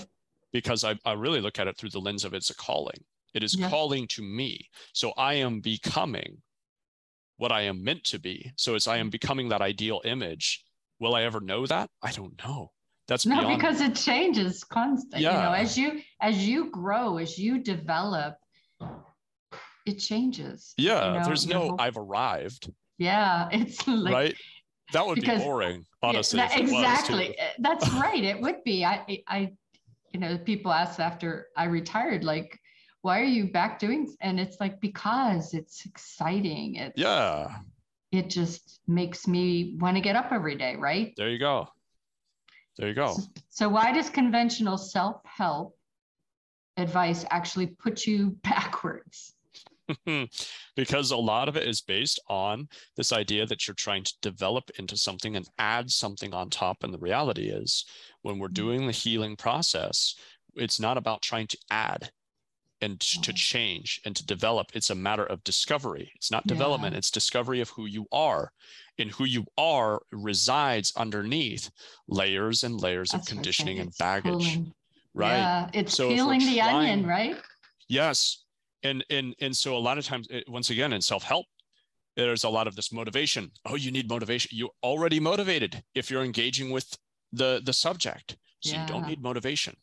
because 0.55 0.85
I, 0.85 0.97
I 1.03 1.11
really 1.11 1.41
look 1.41 1.59
at 1.59 1.67
it 1.67 1.75
through 1.75 1.89
the 1.89 1.99
lens 1.99 2.23
of 2.23 2.33
it's 2.33 2.49
a 2.49 2.55
calling. 2.55 3.03
It 3.33 3.43
is 3.43 3.57
yeah. 3.57 3.69
calling 3.69 4.07
to 4.07 4.21
me. 4.21 4.69
So 4.93 5.11
I 5.17 5.33
am 5.33 5.59
becoming 5.59 6.37
what 7.35 7.51
I 7.51 7.63
am 7.63 7.83
meant 7.83 8.05
to 8.05 8.19
be. 8.19 8.53
So 8.55 8.73
as 8.73 8.87
I 8.87 8.95
am 8.95 9.09
becoming 9.09 9.49
that 9.49 9.61
ideal 9.61 9.99
image, 10.05 10.63
will 10.97 11.13
I 11.13 11.23
ever 11.23 11.41
know 11.41 11.65
that? 11.65 11.89
I 12.01 12.11
don't 12.11 12.41
know. 12.41 12.71
That's 13.07 13.25
no, 13.25 13.55
because 13.55 13.81
it 13.81 13.95
changes 13.95 14.63
constantly. 14.63 15.21
Yeah. 15.21 15.37
You 15.37 15.43
know, 15.43 15.51
as 15.53 15.77
you 15.77 16.01
as 16.21 16.47
you 16.47 16.71
grow, 16.71 17.17
as 17.17 17.37
you 17.37 17.59
develop, 17.59 18.37
it 19.85 19.99
changes. 19.99 20.73
Yeah, 20.77 21.13
you 21.13 21.19
know, 21.19 21.25
there's 21.25 21.45
no 21.45 21.59
whole... 21.59 21.75
I've 21.79 21.97
arrived. 21.97 22.71
Yeah, 22.97 23.49
it's 23.51 23.87
like 23.87 24.13
right. 24.13 24.35
That 24.93 25.05
would 25.05 25.15
because, 25.15 25.39
be 25.39 25.45
boring, 25.45 25.85
honestly. 26.01 26.39
Yeah, 26.39 26.47
that, 26.47 26.59
exactly. 26.59 27.37
Eh, 27.37 27.49
that's 27.59 27.89
right. 27.93 28.23
It 28.23 28.41
would 28.41 28.63
be. 28.63 28.85
I 28.85 29.23
I 29.27 29.51
you 30.15 30.21
know, 30.21 30.37
people 30.37 30.71
ask 30.71 30.99
after 30.99 31.47
I 31.57 31.65
retired, 31.65 32.23
like, 32.23 32.57
why 33.01 33.19
are 33.19 33.25
you 33.25 33.51
back 33.51 33.79
doing? 33.79 34.15
And 34.21 34.39
it's 34.39 34.61
like, 34.61 34.79
because 34.79 35.53
it's 35.53 35.85
exciting. 35.85 36.75
It's, 36.75 36.97
yeah. 36.97 37.57
It 38.13 38.29
just 38.29 38.79
makes 38.87 39.27
me 39.27 39.75
want 39.77 39.97
to 39.97 40.01
get 40.01 40.15
up 40.15 40.31
every 40.31 40.55
day, 40.55 40.77
right? 40.77 41.13
There 41.17 41.27
you 41.27 41.37
go. 41.37 41.67
There 42.77 42.87
you 42.87 42.93
go. 42.93 43.15
So, 43.49 43.69
why 43.69 43.91
does 43.91 44.09
conventional 44.09 44.77
self 44.77 45.21
help 45.25 45.77
advice 46.77 47.25
actually 47.29 47.67
put 47.67 48.05
you 48.05 48.37
backwards? 48.43 49.33
because 50.75 51.11
a 51.11 51.17
lot 51.17 51.47
of 51.47 51.55
it 51.55 51.67
is 51.67 51.81
based 51.81 52.19
on 52.27 52.67
this 52.97 53.13
idea 53.13 53.45
that 53.45 53.67
you're 53.67 53.75
trying 53.75 54.03
to 54.03 54.13
develop 54.21 54.71
into 54.79 54.97
something 54.97 55.35
and 55.35 55.47
add 55.59 55.91
something 55.91 56.33
on 56.33 56.49
top. 56.49 56.83
And 56.83 56.93
the 56.93 56.99
reality 56.99 57.49
is, 57.49 57.85
when 58.23 58.39
we're 58.39 58.47
mm-hmm. 58.47 58.53
doing 58.53 58.87
the 58.87 58.91
healing 58.91 59.35
process, 59.35 60.15
it's 60.55 60.79
not 60.79 60.97
about 60.97 61.21
trying 61.21 61.47
to 61.47 61.57
add 61.69 62.09
and 62.81 62.99
to 62.99 63.33
change 63.33 64.01
and 64.05 64.15
to 64.15 64.25
develop. 64.25 64.67
It's 64.73 64.89
a 64.89 64.95
matter 64.95 65.25
of 65.25 65.43
discovery. 65.43 66.11
It's 66.15 66.31
not 66.31 66.45
development, 66.45 66.93
yeah. 66.93 66.99
it's 66.99 67.11
discovery 67.11 67.61
of 67.61 67.69
who 67.69 67.85
you 67.85 68.05
are. 68.11 68.51
And 68.97 69.11
who 69.11 69.25
you 69.25 69.45
are 69.57 70.01
resides 70.13 70.93
underneath 70.95 71.69
layers 72.07 72.63
and 72.63 72.79
layers 72.79 73.09
That's 73.09 73.29
of 73.29 73.35
conditioning 73.35 73.79
and 73.79 73.91
baggage. 73.99 74.31
Pulling. 74.31 74.73
Right. 75.13 75.37
Yeah, 75.37 75.69
it's 75.73 75.95
so 75.95 76.07
peeling 76.07 76.39
the 76.39 76.59
trying, 76.59 76.75
onion, 76.75 77.05
right? 77.05 77.35
Yes 77.89 78.45
and 78.85 79.03
and 79.09 79.35
and 79.41 79.55
so 79.55 79.75
a 79.75 79.77
lot 79.77 79.97
of 79.97 80.05
times 80.05 80.27
it, 80.29 80.43
once 80.47 80.69
again 80.69 80.93
in 80.93 81.01
self-help 81.01 81.45
there's 82.15 82.45
a 82.45 82.49
lot 82.49 82.67
of 82.67 82.75
this 82.75 82.93
motivation 82.93 83.51
oh 83.65 83.75
you 83.75 83.91
need 83.91 84.07
motivation 84.07 84.49
you're 84.53 84.69
already 84.83 85.19
motivated 85.19 85.83
if 85.95 86.09
you're 86.09 86.23
engaging 86.23 86.69
with 86.69 86.97
the 87.33 87.61
the 87.65 87.73
subject 87.73 88.37
so 88.61 88.73
yeah. 88.73 88.81
you 88.81 88.87
don't 88.87 89.07
need 89.07 89.21
motivation 89.21 89.75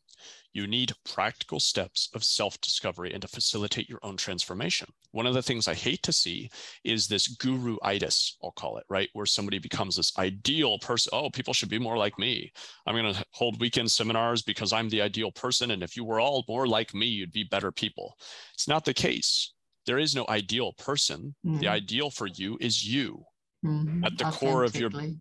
you 0.52 0.66
need 0.66 0.92
practical 1.04 1.58
steps 1.58 2.10
of 2.14 2.22
self 2.22 2.60
discovery 2.60 3.12
and 3.12 3.22
to 3.22 3.28
facilitate 3.28 3.88
your 3.88 4.00
own 4.02 4.16
transformation. 4.16 4.88
One 5.12 5.26
of 5.26 5.34
the 5.34 5.42
things 5.42 5.68
I 5.68 5.74
hate 5.74 6.02
to 6.02 6.12
see 6.12 6.50
is 6.84 7.08
this 7.08 7.28
guru 7.28 7.76
itis, 7.82 8.36
I'll 8.42 8.52
call 8.52 8.76
it, 8.78 8.84
right? 8.88 9.08
Where 9.12 9.26
somebody 9.26 9.58
becomes 9.58 9.96
this 9.96 10.16
ideal 10.18 10.78
person. 10.78 11.10
Oh, 11.12 11.30
people 11.30 11.54
should 11.54 11.70
be 11.70 11.78
more 11.78 11.96
like 11.96 12.18
me. 12.18 12.52
I'm 12.86 12.94
going 12.94 13.14
to 13.14 13.24
hold 13.30 13.60
weekend 13.60 13.90
seminars 13.90 14.42
because 14.42 14.72
I'm 14.72 14.88
the 14.88 15.02
ideal 15.02 15.32
person. 15.32 15.70
And 15.70 15.82
if 15.82 15.96
you 15.96 16.04
were 16.04 16.20
all 16.20 16.44
more 16.48 16.66
like 16.66 16.94
me, 16.94 17.06
you'd 17.06 17.32
be 17.32 17.44
better 17.44 17.72
people. 17.72 18.16
It's 18.54 18.68
not 18.68 18.84
the 18.84 18.94
case. 18.94 19.52
There 19.86 19.98
is 19.98 20.14
no 20.14 20.26
ideal 20.28 20.72
person. 20.74 21.34
Mm-hmm. 21.44 21.58
The 21.60 21.68
ideal 21.68 22.10
for 22.10 22.26
you 22.26 22.58
is 22.60 22.84
you 22.86 23.24
mm-hmm. 23.64 24.04
at 24.04 24.18
the 24.18 24.24
core 24.24 24.64
of 24.64 24.76
your 24.76 24.90
being. 24.90 25.20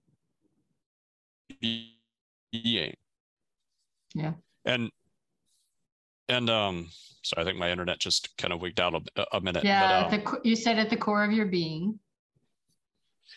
Yeah. 4.13 4.33
And 4.65 4.91
and 6.29 6.49
um, 6.49 6.89
so 7.23 7.35
I 7.37 7.43
think 7.43 7.57
my 7.57 7.71
internet 7.71 7.99
just 7.99 8.35
kind 8.37 8.53
of 8.53 8.61
wigged 8.61 8.79
out 8.79 9.09
a, 9.15 9.25
a 9.33 9.41
minute. 9.41 9.63
Yeah, 9.63 10.07
but, 10.09 10.13
um, 10.13 10.39
the, 10.43 10.49
you 10.49 10.55
said 10.55 10.79
at 10.79 10.89
the 10.89 10.97
core 10.97 11.23
of 11.23 11.31
your 11.31 11.45
being. 11.47 11.99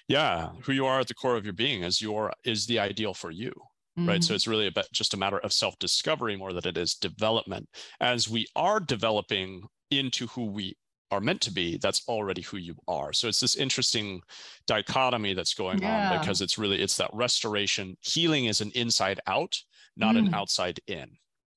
Yeah, 0.08 0.50
who 0.62 0.72
you 0.72 0.87
are 0.87 1.00
at 1.00 1.08
the 1.08 1.14
core 1.14 1.37
of 1.37 1.44
your 1.44 1.54
being 1.54 1.82
is 1.82 2.00
your 2.00 2.32
is 2.44 2.66
the 2.66 2.78
ideal 2.78 3.14
for 3.14 3.30
you. 3.30 3.52
Mm-hmm. 3.98 4.08
Right. 4.08 4.24
So 4.24 4.28
mm-hmm. 4.28 4.34
it's 4.34 4.46
really 4.46 4.66
about 4.66 4.90
just 4.92 5.14
a 5.14 5.16
matter 5.16 5.38
of 5.38 5.52
self 5.52 5.78
discovery 5.78 6.37
more 6.37 6.52
than 6.52 6.66
it 6.66 6.76
is 6.76 6.94
development. 6.94 7.68
As 8.00 8.28
we 8.28 8.46
are 8.56 8.80
developing 8.80 9.66
into 9.90 10.26
who 10.28 10.46
we 10.46 10.76
are 11.10 11.20
meant 11.20 11.40
to 11.42 11.52
be, 11.52 11.78
that's 11.78 12.02
already 12.08 12.42
who 12.42 12.56
you 12.56 12.74
are. 12.88 13.12
So 13.12 13.28
it's 13.28 13.40
this 13.40 13.56
interesting 13.56 14.20
dichotomy 14.66 15.34
that's 15.34 15.54
going 15.54 15.80
yeah. 15.80 16.12
on 16.12 16.18
because 16.18 16.40
it's 16.40 16.58
really 16.58 16.82
it's 16.82 16.96
that 16.96 17.10
restoration. 17.12 17.96
Healing 18.00 18.46
is 18.46 18.60
an 18.60 18.72
inside 18.74 19.20
out, 19.26 19.56
not 19.96 20.14
mm. 20.14 20.26
an 20.26 20.35
outside 20.35 20.80
in. 20.87 21.11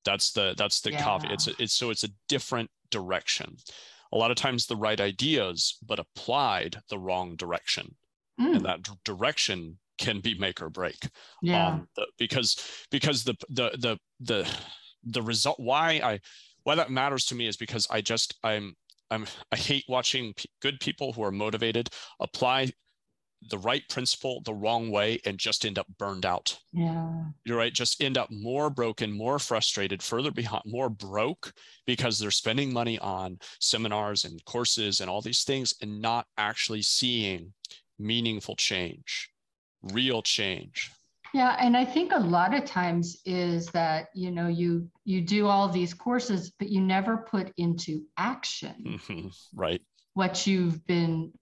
That's 0.05 0.31
the 0.31 0.53
that's 0.57 0.81
the 0.81 0.91
yeah. 0.91 1.03
caveat. 1.03 1.31
It's 1.31 1.47
a, 1.47 1.53
it's 1.59 1.73
so 1.73 1.89
it's 1.89 2.03
a 2.03 2.09
different 2.29 2.69
direction. 2.91 3.57
A 4.13 4.17
lot 4.17 4.31
of 4.31 4.37
times 4.37 4.65
the 4.65 4.75
right 4.75 4.99
ideas, 4.99 5.77
but 5.85 5.99
applied 5.99 6.77
the 6.89 6.97
wrong 6.97 7.35
direction, 7.35 7.95
mm. 8.39 8.55
and 8.55 8.65
that 8.65 8.83
d- 8.83 8.91
direction 9.03 9.77
can 9.97 10.21
be 10.21 10.37
make 10.37 10.61
or 10.61 10.69
break. 10.69 11.09
Yeah. 11.41 11.67
Um, 11.67 11.87
the, 11.95 12.07
because 12.17 12.55
because 12.89 13.23
the 13.23 13.35
the 13.49 13.71
the 13.77 13.97
the 14.19 14.57
the 15.03 15.21
result 15.21 15.59
why 15.59 15.99
I 16.03 16.19
why 16.63 16.75
that 16.75 16.91
matters 16.91 17.25
to 17.25 17.35
me 17.35 17.47
is 17.47 17.57
because 17.57 17.87
I 17.89 18.01
just 18.01 18.35
I'm 18.43 18.75
I'm 19.11 19.25
I 19.51 19.55
hate 19.55 19.85
watching 19.87 20.33
p- 20.33 20.49
good 20.61 20.79
people 20.79 21.13
who 21.13 21.23
are 21.23 21.31
motivated 21.31 21.89
apply 22.19 22.71
the 23.49 23.57
right 23.57 23.87
principle 23.89 24.41
the 24.41 24.53
wrong 24.53 24.91
way 24.91 25.19
and 25.25 25.37
just 25.37 25.65
end 25.65 25.77
up 25.79 25.87
burned 25.97 26.25
out. 26.25 26.57
Yeah. 26.73 27.23
You're 27.45 27.57
right. 27.57 27.73
Just 27.73 28.01
end 28.01 28.17
up 28.17 28.29
more 28.31 28.69
broken, 28.69 29.11
more 29.11 29.39
frustrated, 29.39 30.01
further 30.01 30.31
behind, 30.31 30.63
more 30.65 30.89
broke 30.89 31.53
because 31.85 32.19
they're 32.19 32.31
spending 32.31 32.71
money 32.71 32.99
on 32.99 33.39
seminars 33.59 34.25
and 34.25 34.43
courses 34.45 35.01
and 35.01 35.09
all 35.09 35.21
these 35.21 35.43
things 35.43 35.73
and 35.81 36.01
not 36.01 36.25
actually 36.37 36.81
seeing 36.81 37.53
meaningful 37.99 38.55
change, 38.55 39.29
real 39.81 40.21
change. 40.21 40.91
Yeah, 41.33 41.57
and 41.59 41.75
I 41.75 41.85
think 41.85 42.13
a 42.13 42.19
lot 42.19 42.53
of 42.53 42.65
times 42.65 43.17
is 43.25 43.67
that 43.67 44.07
you 44.13 44.31
know 44.31 44.47
you 44.47 44.89
you 45.03 45.21
do 45.21 45.47
all 45.47 45.67
these 45.67 45.93
courses, 45.93 46.51
but 46.57 46.69
you 46.69 46.81
never 46.81 47.17
put 47.17 47.51
into 47.57 48.03
action, 48.17 48.75
mm-hmm. 48.85 49.27
right? 49.53 49.81
What 50.13 50.47
you've 50.47 50.85
been 50.87 51.33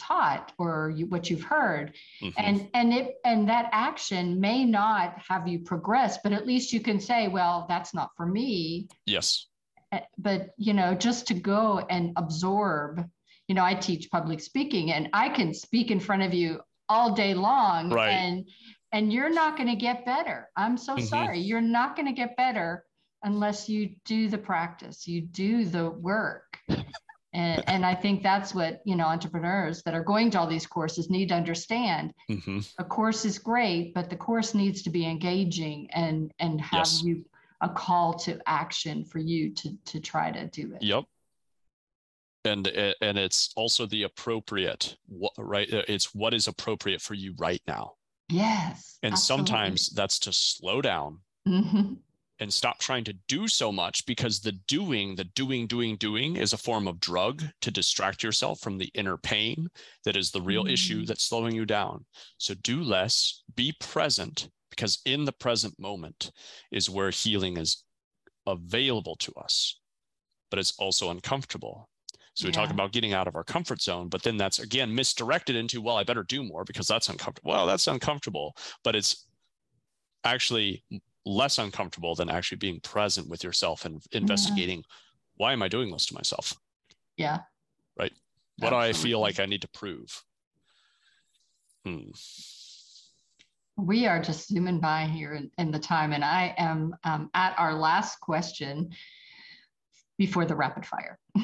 taught 0.00 0.52
or 0.58 0.92
you, 0.96 1.06
what 1.06 1.28
you've 1.28 1.42
heard 1.42 1.94
mm-hmm. 2.22 2.30
and 2.38 2.68
and 2.74 2.92
it 2.92 3.16
and 3.24 3.48
that 3.48 3.68
action 3.72 4.40
may 4.40 4.64
not 4.64 5.16
have 5.28 5.46
you 5.46 5.58
progress 5.58 6.18
but 6.24 6.32
at 6.32 6.46
least 6.46 6.72
you 6.72 6.80
can 6.80 6.98
say 6.98 7.28
well 7.28 7.66
that's 7.68 7.92
not 7.92 8.10
for 8.16 8.26
me 8.26 8.88
yes 9.06 9.46
eh, 9.92 10.00
but 10.18 10.50
you 10.56 10.72
know 10.72 10.94
just 10.94 11.26
to 11.26 11.34
go 11.34 11.84
and 11.90 12.12
absorb 12.16 13.04
you 13.46 13.54
know 13.54 13.64
i 13.64 13.74
teach 13.74 14.10
public 14.10 14.40
speaking 14.40 14.92
and 14.92 15.08
i 15.12 15.28
can 15.28 15.52
speak 15.52 15.90
in 15.90 16.00
front 16.00 16.22
of 16.22 16.32
you 16.32 16.60
all 16.88 17.12
day 17.14 17.34
long 17.34 17.90
right. 17.90 18.08
and 18.08 18.48
and 18.92 19.12
you're 19.12 19.32
not 19.32 19.56
going 19.56 19.68
to 19.68 19.76
get 19.76 20.04
better 20.06 20.48
i'm 20.56 20.76
so 20.76 20.94
mm-hmm. 20.94 21.04
sorry 21.04 21.38
you're 21.38 21.60
not 21.60 21.94
going 21.94 22.06
to 22.06 22.14
get 22.14 22.36
better 22.36 22.84
unless 23.22 23.68
you 23.68 23.90
do 24.06 24.28
the 24.28 24.38
practice 24.38 25.06
you 25.06 25.20
do 25.20 25.66
the 25.66 25.90
work 25.90 26.58
and, 27.32 27.64
and 27.68 27.86
I 27.86 27.94
think 27.94 28.22
that's 28.22 28.54
what 28.54 28.80
you 28.84 28.96
know 28.96 29.06
entrepreneurs 29.06 29.82
that 29.82 29.94
are 29.94 30.04
going 30.04 30.30
to 30.30 30.40
all 30.40 30.46
these 30.46 30.66
courses 30.66 31.10
need 31.10 31.28
to 31.28 31.34
understand. 31.34 32.12
Mm-hmm. 32.30 32.60
A 32.78 32.84
course 32.84 33.24
is 33.24 33.38
great, 33.38 33.94
but 33.94 34.10
the 34.10 34.16
course 34.16 34.54
needs 34.54 34.82
to 34.82 34.90
be 34.90 35.06
engaging 35.06 35.88
and 35.92 36.32
and 36.38 36.60
have 36.60 36.80
yes. 36.86 37.02
you 37.02 37.24
a 37.60 37.68
call 37.68 38.14
to 38.14 38.38
action 38.46 39.04
for 39.04 39.18
you 39.18 39.52
to 39.54 39.76
to 39.86 40.00
try 40.00 40.30
to 40.30 40.46
do 40.46 40.72
it. 40.74 40.82
Yep. 40.82 41.04
And 42.44 42.66
and 42.66 43.18
it's 43.18 43.52
also 43.54 43.86
the 43.86 44.04
appropriate 44.04 44.96
right. 45.36 45.68
It's 45.70 46.14
what 46.14 46.32
is 46.32 46.48
appropriate 46.48 47.02
for 47.02 47.14
you 47.14 47.34
right 47.38 47.62
now. 47.66 47.94
Yes. 48.30 48.98
And 49.02 49.12
absolutely. 49.12 49.46
sometimes 49.46 49.90
that's 49.90 50.18
to 50.20 50.32
slow 50.32 50.80
down 50.80 51.18
mm-hmm. 51.46 51.94
And 52.40 52.52
stop 52.52 52.78
trying 52.78 53.04
to 53.04 53.12
do 53.28 53.46
so 53.46 53.70
much 53.70 54.04
because 54.06 54.40
the 54.40 54.52
doing, 54.66 55.14
the 55.14 55.24
doing, 55.24 55.66
doing, 55.66 55.96
doing 55.96 56.36
is 56.36 56.52
a 56.52 56.58
form 56.58 56.88
of 56.88 56.98
drug 56.98 57.44
to 57.60 57.70
distract 57.70 58.22
yourself 58.22 58.60
from 58.60 58.78
the 58.78 58.90
inner 58.94 59.18
pain 59.18 59.68
that 60.04 60.16
is 60.16 60.30
the 60.30 60.40
real 60.40 60.64
mm. 60.64 60.72
issue 60.72 61.04
that's 61.04 61.24
slowing 61.24 61.54
you 61.54 61.66
down. 61.66 62.04
So 62.38 62.54
do 62.54 62.82
less, 62.82 63.42
be 63.54 63.74
present, 63.78 64.48
because 64.70 65.00
in 65.04 65.26
the 65.26 65.32
present 65.32 65.78
moment 65.78 66.32
is 66.72 66.88
where 66.88 67.10
healing 67.10 67.58
is 67.58 67.84
available 68.46 69.16
to 69.16 69.32
us, 69.34 69.78
but 70.50 70.58
it's 70.58 70.72
also 70.78 71.10
uncomfortable. 71.10 71.90
So 72.34 72.46
we 72.46 72.52
yeah. 72.52 72.60
talk 72.60 72.70
about 72.70 72.92
getting 72.92 73.12
out 73.12 73.28
of 73.28 73.36
our 73.36 73.44
comfort 73.44 73.82
zone, 73.82 74.08
but 74.08 74.22
then 74.22 74.38
that's 74.38 74.60
again 74.60 74.94
misdirected 74.94 75.56
into, 75.56 75.82
well, 75.82 75.96
I 75.96 76.04
better 76.04 76.22
do 76.22 76.42
more 76.42 76.64
because 76.64 76.86
that's 76.86 77.10
uncomfortable. 77.10 77.50
Well, 77.50 77.66
that's 77.66 77.86
uncomfortable, 77.86 78.56
but 78.82 78.96
it's 78.96 79.26
actually 80.24 80.84
less 81.30 81.58
uncomfortable 81.58 82.14
than 82.14 82.28
actually 82.28 82.58
being 82.58 82.80
present 82.80 83.28
with 83.28 83.44
yourself 83.44 83.84
and 83.84 84.02
investigating 84.12 84.78
yeah. 84.78 84.84
why 85.36 85.52
am 85.52 85.62
I 85.62 85.68
doing 85.68 85.90
this 85.90 86.06
to 86.06 86.14
myself? 86.14 86.54
Yeah. 87.16 87.38
Right. 87.98 88.12
What 88.58 88.72
Absolutely. 88.72 88.92
do 88.92 88.98
I 88.98 89.02
feel 89.02 89.20
like 89.20 89.40
I 89.40 89.46
need 89.46 89.62
to 89.62 89.68
prove? 89.68 90.24
Hmm. 91.84 92.10
We 93.76 94.06
are 94.06 94.20
just 94.20 94.48
zooming 94.48 94.80
by 94.80 95.06
here 95.06 95.34
in, 95.34 95.50
in 95.56 95.70
the 95.70 95.78
time, 95.78 96.12
and 96.12 96.24
I 96.24 96.54
am 96.58 96.94
um, 97.04 97.30
at 97.32 97.54
our 97.58 97.74
last 97.74 98.20
question 98.20 98.90
before 100.18 100.44
the 100.44 100.54
rapid 100.54 100.84
fire. 100.84 101.18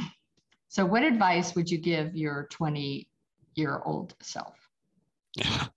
so, 0.69 0.85
what 0.85 1.03
advice 1.03 1.55
would 1.55 1.71
you 1.71 1.79
give 1.79 2.15
your 2.15 2.49
20 2.51 3.09
year 3.55 3.81
old 3.87 4.15
self? 4.21 4.55
Yeah. 5.37 5.69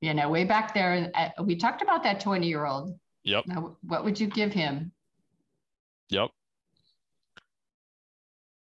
you 0.00 0.14
know, 0.14 0.28
way 0.28 0.44
back 0.44 0.74
there, 0.74 1.10
uh, 1.14 1.42
we 1.42 1.56
talked 1.56 1.82
about 1.82 2.02
that 2.04 2.20
20 2.20 2.46
year 2.46 2.66
old. 2.66 2.98
Yep. 3.24 3.44
Now, 3.46 3.76
what 3.82 4.04
would 4.04 4.18
you 4.18 4.26
give 4.28 4.52
him? 4.52 4.92
Yep. 6.10 6.30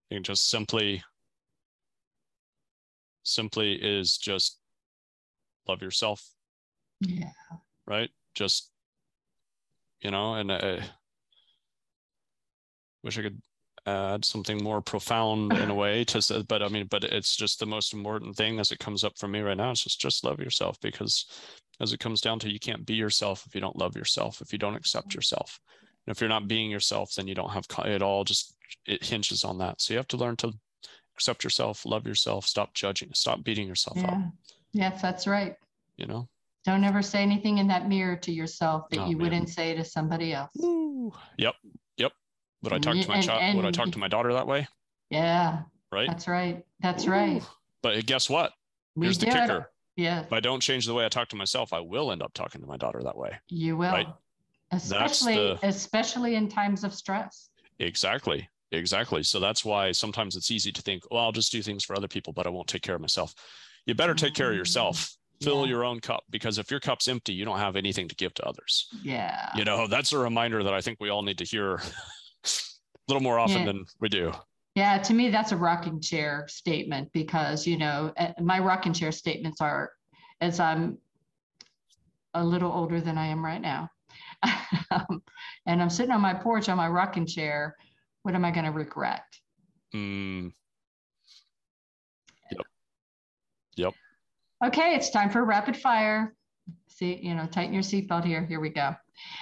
You 0.09 0.19
just 0.19 0.49
simply, 0.49 1.03
simply 3.23 3.73
is 3.73 4.17
just 4.17 4.59
love 5.67 5.81
yourself. 5.81 6.23
Yeah. 7.01 7.31
Right. 7.87 8.09
Just, 8.35 8.69
you 10.01 10.11
know, 10.11 10.35
and 10.35 10.51
I 10.51 10.81
wish 13.03 13.17
I 13.17 13.23
could 13.23 13.41
add 13.85 14.23
something 14.25 14.63
more 14.63 14.81
profound 14.81 15.53
in 15.53 15.69
a 15.69 15.75
way 15.83 16.03
to 16.05 16.21
say, 16.21 16.41
but 16.47 16.63
I 16.63 16.69
mean, 16.69 16.87
but 16.89 17.03
it's 17.03 17.35
just 17.35 17.59
the 17.59 17.65
most 17.65 17.93
important 17.93 18.35
thing 18.35 18.59
as 18.59 18.71
it 18.71 18.79
comes 18.79 19.03
up 19.03 19.17
for 19.17 19.27
me 19.27 19.41
right 19.41 19.57
now. 19.57 19.71
It's 19.71 19.83
just 19.83 19.99
just 19.99 20.23
love 20.23 20.39
yourself 20.39 20.79
because 20.81 21.25
as 21.81 21.93
it 21.93 21.99
comes 21.99 22.21
down 22.21 22.39
to 22.39 22.51
you 22.51 22.59
can't 22.59 22.85
be 22.85 22.93
yourself 22.93 23.45
if 23.45 23.55
you 23.55 23.61
don't 23.61 23.77
love 23.77 23.95
yourself, 23.95 24.41
if 24.41 24.53
you 24.53 24.59
don't 24.59 24.75
accept 24.75 25.09
mm-hmm. 25.09 25.17
yourself. 25.17 25.59
And 26.05 26.15
if 26.15 26.21
you're 26.21 26.29
not 26.29 26.47
being 26.47 26.69
yourself, 26.69 27.13
then 27.15 27.27
you 27.27 27.35
don't 27.35 27.51
have 27.51 27.65
it 27.85 28.01
all 28.01 28.23
just 28.23 28.55
it 28.85 29.03
hinges 29.03 29.43
on 29.43 29.57
that. 29.59 29.81
So 29.81 29.93
you 29.93 29.97
have 29.97 30.07
to 30.09 30.17
learn 30.17 30.35
to 30.37 30.53
accept 31.15 31.43
yourself, 31.43 31.85
love 31.85 32.07
yourself, 32.07 32.45
stop 32.45 32.73
judging, 32.73 33.11
stop 33.13 33.43
beating 33.43 33.67
yourself 33.67 33.97
yeah. 33.97 34.11
up. 34.11 34.17
Yes, 34.73 35.01
that's 35.01 35.27
right. 35.27 35.55
You 35.97 36.07
know? 36.07 36.27
Don't 36.65 36.83
ever 36.83 37.01
say 37.01 37.21
anything 37.21 37.57
in 37.57 37.67
that 37.67 37.89
mirror 37.89 38.15
to 38.17 38.31
yourself 38.31 38.89
that 38.89 39.01
oh, 39.01 39.05
you 39.07 39.17
man. 39.17 39.23
wouldn't 39.23 39.49
say 39.49 39.75
to 39.75 39.83
somebody 39.83 40.33
else. 40.33 40.49
Ooh. 40.63 41.11
Yep. 41.37 41.55
Would 42.63 42.73
I 42.73 42.79
talk 42.79 42.95
to 42.95 43.07
my 43.07 43.21
child? 43.21 43.55
Would 43.55 43.65
I 43.65 43.71
talk 43.71 43.91
to 43.91 43.99
my 43.99 44.07
daughter 44.07 44.33
that 44.33 44.47
way? 44.47 44.67
Yeah. 45.09 45.63
Right. 45.91 46.07
That's 46.07 46.27
right. 46.27 46.63
That's 46.79 47.05
Ooh. 47.05 47.11
right. 47.11 47.43
But 47.81 48.05
guess 48.05 48.29
what? 48.29 48.53
Here's 48.99 49.17
the 49.17 49.27
kicker. 49.27 49.69
Yeah. 49.95 50.21
If 50.21 50.33
I 50.33 50.39
don't 50.39 50.61
change 50.61 50.85
the 50.85 50.93
way 50.93 51.05
I 51.05 51.09
talk 51.09 51.29
to 51.29 51.35
myself, 51.35 51.73
I 51.73 51.79
will 51.79 52.11
end 52.11 52.23
up 52.23 52.33
talking 52.33 52.61
to 52.61 52.67
my 52.67 52.77
daughter 52.77 53.03
that 53.03 53.17
way. 53.17 53.37
You 53.49 53.77
will. 53.77 53.91
Right? 53.91 54.07
Especially 54.71 55.35
the, 55.35 55.59
especially 55.61 56.35
in 56.35 56.49
times 56.49 56.83
of 56.83 56.93
stress. 56.93 57.49
Exactly. 57.79 58.49
Exactly. 58.71 59.21
So 59.21 59.39
that's 59.39 59.63
why 59.63 59.91
sometimes 59.91 60.35
it's 60.35 60.49
easy 60.49 60.71
to 60.71 60.81
think, 60.81 61.03
well, 61.11 61.21
I'll 61.21 61.31
just 61.31 61.51
do 61.51 61.61
things 61.61 61.83
for 61.83 61.95
other 61.95 62.07
people, 62.07 62.33
but 62.33 62.47
I 62.47 62.49
won't 62.49 62.67
take 62.67 62.81
care 62.81 62.95
of 62.95 63.01
myself. 63.01 63.35
You 63.85 63.93
better 63.93 64.15
take 64.15 64.33
care 64.33 64.49
of 64.49 64.57
yourself. 64.57 64.97
Mm-hmm. 64.97 65.45
Fill 65.45 65.65
yeah. 65.65 65.71
your 65.71 65.83
own 65.83 65.99
cup 65.99 66.23
because 66.29 66.57
if 66.57 66.71
your 66.71 66.79
cup's 66.79 67.07
empty, 67.07 67.33
you 67.33 67.43
don't 67.43 67.59
have 67.59 67.75
anything 67.75 68.07
to 68.07 68.15
give 68.15 68.33
to 68.35 68.45
others. 68.47 68.87
Yeah. 69.03 69.49
You 69.55 69.65
know, 69.65 69.87
that's 69.87 70.13
a 70.13 70.17
reminder 70.17 70.63
that 70.63 70.73
I 70.73 70.81
think 70.81 70.99
we 71.01 71.09
all 71.09 71.21
need 71.21 71.37
to 71.39 71.43
hear 71.43 71.81
little 73.07 73.21
more 73.21 73.39
often 73.39 73.59
yeah. 73.59 73.65
than 73.65 73.85
we 73.99 74.09
do. 74.09 74.31
Yeah, 74.75 74.97
to 74.97 75.13
me, 75.13 75.29
that's 75.29 75.51
a 75.51 75.57
rocking 75.57 76.01
chair 76.01 76.45
statement 76.47 77.09
because, 77.13 77.67
you 77.67 77.77
know, 77.77 78.11
eh, 78.17 78.33
my 78.41 78.59
rocking 78.59 78.93
chair 78.93 79.11
statements 79.11 79.61
are 79.61 79.91
as 80.41 80.59
I'm 80.59 80.97
a 82.33 82.43
little 82.43 82.71
older 82.71 82.99
than 82.99 83.17
I 83.17 83.27
am 83.27 83.45
right 83.45 83.61
now. 83.61 83.89
um, 84.91 85.21
and 85.67 85.81
I'm 85.81 85.89
sitting 85.89 86.11
on 86.11 86.21
my 86.21 86.33
porch 86.33 86.69
on 86.69 86.77
my 86.77 86.87
rocking 86.87 87.27
chair. 87.27 87.75
What 88.23 88.33
am 88.33 88.43
I 88.45 88.51
going 88.51 88.65
to 88.65 88.71
regret? 88.71 89.23
Mm. 89.93 90.51
Yep. 92.51 92.65
Yep. 93.75 93.93
Okay, 94.65 94.95
it's 94.95 95.11
time 95.11 95.29
for 95.29 95.43
rapid 95.43 95.77
fire. 95.77 96.33
See, 96.87 97.19
you 97.21 97.35
know, 97.35 97.45
tighten 97.45 97.73
your 97.73 97.83
seatbelt 97.83 98.25
here. 98.25 98.45
Here 98.45 98.59
we 98.59 98.69
go. 98.69 98.95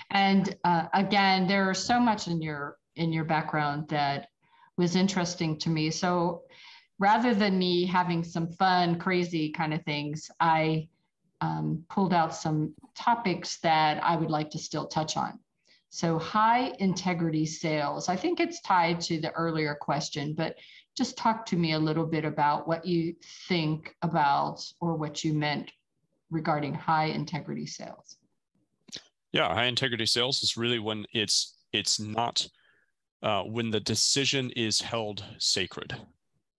And 0.09 0.55
uh, 0.66 0.88
again, 0.93 1.47
there's 1.47 1.80
so 1.80 1.99
much 1.99 2.28
in 2.28 2.41
your 2.41 2.78
in 2.96 3.14
your 3.14 3.26
background 3.26 3.88
that 3.89 4.28
was 4.78 4.96
interesting 4.96 5.58
to 5.60 5.70
me. 5.70 5.89
So 5.92 6.44
rather 7.00 7.34
than 7.34 7.58
me 7.58 7.86
having 7.86 8.24
some 8.24 8.48
fun, 8.48 9.00
crazy 9.00 9.50
kind 9.52 9.74
of 9.74 9.84
things, 9.84 10.30
I 10.39 10.88
um, 11.42 11.84
pulled 11.89 12.14
out 12.14 12.36
some 12.36 12.74
topics 12.96 13.60
that 13.60 14.02
I 14.04 14.16
would 14.16 14.30
like 14.30 14.50
to 14.52 14.60
still 14.60 14.88
touch 14.88 15.18
on. 15.18 15.39
So, 15.89 16.18
high 16.18 16.74
integrity 16.80 17.46
sales, 17.46 18.08
I 18.08 18.16
think 18.16 18.39
it's 18.39 18.62
tied 18.62 19.02
to 19.02 19.20
the 19.20 19.32
earlier 19.32 19.76
question, 19.76 20.34
but 20.34 20.56
just 20.96 21.18
talk 21.18 21.46
to 21.48 21.58
me 21.58 21.74
a 21.74 21.80
little 21.80 22.06
bit 22.06 22.24
about 22.24 22.66
what 22.66 22.86
you 22.86 23.14
think 23.50 23.94
about 24.02 24.64
or 24.80 24.96
what 24.96 25.26
you 25.26 25.34
meant 25.34 25.70
regarding 26.30 26.74
high 26.74 27.08
integrity 27.08 27.66
sales. 27.66 28.18
Yeah, 29.34 29.54
high 29.54 29.66
integrity 29.66 30.06
sales 30.06 30.44
is 30.44 30.56
really 30.56 30.80
when 30.80 31.06
it's 31.12 31.58
it's 31.74 32.00
not 32.00 32.48
uh, 33.24 33.44
when 33.44 33.70
the 33.70 33.80
decision 33.80 34.52
is 34.52 34.82
held 34.82 35.24
sacred. 35.38 35.96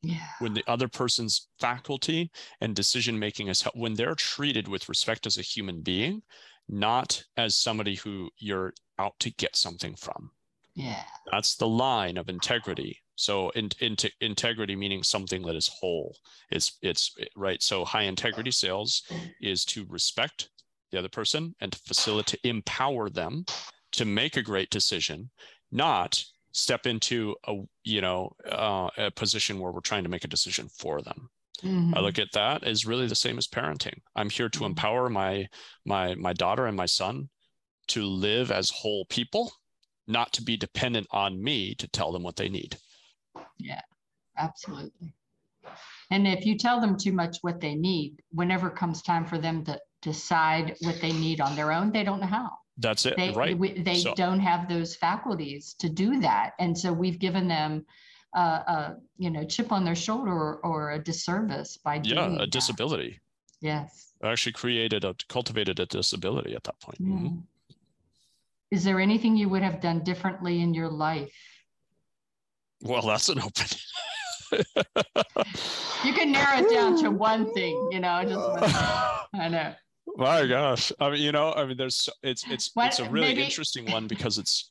Yeah. 0.03 0.27
When 0.41 0.53
the 0.53 0.65
other 0.67 0.89
person's 0.89 1.49
faculty 1.61 2.31
and 2.61 2.75
decision 2.75 3.19
making 3.19 3.49
is 3.49 3.63
held, 3.63 3.75
when 3.77 3.95
they're 3.95 4.17
treated 4.17 4.67
with 4.67 4.89
respect 4.89 5.27
as 5.27 5.39
a 5.39 5.43
human 5.43 5.81
being, 5.81 6.23
not 6.69 7.23
as 7.37 7.57
somebody 7.57 7.95
who 7.95 8.31
you're 8.39 8.75
out 8.99 9.15
to 9.21 9.31
get 9.31 9.57
something 9.57 9.95
from. 9.95 10.31
Yeah. 10.75 11.03
That's 11.31 11.57
the 11.57 11.69
line 11.69 12.17
of 12.17 12.29
integrity. 12.29 12.99
So 13.15 13.51
in, 13.51 13.69
in, 13.81 13.97
integrity 14.21 14.75
meaning 14.75 15.03
something 15.03 15.43
that 15.43 15.55
is 15.55 15.69
whole. 15.69 16.17
It's 16.51 16.79
it's 16.83 17.15
right. 17.37 17.63
So 17.63 17.85
high 17.85 18.03
integrity 18.03 18.51
sales 18.51 19.03
is 19.41 19.65
to 19.67 19.85
respect 19.89 20.49
the 20.91 20.99
other 20.99 21.09
person 21.09 21.55
and 21.61 21.73
to 21.73 21.79
facilitate 21.79 22.41
empower 22.45 23.11
them 23.11 23.45
to 23.93 24.05
make 24.05 24.37
a 24.37 24.43
great 24.43 24.71
decision, 24.71 25.31
not 25.71 26.25
step 26.53 26.87
into 26.87 27.35
a 27.47 27.57
you 27.85 28.01
know 28.01 28.33
uh, 28.51 28.89
a 28.97 29.11
position 29.11 29.59
where 29.59 29.73
we're 29.73 29.81
trying 29.81 30.05
to 30.05 30.11
make 30.11 30.25
a 30.25 30.29
decision 30.29 30.69
for 30.69 31.03
them. 31.03 31.29
Mm-hmm. 31.63 31.95
i 31.95 32.01
look 32.01 32.19
at 32.19 32.33
that 32.33 32.65
as 32.65 32.87
really 32.87 33.07
the 33.07 33.15
same 33.15 33.39
as 33.39 33.47
parenting. 33.47 33.99
I'm 34.17 34.31
here 34.31 34.49
to 34.49 34.59
mm-hmm. 34.59 34.67
empower 34.67 35.09
my 35.09 35.49
my 35.85 36.15
my 36.15 36.33
daughter 36.33 36.67
and 36.67 36.77
my 36.77 36.87
son 36.87 37.29
to 37.89 38.05
live 38.05 38.51
as 38.51 38.71
whole 38.71 39.05
people 39.07 39.53
not 40.09 40.33
to 40.33 40.43
be 40.43 40.57
dependent 40.57 41.07
on 41.11 41.43
me 41.43 41.75
to 41.77 41.89
tell 41.89 42.11
them 42.11 42.23
what 42.23 42.37
they 42.37 42.49
need. 42.49 42.77
Yeah 43.59 43.81
absolutely. 44.39 45.15
And 46.11 46.27
if 46.27 46.45
you 46.45 46.59
tell 46.59 46.81
them 46.81 46.99
too 46.99 47.13
much 47.13 47.39
what 47.43 47.61
they 47.61 47.75
need 47.75 48.17
whenever 48.31 48.69
comes 48.69 49.03
time 49.03 49.25
for 49.25 49.39
them 49.39 49.65
to 49.65 49.79
decide 50.03 50.77
what 50.81 51.01
they 51.01 51.13
need 51.13 51.41
on 51.41 51.55
their 51.55 51.71
own 51.71 51.93
they 51.93 52.03
don't 52.03 52.21
know 52.21 52.27
how 52.27 52.51
that's 52.83 53.07
it. 53.07 53.17
They, 53.17 53.31
right. 53.31 53.57
We, 53.57 53.81
they 53.81 54.01
so. 54.01 54.15
don't 54.15 54.41
have 54.41 54.69
those 54.69 54.95
faculties 54.97 55.75
to 55.79 55.89
do 55.89 56.21
that. 56.21 56.53
And 56.59 56.77
so 56.77 56.93
we've 56.93 57.19
given 57.19 57.49
them 57.49 57.87
uh, 58.35 58.41
a 58.67 58.97
you 59.19 59.31
know 59.31 59.45
chip 59.45 59.73
on 59.73 59.85
their 59.85 59.95
shoulder 59.95 60.33
or, 60.33 60.61
or 60.65 60.93
a 60.93 60.99
disservice 60.99 61.77
by 61.77 62.01
yeah 62.03 62.27
a 62.27 62.39
that. 62.39 62.51
disability. 62.51 63.21
Yes. 63.61 64.15
actually 64.25 64.53
created 64.53 65.05
a 65.05 65.15
cultivated 65.29 65.79
a 65.79 65.87
disability 65.87 66.55
at 66.55 66.65
that 66.65 66.81
point. 66.81 67.01
Mm. 67.01 67.09
Mm-hmm. 67.09 67.39
Is 68.73 68.85
there 68.85 69.01
anything 69.01 69.37
you 69.37 69.49
would 69.51 69.63
have 69.63 69.81
done 69.81 70.03
differently 70.03 70.63
in 70.63 70.73
your 70.73 70.89
life? 70.89 71.33
Well, 72.81 73.03
that's 73.03 73.29
an 73.29 73.39
open. 73.39 73.67
you 76.05 76.13
can 76.15 76.33
narrow 76.33 76.59
it 76.59 76.71
down 76.71 76.99
to 77.03 77.11
one 77.11 77.53
thing, 77.53 77.91
you 77.93 78.01
know. 78.01 78.23
Just 78.25 78.75
I 79.35 79.49
know. 79.49 79.75
My 80.07 80.47
gosh. 80.47 80.93
I 81.01 81.11
mean, 81.11 81.23
you 81.23 81.33
know, 81.33 81.53
I 81.53 81.65
mean, 81.65 81.77
there's 81.77 82.09
it's 82.23 82.45
it's 82.51 82.71
what, 82.75 82.89
it's 82.89 82.99
a 82.99 83.09
really 83.09 83.29
maybe... 83.29 83.45
interesting 83.45 83.91
one 83.91 84.07
because 84.07 84.39
it's 84.39 84.71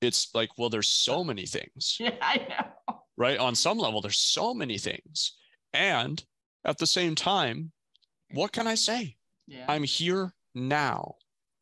it's 0.00 0.28
like, 0.34 0.50
well, 0.58 0.68
there's 0.68 0.88
so 0.88 1.24
many 1.24 1.46
things. 1.46 1.96
Yeah, 2.00 2.14
I 2.20 2.46
know. 2.48 2.96
Right. 3.16 3.38
On 3.38 3.54
some 3.54 3.78
level, 3.78 4.02
there's 4.02 4.18
so 4.18 4.52
many 4.52 4.76
things. 4.76 5.36
And 5.72 6.22
at 6.66 6.76
the 6.78 6.86
same 6.86 7.14
time, 7.14 7.72
what 8.32 8.52
can 8.52 8.66
I 8.66 8.74
say? 8.74 9.16
Yeah. 9.46 9.64
I'm 9.68 9.84
here 9.84 10.34
now 10.54 11.14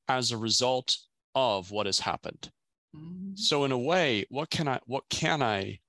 as 0.09 0.32
a 0.32 0.38
result 0.38 0.96
of 1.34 1.70
what 1.70 1.86
has 1.86 2.00
happened. 2.00 2.50
Mm-hmm. 2.96 3.36
So 3.36 3.64
in 3.64 3.72
a 3.72 3.78
way, 3.78 4.24
what 4.30 4.50
can 4.50 4.68
I 4.68 4.80
what 4.86 5.05
can 5.11 5.42
I 5.42 5.80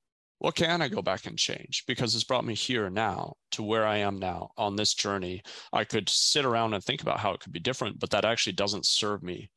what 0.45 0.53
can 0.53 0.79
I 0.79 0.89
go 0.89 1.01
back 1.01 1.25
and 1.25 1.39
change? 1.39 1.83
Because 1.87 2.13
it's 2.13 2.23
brought 2.23 2.45
me 2.45 2.53
here 2.53 2.87
now 2.91 3.33
to 3.53 3.63
where 3.63 3.83
I 3.83 3.97
am 3.97 4.19
now 4.19 4.51
on 4.57 4.75
this 4.75 4.93
journey. 4.93 5.41
I 5.73 5.85
could 5.85 6.07
sit 6.07 6.45
around 6.45 6.75
and 6.75 6.83
think 6.83 7.01
about 7.01 7.19
how 7.19 7.31
it 7.31 7.39
could 7.39 7.51
be 7.51 7.59
different, 7.59 7.99
but 7.99 8.11
that 8.11 8.25
actually 8.25 8.53
doesn't 8.53 8.85
serve 8.85 9.23
me 9.23 9.49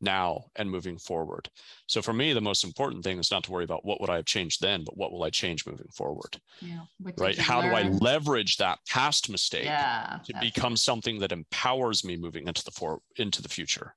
now 0.00 0.44
and 0.54 0.70
moving 0.70 0.98
forward. 0.98 1.50
So 1.88 2.00
for 2.00 2.12
me, 2.12 2.32
the 2.32 2.40
most 2.40 2.62
important 2.62 3.02
thing 3.02 3.18
is 3.18 3.32
not 3.32 3.42
to 3.42 3.50
worry 3.50 3.64
about 3.64 3.84
what 3.84 4.00
would 4.00 4.08
I 4.08 4.14
have 4.14 4.24
changed 4.24 4.62
then, 4.62 4.84
but 4.84 4.96
what 4.96 5.10
will 5.10 5.24
I 5.24 5.30
change 5.30 5.66
moving 5.66 5.88
forward? 5.92 6.40
Yeah. 6.60 6.82
Right. 7.18 7.36
How 7.36 7.58
learn? 7.58 7.70
do 7.70 7.74
I 7.74 7.88
leverage 7.98 8.56
that 8.58 8.78
past 8.88 9.28
mistake 9.28 9.64
yeah, 9.64 10.20
to 10.26 10.34
become 10.40 10.76
something 10.76 11.18
that 11.18 11.32
empowers 11.32 12.04
me 12.04 12.16
moving 12.16 12.46
into 12.46 12.62
the 12.62 12.70
for 12.70 13.00
into 13.16 13.42
the 13.42 13.48
future? 13.48 13.96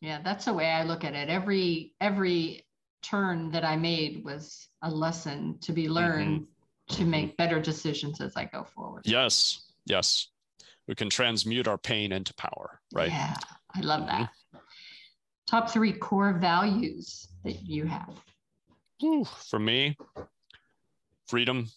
Yeah, 0.00 0.22
that's 0.24 0.46
the 0.46 0.54
way 0.54 0.70
I 0.70 0.82
look 0.82 1.04
at 1.04 1.12
it. 1.12 1.28
Every 1.28 1.92
every 2.00 2.64
turn 3.02 3.50
that 3.50 3.66
I 3.66 3.76
made 3.76 4.24
was 4.24 4.69
a 4.82 4.90
lesson 4.90 5.58
to 5.60 5.72
be 5.72 5.88
learned 5.88 6.42
mm-hmm. 6.42 6.96
to 6.96 7.04
make 7.04 7.36
better 7.36 7.60
decisions 7.60 8.20
as 8.20 8.36
I 8.36 8.44
go 8.46 8.64
forward. 8.64 9.02
Yes. 9.04 9.62
Yes. 9.86 10.28
We 10.86 10.94
can 10.94 11.10
transmute 11.10 11.68
our 11.68 11.78
pain 11.78 12.12
into 12.12 12.34
power, 12.34 12.80
right? 12.92 13.10
Yeah. 13.10 13.36
I 13.74 13.80
love 13.80 14.00
mm-hmm. 14.02 14.22
that 14.22 14.30
top 15.50 15.68
three 15.68 15.92
core 15.92 16.32
values 16.32 17.26
that 17.44 17.62
you 17.62 17.84
have? 17.84 18.14
Ooh, 19.02 19.24
for 19.24 19.58
me, 19.58 19.96
freedom 21.26 21.68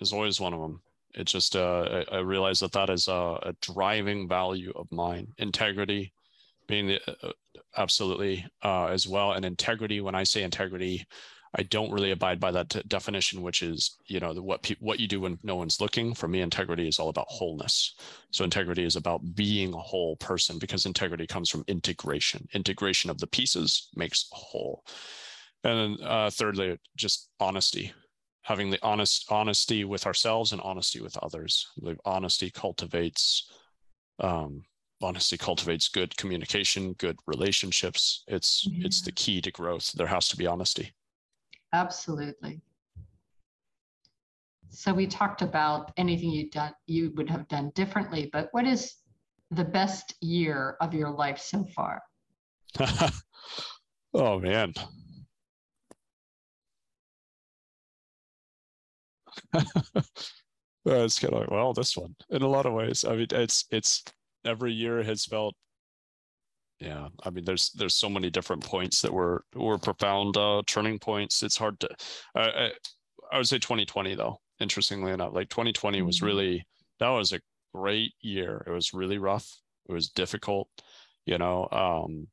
is 0.00 0.12
always 0.12 0.40
one 0.40 0.52
of 0.52 0.60
them. 0.60 0.82
It's 1.14 1.32
just, 1.32 1.56
uh, 1.56 2.04
I, 2.12 2.16
I 2.16 2.18
realize 2.18 2.60
that 2.60 2.72
that 2.72 2.90
is 2.90 3.08
a, 3.08 3.38
a, 3.42 3.54
driving 3.62 4.28
value 4.28 4.72
of 4.76 4.92
mine. 4.92 5.28
Integrity 5.38 6.12
being 6.66 6.86
the, 6.86 7.00
uh, 7.26 7.32
absolutely 7.78 8.44
uh, 8.62 8.86
as 8.86 9.08
well. 9.08 9.32
And 9.32 9.44
integrity, 9.44 10.02
when 10.02 10.14
I 10.14 10.24
say 10.24 10.42
integrity, 10.42 11.06
I 11.56 11.62
don't 11.62 11.90
really 11.90 12.10
abide 12.10 12.40
by 12.40 12.50
that 12.52 12.70
t- 12.70 12.82
definition, 12.88 13.42
which 13.42 13.62
is 13.62 13.96
you 14.06 14.20
know 14.20 14.34
the, 14.34 14.42
what 14.42 14.62
pe- 14.62 14.76
what 14.80 15.00
you 15.00 15.08
do 15.08 15.20
when 15.20 15.38
no 15.42 15.56
one's 15.56 15.80
looking. 15.80 16.14
For 16.14 16.28
me, 16.28 16.40
integrity 16.40 16.88
is 16.88 16.98
all 16.98 17.08
about 17.08 17.28
wholeness. 17.28 17.94
So 18.30 18.44
integrity 18.44 18.84
is 18.84 18.96
about 18.96 19.34
being 19.34 19.72
a 19.72 19.78
whole 19.78 20.16
person 20.16 20.58
because 20.58 20.86
integrity 20.86 21.26
comes 21.26 21.48
from 21.48 21.64
integration. 21.66 22.46
Integration 22.52 23.10
of 23.10 23.18
the 23.18 23.26
pieces 23.26 23.88
makes 23.96 24.28
a 24.32 24.36
whole. 24.36 24.84
And 25.64 25.98
then 25.98 26.06
uh, 26.06 26.30
thirdly, 26.30 26.78
just 26.96 27.30
honesty, 27.40 27.92
having 28.42 28.70
the 28.70 28.78
honest 28.82 29.26
honesty 29.30 29.84
with 29.84 30.06
ourselves 30.06 30.52
and 30.52 30.60
honesty 30.60 31.00
with 31.00 31.16
others. 31.18 31.66
The 31.78 31.96
honesty 32.04 32.50
cultivates. 32.50 33.50
Um, 34.20 34.64
honesty 35.00 35.36
cultivates 35.36 35.86
good 35.86 36.16
communication 36.16 36.92
good 36.94 37.16
relationships 37.28 38.24
it's 38.26 38.66
yeah. 38.68 38.84
it's 38.84 39.00
the 39.00 39.12
key 39.12 39.40
to 39.40 39.52
growth 39.52 39.92
there 39.92 40.08
has 40.08 40.28
to 40.28 40.36
be 40.36 40.44
honesty 40.44 40.92
Absolutely. 41.72 42.60
So 44.70 44.92
we 44.92 45.06
talked 45.06 45.42
about 45.42 45.92
anything 45.96 46.30
you 46.30 46.50
done 46.50 46.72
you 46.86 47.12
would 47.16 47.30
have 47.30 47.48
done 47.48 47.70
differently, 47.74 48.28
but 48.32 48.48
what 48.52 48.66
is 48.66 48.96
the 49.50 49.64
best 49.64 50.14
year 50.20 50.76
of 50.80 50.92
your 50.94 51.10
life 51.10 51.38
so 51.38 51.64
far? 51.74 52.02
oh 54.14 54.38
man. 54.38 54.74
it's 60.84 61.18
kind 61.18 61.34
of 61.34 61.40
like, 61.40 61.50
well, 61.50 61.72
this 61.72 61.96
one 61.96 62.14
in 62.30 62.42
a 62.42 62.48
lot 62.48 62.66
of 62.66 62.72
ways. 62.72 63.04
I 63.04 63.16
mean, 63.16 63.26
it's 63.30 63.64
it's 63.70 64.04
every 64.44 64.72
year 64.72 65.02
has 65.02 65.24
felt 65.24 65.54
yeah 66.80 67.08
i 67.24 67.30
mean 67.30 67.44
there's 67.44 67.70
there's 67.72 67.94
so 67.94 68.08
many 68.08 68.30
different 68.30 68.64
points 68.64 69.00
that 69.00 69.12
were 69.12 69.44
were 69.54 69.78
profound 69.78 70.36
uh 70.36 70.62
turning 70.66 70.98
points 70.98 71.42
it's 71.42 71.56
hard 71.56 71.78
to 71.80 71.88
I, 72.34 72.70
I 73.32 73.36
would 73.36 73.48
say 73.48 73.58
2020 73.58 74.14
though 74.14 74.40
interestingly 74.60 75.12
enough 75.12 75.34
like 75.34 75.48
2020 75.48 76.02
was 76.02 76.16
mm-hmm. 76.16 76.26
really 76.26 76.66
that 77.00 77.08
was 77.08 77.32
a 77.32 77.40
great 77.74 78.12
year 78.20 78.62
it 78.66 78.70
was 78.70 78.94
really 78.94 79.18
rough 79.18 79.48
it 79.88 79.92
was 79.92 80.08
difficult 80.08 80.68
you 81.26 81.38
know 81.38 81.68
um 81.72 82.28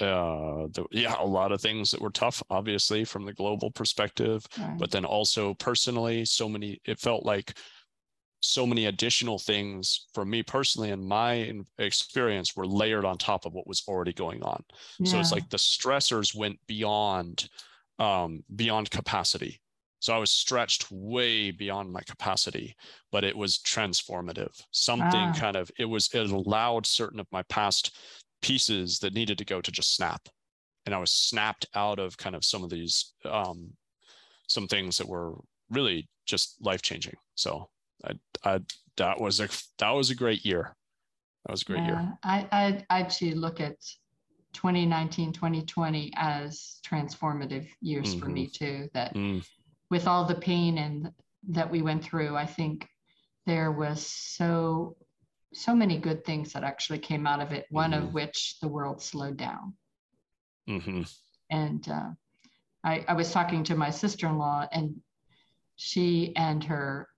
uh 0.00 0.68
the, 0.72 0.84
yeah 0.92 1.14
a 1.18 1.24
lot 1.24 1.52
of 1.52 1.60
things 1.60 1.90
that 1.90 2.00
were 2.00 2.10
tough 2.10 2.42
obviously 2.50 3.04
from 3.04 3.24
the 3.24 3.32
global 3.32 3.70
perspective 3.70 4.46
right. 4.58 4.78
but 4.78 4.90
then 4.90 5.04
also 5.04 5.54
personally 5.54 6.24
so 6.24 6.48
many 6.48 6.80
it 6.84 6.98
felt 6.98 7.24
like 7.26 7.56
so 8.40 8.66
many 8.66 8.86
additional 8.86 9.38
things 9.38 10.06
for 10.14 10.24
me 10.24 10.42
personally 10.42 10.90
and 10.90 11.06
my 11.06 11.52
experience 11.78 12.54
were 12.56 12.66
layered 12.66 13.04
on 13.04 13.18
top 13.18 13.44
of 13.44 13.52
what 13.52 13.66
was 13.66 13.82
already 13.88 14.12
going 14.12 14.42
on. 14.42 14.62
Yeah. 14.98 15.10
so 15.10 15.20
it's 15.20 15.32
like 15.32 15.48
the 15.50 15.56
stressors 15.56 16.36
went 16.36 16.58
beyond 16.66 17.48
um, 17.98 18.44
beyond 18.54 18.90
capacity. 18.90 19.60
So 20.00 20.14
i 20.14 20.18
was 20.18 20.30
stretched 20.30 20.86
way 20.90 21.50
beyond 21.50 21.92
my 21.92 22.00
capacity 22.02 22.76
but 23.10 23.24
it 23.24 23.36
was 23.36 23.58
transformative. 23.58 24.54
Something 24.70 25.20
ah. 25.20 25.34
kind 25.36 25.56
of 25.56 25.70
it 25.78 25.86
was 25.86 26.08
it 26.14 26.30
allowed 26.30 26.86
certain 26.86 27.18
of 27.18 27.26
my 27.32 27.42
past 27.44 27.96
pieces 28.40 29.00
that 29.00 29.14
needed 29.14 29.38
to 29.38 29.44
go 29.44 29.60
to 29.60 29.72
just 29.72 29.96
snap. 29.96 30.28
And 30.86 30.94
i 30.94 30.98
was 30.98 31.10
snapped 31.10 31.66
out 31.74 31.98
of 31.98 32.16
kind 32.16 32.36
of 32.36 32.44
some 32.44 32.62
of 32.62 32.70
these 32.70 33.14
um, 33.24 33.72
some 34.46 34.68
things 34.68 34.96
that 34.98 35.08
were 35.08 35.34
really 35.70 36.08
just 36.24 36.56
life 36.64 36.82
changing 36.82 37.16
so 37.34 37.68
I, 38.04 38.12
I, 38.44 38.60
that 38.96 39.20
was 39.20 39.40
a 39.40 39.48
that 39.78 39.90
was 39.90 40.10
a 40.10 40.14
great 40.14 40.44
year. 40.44 40.74
That 41.44 41.52
was 41.52 41.62
a 41.62 41.64
great 41.64 41.78
yeah, 41.78 41.86
year. 41.86 42.18
I, 42.22 42.48
I 42.52 42.84
I 42.90 43.00
actually 43.00 43.34
look 43.34 43.60
at 43.60 43.76
2019, 44.54 45.32
2020 45.32 46.12
as 46.16 46.80
transformative 46.86 47.68
years 47.80 48.10
mm-hmm. 48.10 48.18
for 48.18 48.26
me 48.26 48.46
mm-hmm. 48.46 48.64
too. 48.64 48.88
That 48.94 49.14
mm. 49.14 49.44
with 49.90 50.06
all 50.06 50.24
the 50.24 50.34
pain 50.34 50.78
and 50.78 51.10
that 51.48 51.70
we 51.70 51.82
went 51.82 52.04
through, 52.04 52.36
I 52.36 52.46
think 52.46 52.88
there 53.46 53.72
was 53.72 54.04
so 54.06 54.96
so 55.54 55.74
many 55.74 55.98
good 55.98 56.24
things 56.24 56.52
that 56.52 56.64
actually 56.64 56.98
came 56.98 57.26
out 57.26 57.40
of 57.40 57.52
it. 57.52 57.66
One 57.70 57.92
mm-hmm. 57.92 58.08
of 58.08 58.14
which 58.14 58.56
the 58.60 58.68
world 58.68 59.02
slowed 59.02 59.36
down. 59.36 59.74
Mm-hmm. 60.68 61.02
And 61.50 61.88
uh, 61.88 62.10
I, 62.84 63.04
I 63.08 63.14
was 63.14 63.32
talking 63.32 63.64
to 63.64 63.74
my 63.74 63.90
sister-in-law, 63.90 64.68
and 64.72 64.96
she 65.76 66.34
and 66.36 66.62
her 66.64 67.08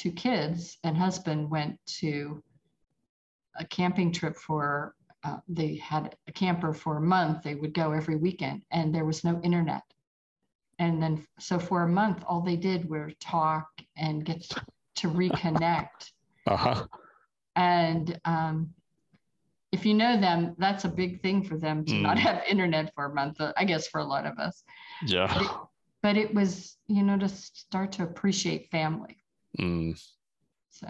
two 0.00 0.10
kids 0.10 0.78
and 0.82 0.96
husband 0.96 1.50
went 1.50 1.78
to 1.84 2.42
a 3.58 3.66
camping 3.66 4.10
trip 4.10 4.34
for 4.34 4.94
uh, 5.24 5.36
they 5.46 5.76
had 5.76 6.16
a 6.26 6.32
camper 6.32 6.72
for 6.72 6.96
a 6.96 7.02
month. 7.02 7.42
They 7.42 7.54
would 7.54 7.74
go 7.74 7.92
every 7.92 8.16
weekend 8.16 8.62
and 8.72 8.94
there 8.94 9.04
was 9.04 9.22
no 9.24 9.38
internet. 9.42 9.82
And 10.78 11.02
then 11.02 11.26
so 11.38 11.58
for 11.58 11.82
a 11.82 11.88
month 11.88 12.24
all 12.26 12.40
they 12.40 12.56
did 12.56 12.88
were 12.88 13.12
talk 13.20 13.68
and 13.98 14.24
get 14.24 14.48
to 14.96 15.08
reconnect. 15.08 15.86
Uh-huh. 16.46 16.86
and 17.54 18.18
um, 18.24 18.70
if 19.72 19.84
you 19.84 19.92
know 19.92 20.18
them 20.18 20.56
that's 20.56 20.86
a 20.86 20.88
big 20.88 21.20
thing 21.22 21.44
for 21.44 21.58
them 21.58 21.84
to 21.84 21.92
mm. 21.92 22.00
not 22.00 22.18
have 22.18 22.42
internet 22.48 22.92
for 22.94 23.04
a 23.04 23.14
month 23.14 23.36
i 23.58 23.62
guess 23.62 23.86
for 23.86 24.00
a 24.00 24.04
lot 24.04 24.24
of 24.24 24.38
us. 24.38 24.64
Yeah. 25.06 25.26
But 25.32 25.42
it, 25.42 25.50
but 26.02 26.16
it 26.16 26.34
was 26.34 26.78
you 26.88 27.02
know 27.02 27.18
to 27.18 27.28
start 27.28 27.92
to 27.92 28.04
appreciate 28.04 28.70
family 28.70 29.19
Mm. 29.58 30.00
So 30.70 30.86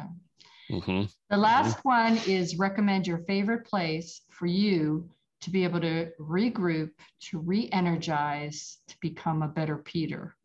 mm-hmm. 0.71 1.05
the 1.31 1.37
last 1.37 1.79
mm-hmm. 1.79 1.89
one 1.89 2.17
is 2.27 2.59
recommend 2.59 3.07
your 3.07 3.19
favorite 3.19 3.67
place 3.67 4.23
for 4.31 4.47
you 4.47 5.09
to 5.41 5.51
be 5.51 5.65
able 5.65 5.81
to 5.81 6.11
regroup, 6.21 6.91
to 7.21 7.39
re-energize, 7.39 8.79
to 8.89 8.95
become 9.01 9.43
a 9.43 9.49
better 9.49 9.79
Peter. 9.79 10.37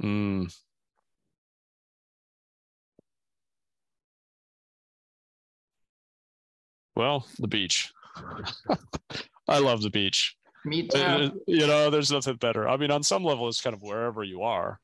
Mm. 0.00 0.54
Well, 6.94 7.26
the 7.38 7.48
beach. 7.48 7.92
I 9.48 9.58
love 9.58 9.82
the 9.82 9.90
beach. 9.90 10.36
Me 10.64 10.86
too. 10.86 11.42
You 11.46 11.66
know, 11.66 11.90
there's 11.90 12.12
nothing 12.12 12.36
better. 12.36 12.68
I 12.68 12.76
mean, 12.76 12.90
on 12.90 13.02
some 13.02 13.24
level, 13.24 13.48
it's 13.48 13.60
kind 13.60 13.74
of 13.74 13.82
wherever 13.82 14.22
you 14.22 14.42
are 14.42 14.78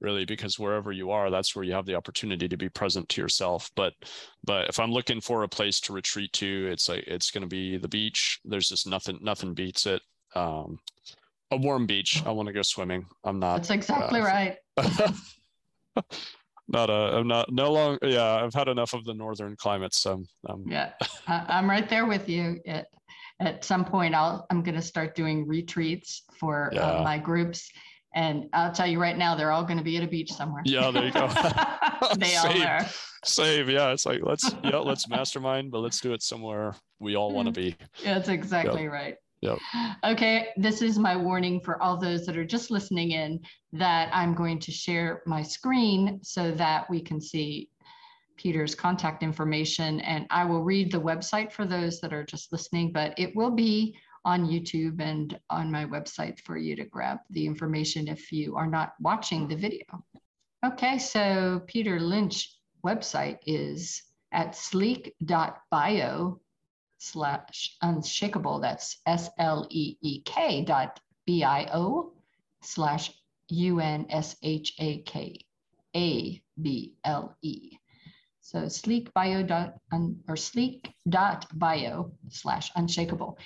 really 0.00 0.24
because 0.24 0.58
wherever 0.58 0.92
you 0.92 1.10
are 1.10 1.30
that's 1.30 1.54
where 1.54 1.64
you 1.64 1.72
have 1.72 1.86
the 1.86 1.94
opportunity 1.94 2.48
to 2.48 2.56
be 2.56 2.68
present 2.68 3.08
to 3.10 3.20
yourself. 3.20 3.70
But 3.76 3.94
but 4.44 4.68
if 4.68 4.78
i'm 4.80 4.92
looking 4.92 5.20
for 5.20 5.42
a 5.42 5.48
place 5.48 5.80
to 5.80 5.92
retreat 5.92 6.32
to 6.34 6.68
it's 6.70 6.88
like 6.88 7.04
it's 7.06 7.30
going 7.30 7.42
to 7.42 7.48
be 7.48 7.76
the 7.76 7.88
beach. 7.88 8.40
There's 8.44 8.68
just 8.68 8.86
nothing 8.86 9.18
nothing 9.22 9.54
beats 9.54 9.86
it. 9.86 10.02
Um 10.34 10.78
a 11.52 11.56
warm 11.56 11.86
beach. 11.86 12.22
I 12.24 12.30
want 12.30 12.46
to 12.46 12.52
go 12.52 12.62
swimming. 12.62 13.06
I'm 13.24 13.38
not 13.38 13.56
that's 13.56 13.70
exactly 13.70 14.20
uh, 14.20 14.24
right. 14.24 14.56
Not 16.72 16.88
a 16.88 17.16
i'm 17.18 17.26
not 17.26 17.50
no 17.50 17.72
long 17.72 17.98
yeah 18.00 18.44
i've 18.44 18.54
had 18.54 18.68
enough 18.68 18.94
of 18.94 19.04
the 19.04 19.12
northern 19.12 19.56
climates 19.56 19.98
so 19.98 20.22
um, 20.48 20.64
yeah 20.68 20.92
i'm 21.26 21.68
right 21.68 21.88
there 21.88 22.06
with 22.06 22.28
you. 22.28 22.60
At, 22.64 22.86
at 23.40 23.64
some 23.64 23.84
point 23.84 24.14
i'll 24.14 24.46
i'm 24.50 24.62
going 24.62 24.76
to 24.76 24.82
start 24.82 25.16
doing 25.16 25.48
retreats 25.48 26.22
for 26.38 26.70
uh, 26.72 26.76
yeah. 26.76 26.82
uh, 26.82 27.02
my 27.02 27.18
groups 27.18 27.68
and 28.14 28.48
I'll 28.52 28.72
tell 28.72 28.86
you 28.86 29.00
right 29.00 29.16
now, 29.16 29.34
they're 29.34 29.52
all 29.52 29.64
going 29.64 29.78
to 29.78 29.84
be 29.84 29.96
at 29.96 30.02
a 30.02 30.06
beach 30.06 30.32
somewhere. 30.32 30.62
Yeah, 30.64 30.90
there 30.90 31.06
you 31.06 31.12
go. 31.12 31.28
they 32.18 32.36
all 32.36 32.62
are. 32.62 32.86
Save, 33.24 33.68
yeah. 33.68 33.92
It's 33.92 34.06
like 34.06 34.20
let's 34.22 34.54
yeah, 34.64 34.78
let's 34.78 35.08
mastermind, 35.08 35.70
but 35.70 35.80
let's 35.80 36.00
do 36.00 36.12
it 36.12 36.22
somewhere 36.22 36.74
we 36.98 37.16
all 37.16 37.32
want 37.32 37.54
to 37.54 37.60
hmm. 37.60 37.68
be. 37.68 37.76
Yeah, 38.02 38.14
that's 38.14 38.28
exactly 38.28 38.86
right. 38.86 39.16
Yep. 39.42 39.58
Okay, 40.04 40.48
this 40.58 40.82
is 40.82 40.98
my 40.98 41.16
warning 41.16 41.60
for 41.60 41.82
all 41.82 41.96
those 41.96 42.26
that 42.26 42.36
are 42.36 42.44
just 42.44 42.70
listening 42.70 43.12
in 43.12 43.40
that 43.72 44.10
I'm 44.12 44.34
going 44.34 44.58
to 44.60 44.70
share 44.70 45.22
my 45.24 45.42
screen 45.42 46.20
so 46.22 46.50
that 46.52 46.90
we 46.90 47.00
can 47.00 47.20
see 47.22 47.70
Peter's 48.36 48.74
contact 48.74 49.22
information. 49.22 50.00
And 50.00 50.26
I 50.30 50.44
will 50.44 50.62
read 50.62 50.92
the 50.92 51.00
website 51.00 51.52
for 51.52 51.66
those 51.66 52.00
that 52.00 52.12
are 52.12 52.24
just 52.24 52.52
listening, 52.52 52.92
but 52.92 53.14
it 53.18 53.34
will 53.34 53.50
be 53.50 53.96
on 54.24 54.46
YouTube 54.46 55.00
and 55.00 55.38
on 55.48 55.70
my 55.70 55.86
website 55.86 56.38
for 56.40 56.56
you 56.58 56.76
to 56.76 56.84
grab 56.84 57.18
the 57.30 57.46
information 57.46 58.08
if 58.08 58.32
you 58.32 58.56
are 58.56 58.66
not 58.66 58.94
watching 59.00 59.48
the 59.48 59.56
video. 59.56 59.84
Okay, 60.64 60.98
so 60.98 61.62
Peter 61.66 61.98
Lynch 61.98 62.54
website 62.84 63.38
is 63.46 64.02
at 64.32 64.54
sleek.bio 64.54 66.40
slash 66.98 67.76
unshakable. 67.82 68.60
That's 68.60 68.98
S 69.06 69.30
L 69.38 69.66
E 69.70 69.96
E 70.02 70.22
K 70.22 70.62
dot 70.64 71.00
B 71.26 71.42
I 71.42 71.68
O 71.72 72.12
slash 72.62 73.12
U 73.48 73.80
N 73.80 74.06
S 74.10 74.36
H 74.42 74.74
A 74.78 74.98
K 74.98 75.38
A 75.96 76.42
B 76.60 76.94
L 77.04 77.36
E. 77.42 77.78
So 78.42 78.68
sleek 78.68 79.14
bio 79.14 79.42
dot 79.42 79.74
or 80.28 80.36
sleek 80.36 80.92
dot 81.08 81.46
bio 81.58 82.12
slash 82.28 82.70
unshakable. 82.76 83.38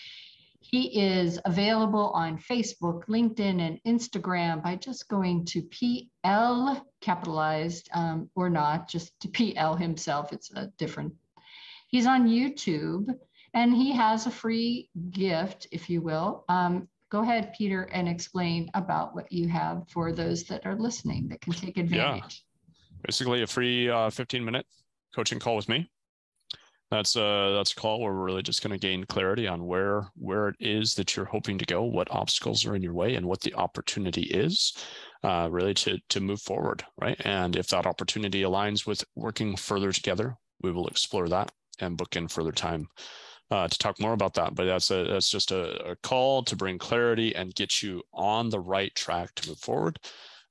He 0.75 1.01
is 1.01 1.39
available 1.45 2.11
on 2.14 2.37
Facebook, 2.37 3.05
LinkedIn, 3.07 3.61
and 3.61 3.79
Instagram 3.87 4.61
by 4.61 4.75
just 4.75 5.07
going 5.07 5.45
to 5.45 5.62
PL 5.62 6.85
capitalized 7.01 7.89
um, 7.95 8.29
or 8.35 8.51
not, 8.51 8.89
just 8.89 9.12
to 9.20 9.29
PL 9.29 9.77
himself. 9.77 10.33
It's 10.33 10.51
a 10.51 10.72
different. 10.77 11.14
He's 11.87 12.09
on 12.09 12.27
YouTube 12.27 13.07
and 13.53 13.72
he 13.72 13.93
has 13.93 14.27
a 14.27 14.33
free 14.33 14.91
gift, 15.12 15.68
if 15.70 15.89
you 15.89 16.03
will. 16.03 16.45
Um, 16.49 16.89
go 17.09 17.22
ahead, 17.22 17.55
Peter, 17.57 17.85
and 17.93 18.09
explain 18.09 18.68
about 18.75 19.14
what 19.14 19.31
you 19.31 19.47
have 19.47 19.85
for 19.89 20.11
those 20.11 20.43
that 20.49 20.66
are 20.66 20.75
listening 20.75 21.29
that 21.29 21.41
can 21.41 21.53
take 21.53 21.79
advantage. 21.79 22.43
Yeah. 22.43 22.99
Basically, 23.07 23.43
a 23.43 23.47
free 23.47 23.89
uh, 23.89 24.11
15 24.11 24.45
minute 24.45 24.66
coaching 25.14 25.39
call 25.39 25.55
with 25.55 25.68
me 25.68 25.89
that's 26.95 27.17
a 27.17 27.53
that's 27.57 27.73
a 27.73 27.75
call 27.75 28.01
where 28.01 28.13
we're 28.13 28.25
really 28.25 28.43
just 28.43 28.63
going 28.63 28.79
to 28.79 28.87
gain 28.87 29.05
clarity 29.05 29.49
on 29.49 29.67
where 29.67 30.09
where 30.17 30.49
it 30.49 30.57
is 30.61 30.95
that 30.95 31.17
you're 31.17 31.25
hoping 31.25 31.59
to 31.59 31.65
go, 31.65 31.83
what 31.83 32.11
obstacles 32.11 32.65
are 32.65 32.77
in 32.77 32.83
your 32.83 32.95
way, 32.95 33.17
and 33.17 33.27
what 33.27 33.41
the 33.41 33.55
opportunity 33.55 34.23
is, 34.23 34.77
uh, 35.25 35.49
really 35.51 35.75
to 35.75 35.99
to 36.11 36.21
move 36.21 36.41
forward, 36.41 36.85
right? 37.01 37.21
And 37.25 37.57
if 37.57 37.69
that 37.69 37.87
opportunity 37.87 38.43
aligns 38.43 38.87
with 38.87 39.05
working 39.17 39.57
further 39.57 39.93
together, 39.93 40.37
we 40.63 40.71
will 40.71 40.87
explore 40.87 41.29
that 41.29 41.51
and 41.81 41.97
book 41.97 42.15
in 42.17 42.29
further 42.29 42.53
time 42.53 42.87
uh, 43.51 43.67
to 43.67 43.79
talk 43.79 43.99
more 43.99 44.13
about 44.13 44.35
that. 44.35 44.55
But 44.55 44.67
that's 44.67 44.91
a 44.91 45.05
that's 45.05 45.31
just 45.31 45.51
a, 45.51 45.91
a 45.91 45.97
call 45.97 46.45
to 46.45 46.57
bring 46.57 46.79
clarity 46.79 47.35
and 47.35 47.55
get 47.55 47.83
you 47.83 48.03
on 48.13 48.51
the 48.51 48.61
right 48.61 48.95
track 48.95 49.35
to 49.37 49.49
move 49.49 49.59
forward. 49.59 49.99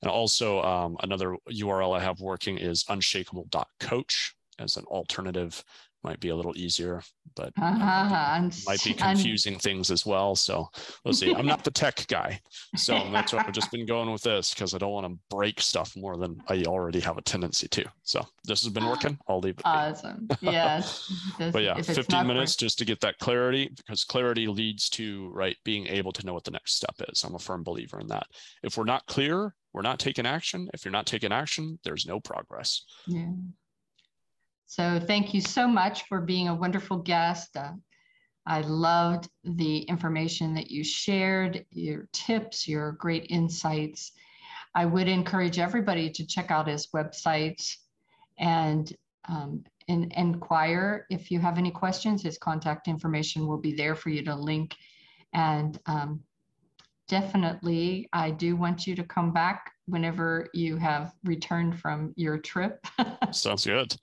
And 0.02 0.12
also 0.12 0.62
um, 0.64 0.98
another 1.02 1.38
URL 1.50 1.98
I 1.98 2.04
have 2.04 2.20
working 2.20 2.58
is 2.58 2.84
unshakable.coach 2.90 4.36
as 4.60 4.78
an 4.78 4.84
alternative 4.86 5.64
might 6.04 6.20
be 6.20 6.30
a 6.30 6.36
little 6.36 6.56
easier, 6.58 7.02
but 7.36 7.54
uh-huh. 7.62 8.50
might 8.66 8.84
be 8.84 8.94
confusing 8.94 9.54
I'm... 9.54 9.60
things 9.60 9.92
as 9.92 10.06
well. 10.06 10.36
So 10.36 10.70
we'll 11.04 11.14
see. 11.14 11.34
I'm 11.34 11.46
not 11.46 11.64
the 11.64 11.72
tech 11.72 12.06
guy, 12.08 12.40
so 12.76 12.94
that's 13.12 13.34
why 13.34 13.44
I've 13.46 13.54
just 13.54 13.72
been 13.72 13.86
going 13.86 14.12
with 14.12 14.22
this 14.22 14.54
because 14.54 14.74
I 14.74 14.78
don't 14.78 14.92
want 14.92 15.08
to 15.08 15.18
break 15.30 15.62
stuff 15.62 15.96
more 15.96 16.18
than 16.18 16.42
I 16.48 16.64
already 16.64 17.00
have 17.02 17.18
a 17.18 17.22
tendency 17.22 17.68
to. 17.70 17.86
So 18.04 18.26
this 18.44 18.64
has 18.64 18.74
been 18.74 18.86
working. 18.86 19.18
I'll 19.28 19.40
leave 19.40 19.60
it. 19.60 19.66
Awesome. 19.66 20.28
Yes. 20.42 21.12
but 21.52 21.64
yeah, 21.64 21.82
15 21.82 22.28
minutes 22.28 22.56
just 22.56 22.78
to 22.80 22.86
get 22.86 23.00
that 23.02 23.18
clarity 23.20 23.72
because 23.78 24.04
clarity 24.04 24.48
leads 24.48 24.90
to 24.90 25.30
right 25.34 25.58
being 25.64 25.88
able 25.88 26.12
to 26.12 26.26
know 26.26 26.34
what 26.34 26.44
the 26.44 26.52
next 26.52 26.76
step 26.76 26.96
is. 27.10 27.24
I'm 27.24 27.36
a 27.36 27.40
firm 27.40 27.64
believer 27.64 28.00
in 28.00 28.08
that. 28.08 28.28
If 28.64 28.78
we're 28.78 28.84
not 28.84 29.06
clear, 29.08 29.56
we're 29.74 29.82
not 29.82 30.00
taking 30.00 30.26
action. 30.26 30.70
If 30.74 30.86
you're 30.86 30.92
not 30.92 31.08
taking 31.08 31.32
action, 31.32 31.80
there's 31.84 32.06
no 32.06 32.20
progress. 32.20 32.86
Yeah. 33.08 33.32
So 34.66 35.00
thank 35.00 35.34
you 35.34 35.42
so 35.42 35.68
much 35.68 36.04
for 36.08 36.22
being 36.22 36.48
a 36.48 36.56
wonderful 36.56 36.98
guest. 36.98 37.56
Uh, 37.56 37.74
I 38.46 38.62
loved 38.62 39.30
the 39.44 39.80
information 39.80 40.54
that 40.56 40.70
you 40.70 40.84
shared, 40.84 41.66
your 41.72 42.08
tips, 42.12 42.68
your 42.68 42.94
great 42.94 43.28
insights. 43.30 44.12
I 44.76 44.86
would 44.86 45.08
encourage 45.08 45.60
everybody 45.60 46.10
to 46.10 46.26
check 46.26 46.52
out 46.52 46.68
his 46.68 46.88
website 46.88 47.76
and, 48.38 48.92
um, 49.30 49.64
and 49.88 50.12
inquire 50.14 51.06
if 51.10 51.30
you 51.30 51.40
have 51.40 51.58
any 51.58 51.72
questions. 51.72 52.24
His 52.24 52.38
contact 52.38 52.88
information 52.88 53.48
will 53.48 53.60
be 53.60 53.74
there 53.74 53.96
for 53.96 54.10
you 54.10 54.24
to 54.24 54.36
link. 54.36 54.76
And 55.34 55.80
um, 55.86 56.22
definitely, 57.08 58.10
I 58.14 58.32
do 58.32 58.56
want 58.56 58.88
you 58.88 58.96
to 58.96 59.04
come 59.04 59.32
back 59.32 59.72
whenever 59.86 60.48
you 60.54 60.78
have 60.78 61.14
returned 61.24 61.80
from 61.80 62.14
your 62.16 62.38
trip. 62.38 62.86
Sounds 63.32 63.66
good. 63.66 63.96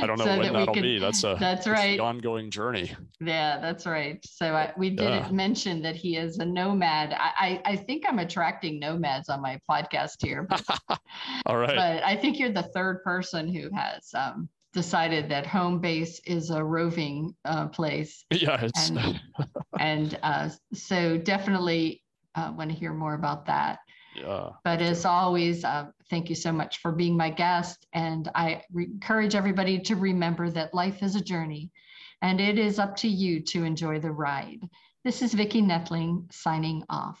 I 0.00 0.06
don't 0.06 0.18
know 0.18 0.24
so 0.24 0.38
when 0.38 0.52
that 0.52 0.66
will 0.66 0.74
be. 0.74 0.98
That's 0.98 1.24
a 1.24 1.36
that's 1.40 1.66
right 1.66 1.98
ongoing 1.98 2.50
journey. 2.50 2.94
Yeah, 3.20 3.58
that's 3.58 3.86
right. 3.86 4.18
So 4.24 4.54
I, 4.54 4.72
we 4.76 4.90
didn't 4.90 5.24
yeah. 5.24 5.30
mention 5.30 5.82
that 5.82 5.96
he 5.96 6.16
is 6.16 6.38
a 6.38 6.44
nomad. 6.44 7.12
I, 7.12 7.60
I, 7.64 7.72
I 7.72 7.76
think 7.76 8.04
I'm 8.06 8.18
attracting 8.18 8.78
nomads 8.78 9.28
on 9.28 9.40
my 9.40 9.58
podcast 9.70 10.22
here. 10.22 10.42
But, 10.42 10.62
All 11.46 11.56
right. 11.56 11.74
But 11.74 12.04
I 12.04 12.16
think 12.16 12.38
you're 12.38 12.52
the 12.52 12.70
third 12.74 13.02
person 13.02 13.48
who 13.52 13.70
has 13.74 14.10
um, 14.14 14.48
decided 14.74 15.28
that 15.30 15.46
home 15.46 15.80
base 15.80 16.20
is 16.26 16.50
a 16.50 16.62
roving 16.62 17.34
uh, 17.44 17.68
place. 17.68 18.24
Yeah, 18.34 18.68
and, 18.90 19.20
and 19.78 20.18
uh, 20.22 20.50
so 20.74 21.16
definitely 21.16 22.02
uh, 22.34 22.52
want 22.56 22.70
to 22.70 22.76
hear 22.76 22.92
more 22.92 23.14
about 23.14 23.46
that. 23.46 23.78
Yeah. 24.14 24.50
But 24.62 24.80
as 24.80 25.04
always, 25.04 25.64
uh, 25.64 25.86
thank 26.08 26.28
you 26.28 26.34
so 26.34 26.52
much 26.52 26.78
for 26.78 26.92
being 26.92 27.16
my 27.16 27.30
guest. 27.30 27.86
And 27.92 28.30
I 28.34 28.62
re- 28.72 28.84
encourage 28.86 29.34
everybody 29.34 29.78
to 29.80 29.96
remember 29.96 30.50
that 30.50 30.74
life 30.74 31.02
is 31.02 31.16
a 31.16 31.20
journey 31.20 31.70
and 32.22 32.40
it 32.40 32.58
is 32.58 32.78
up 32.78 32.96
to 32.96 33.08
you 33.08 33.40
to 33.40 33.64
enjoy 33.64 34.00
the 34.00 34.10
ride. 34.10 34.60
This 35.04 35.20
is 35.20 35.34
Vicki 35.34 35.60
Nedling 35.60 36.32
signing 36.32 36.84
off. 36.88 37.20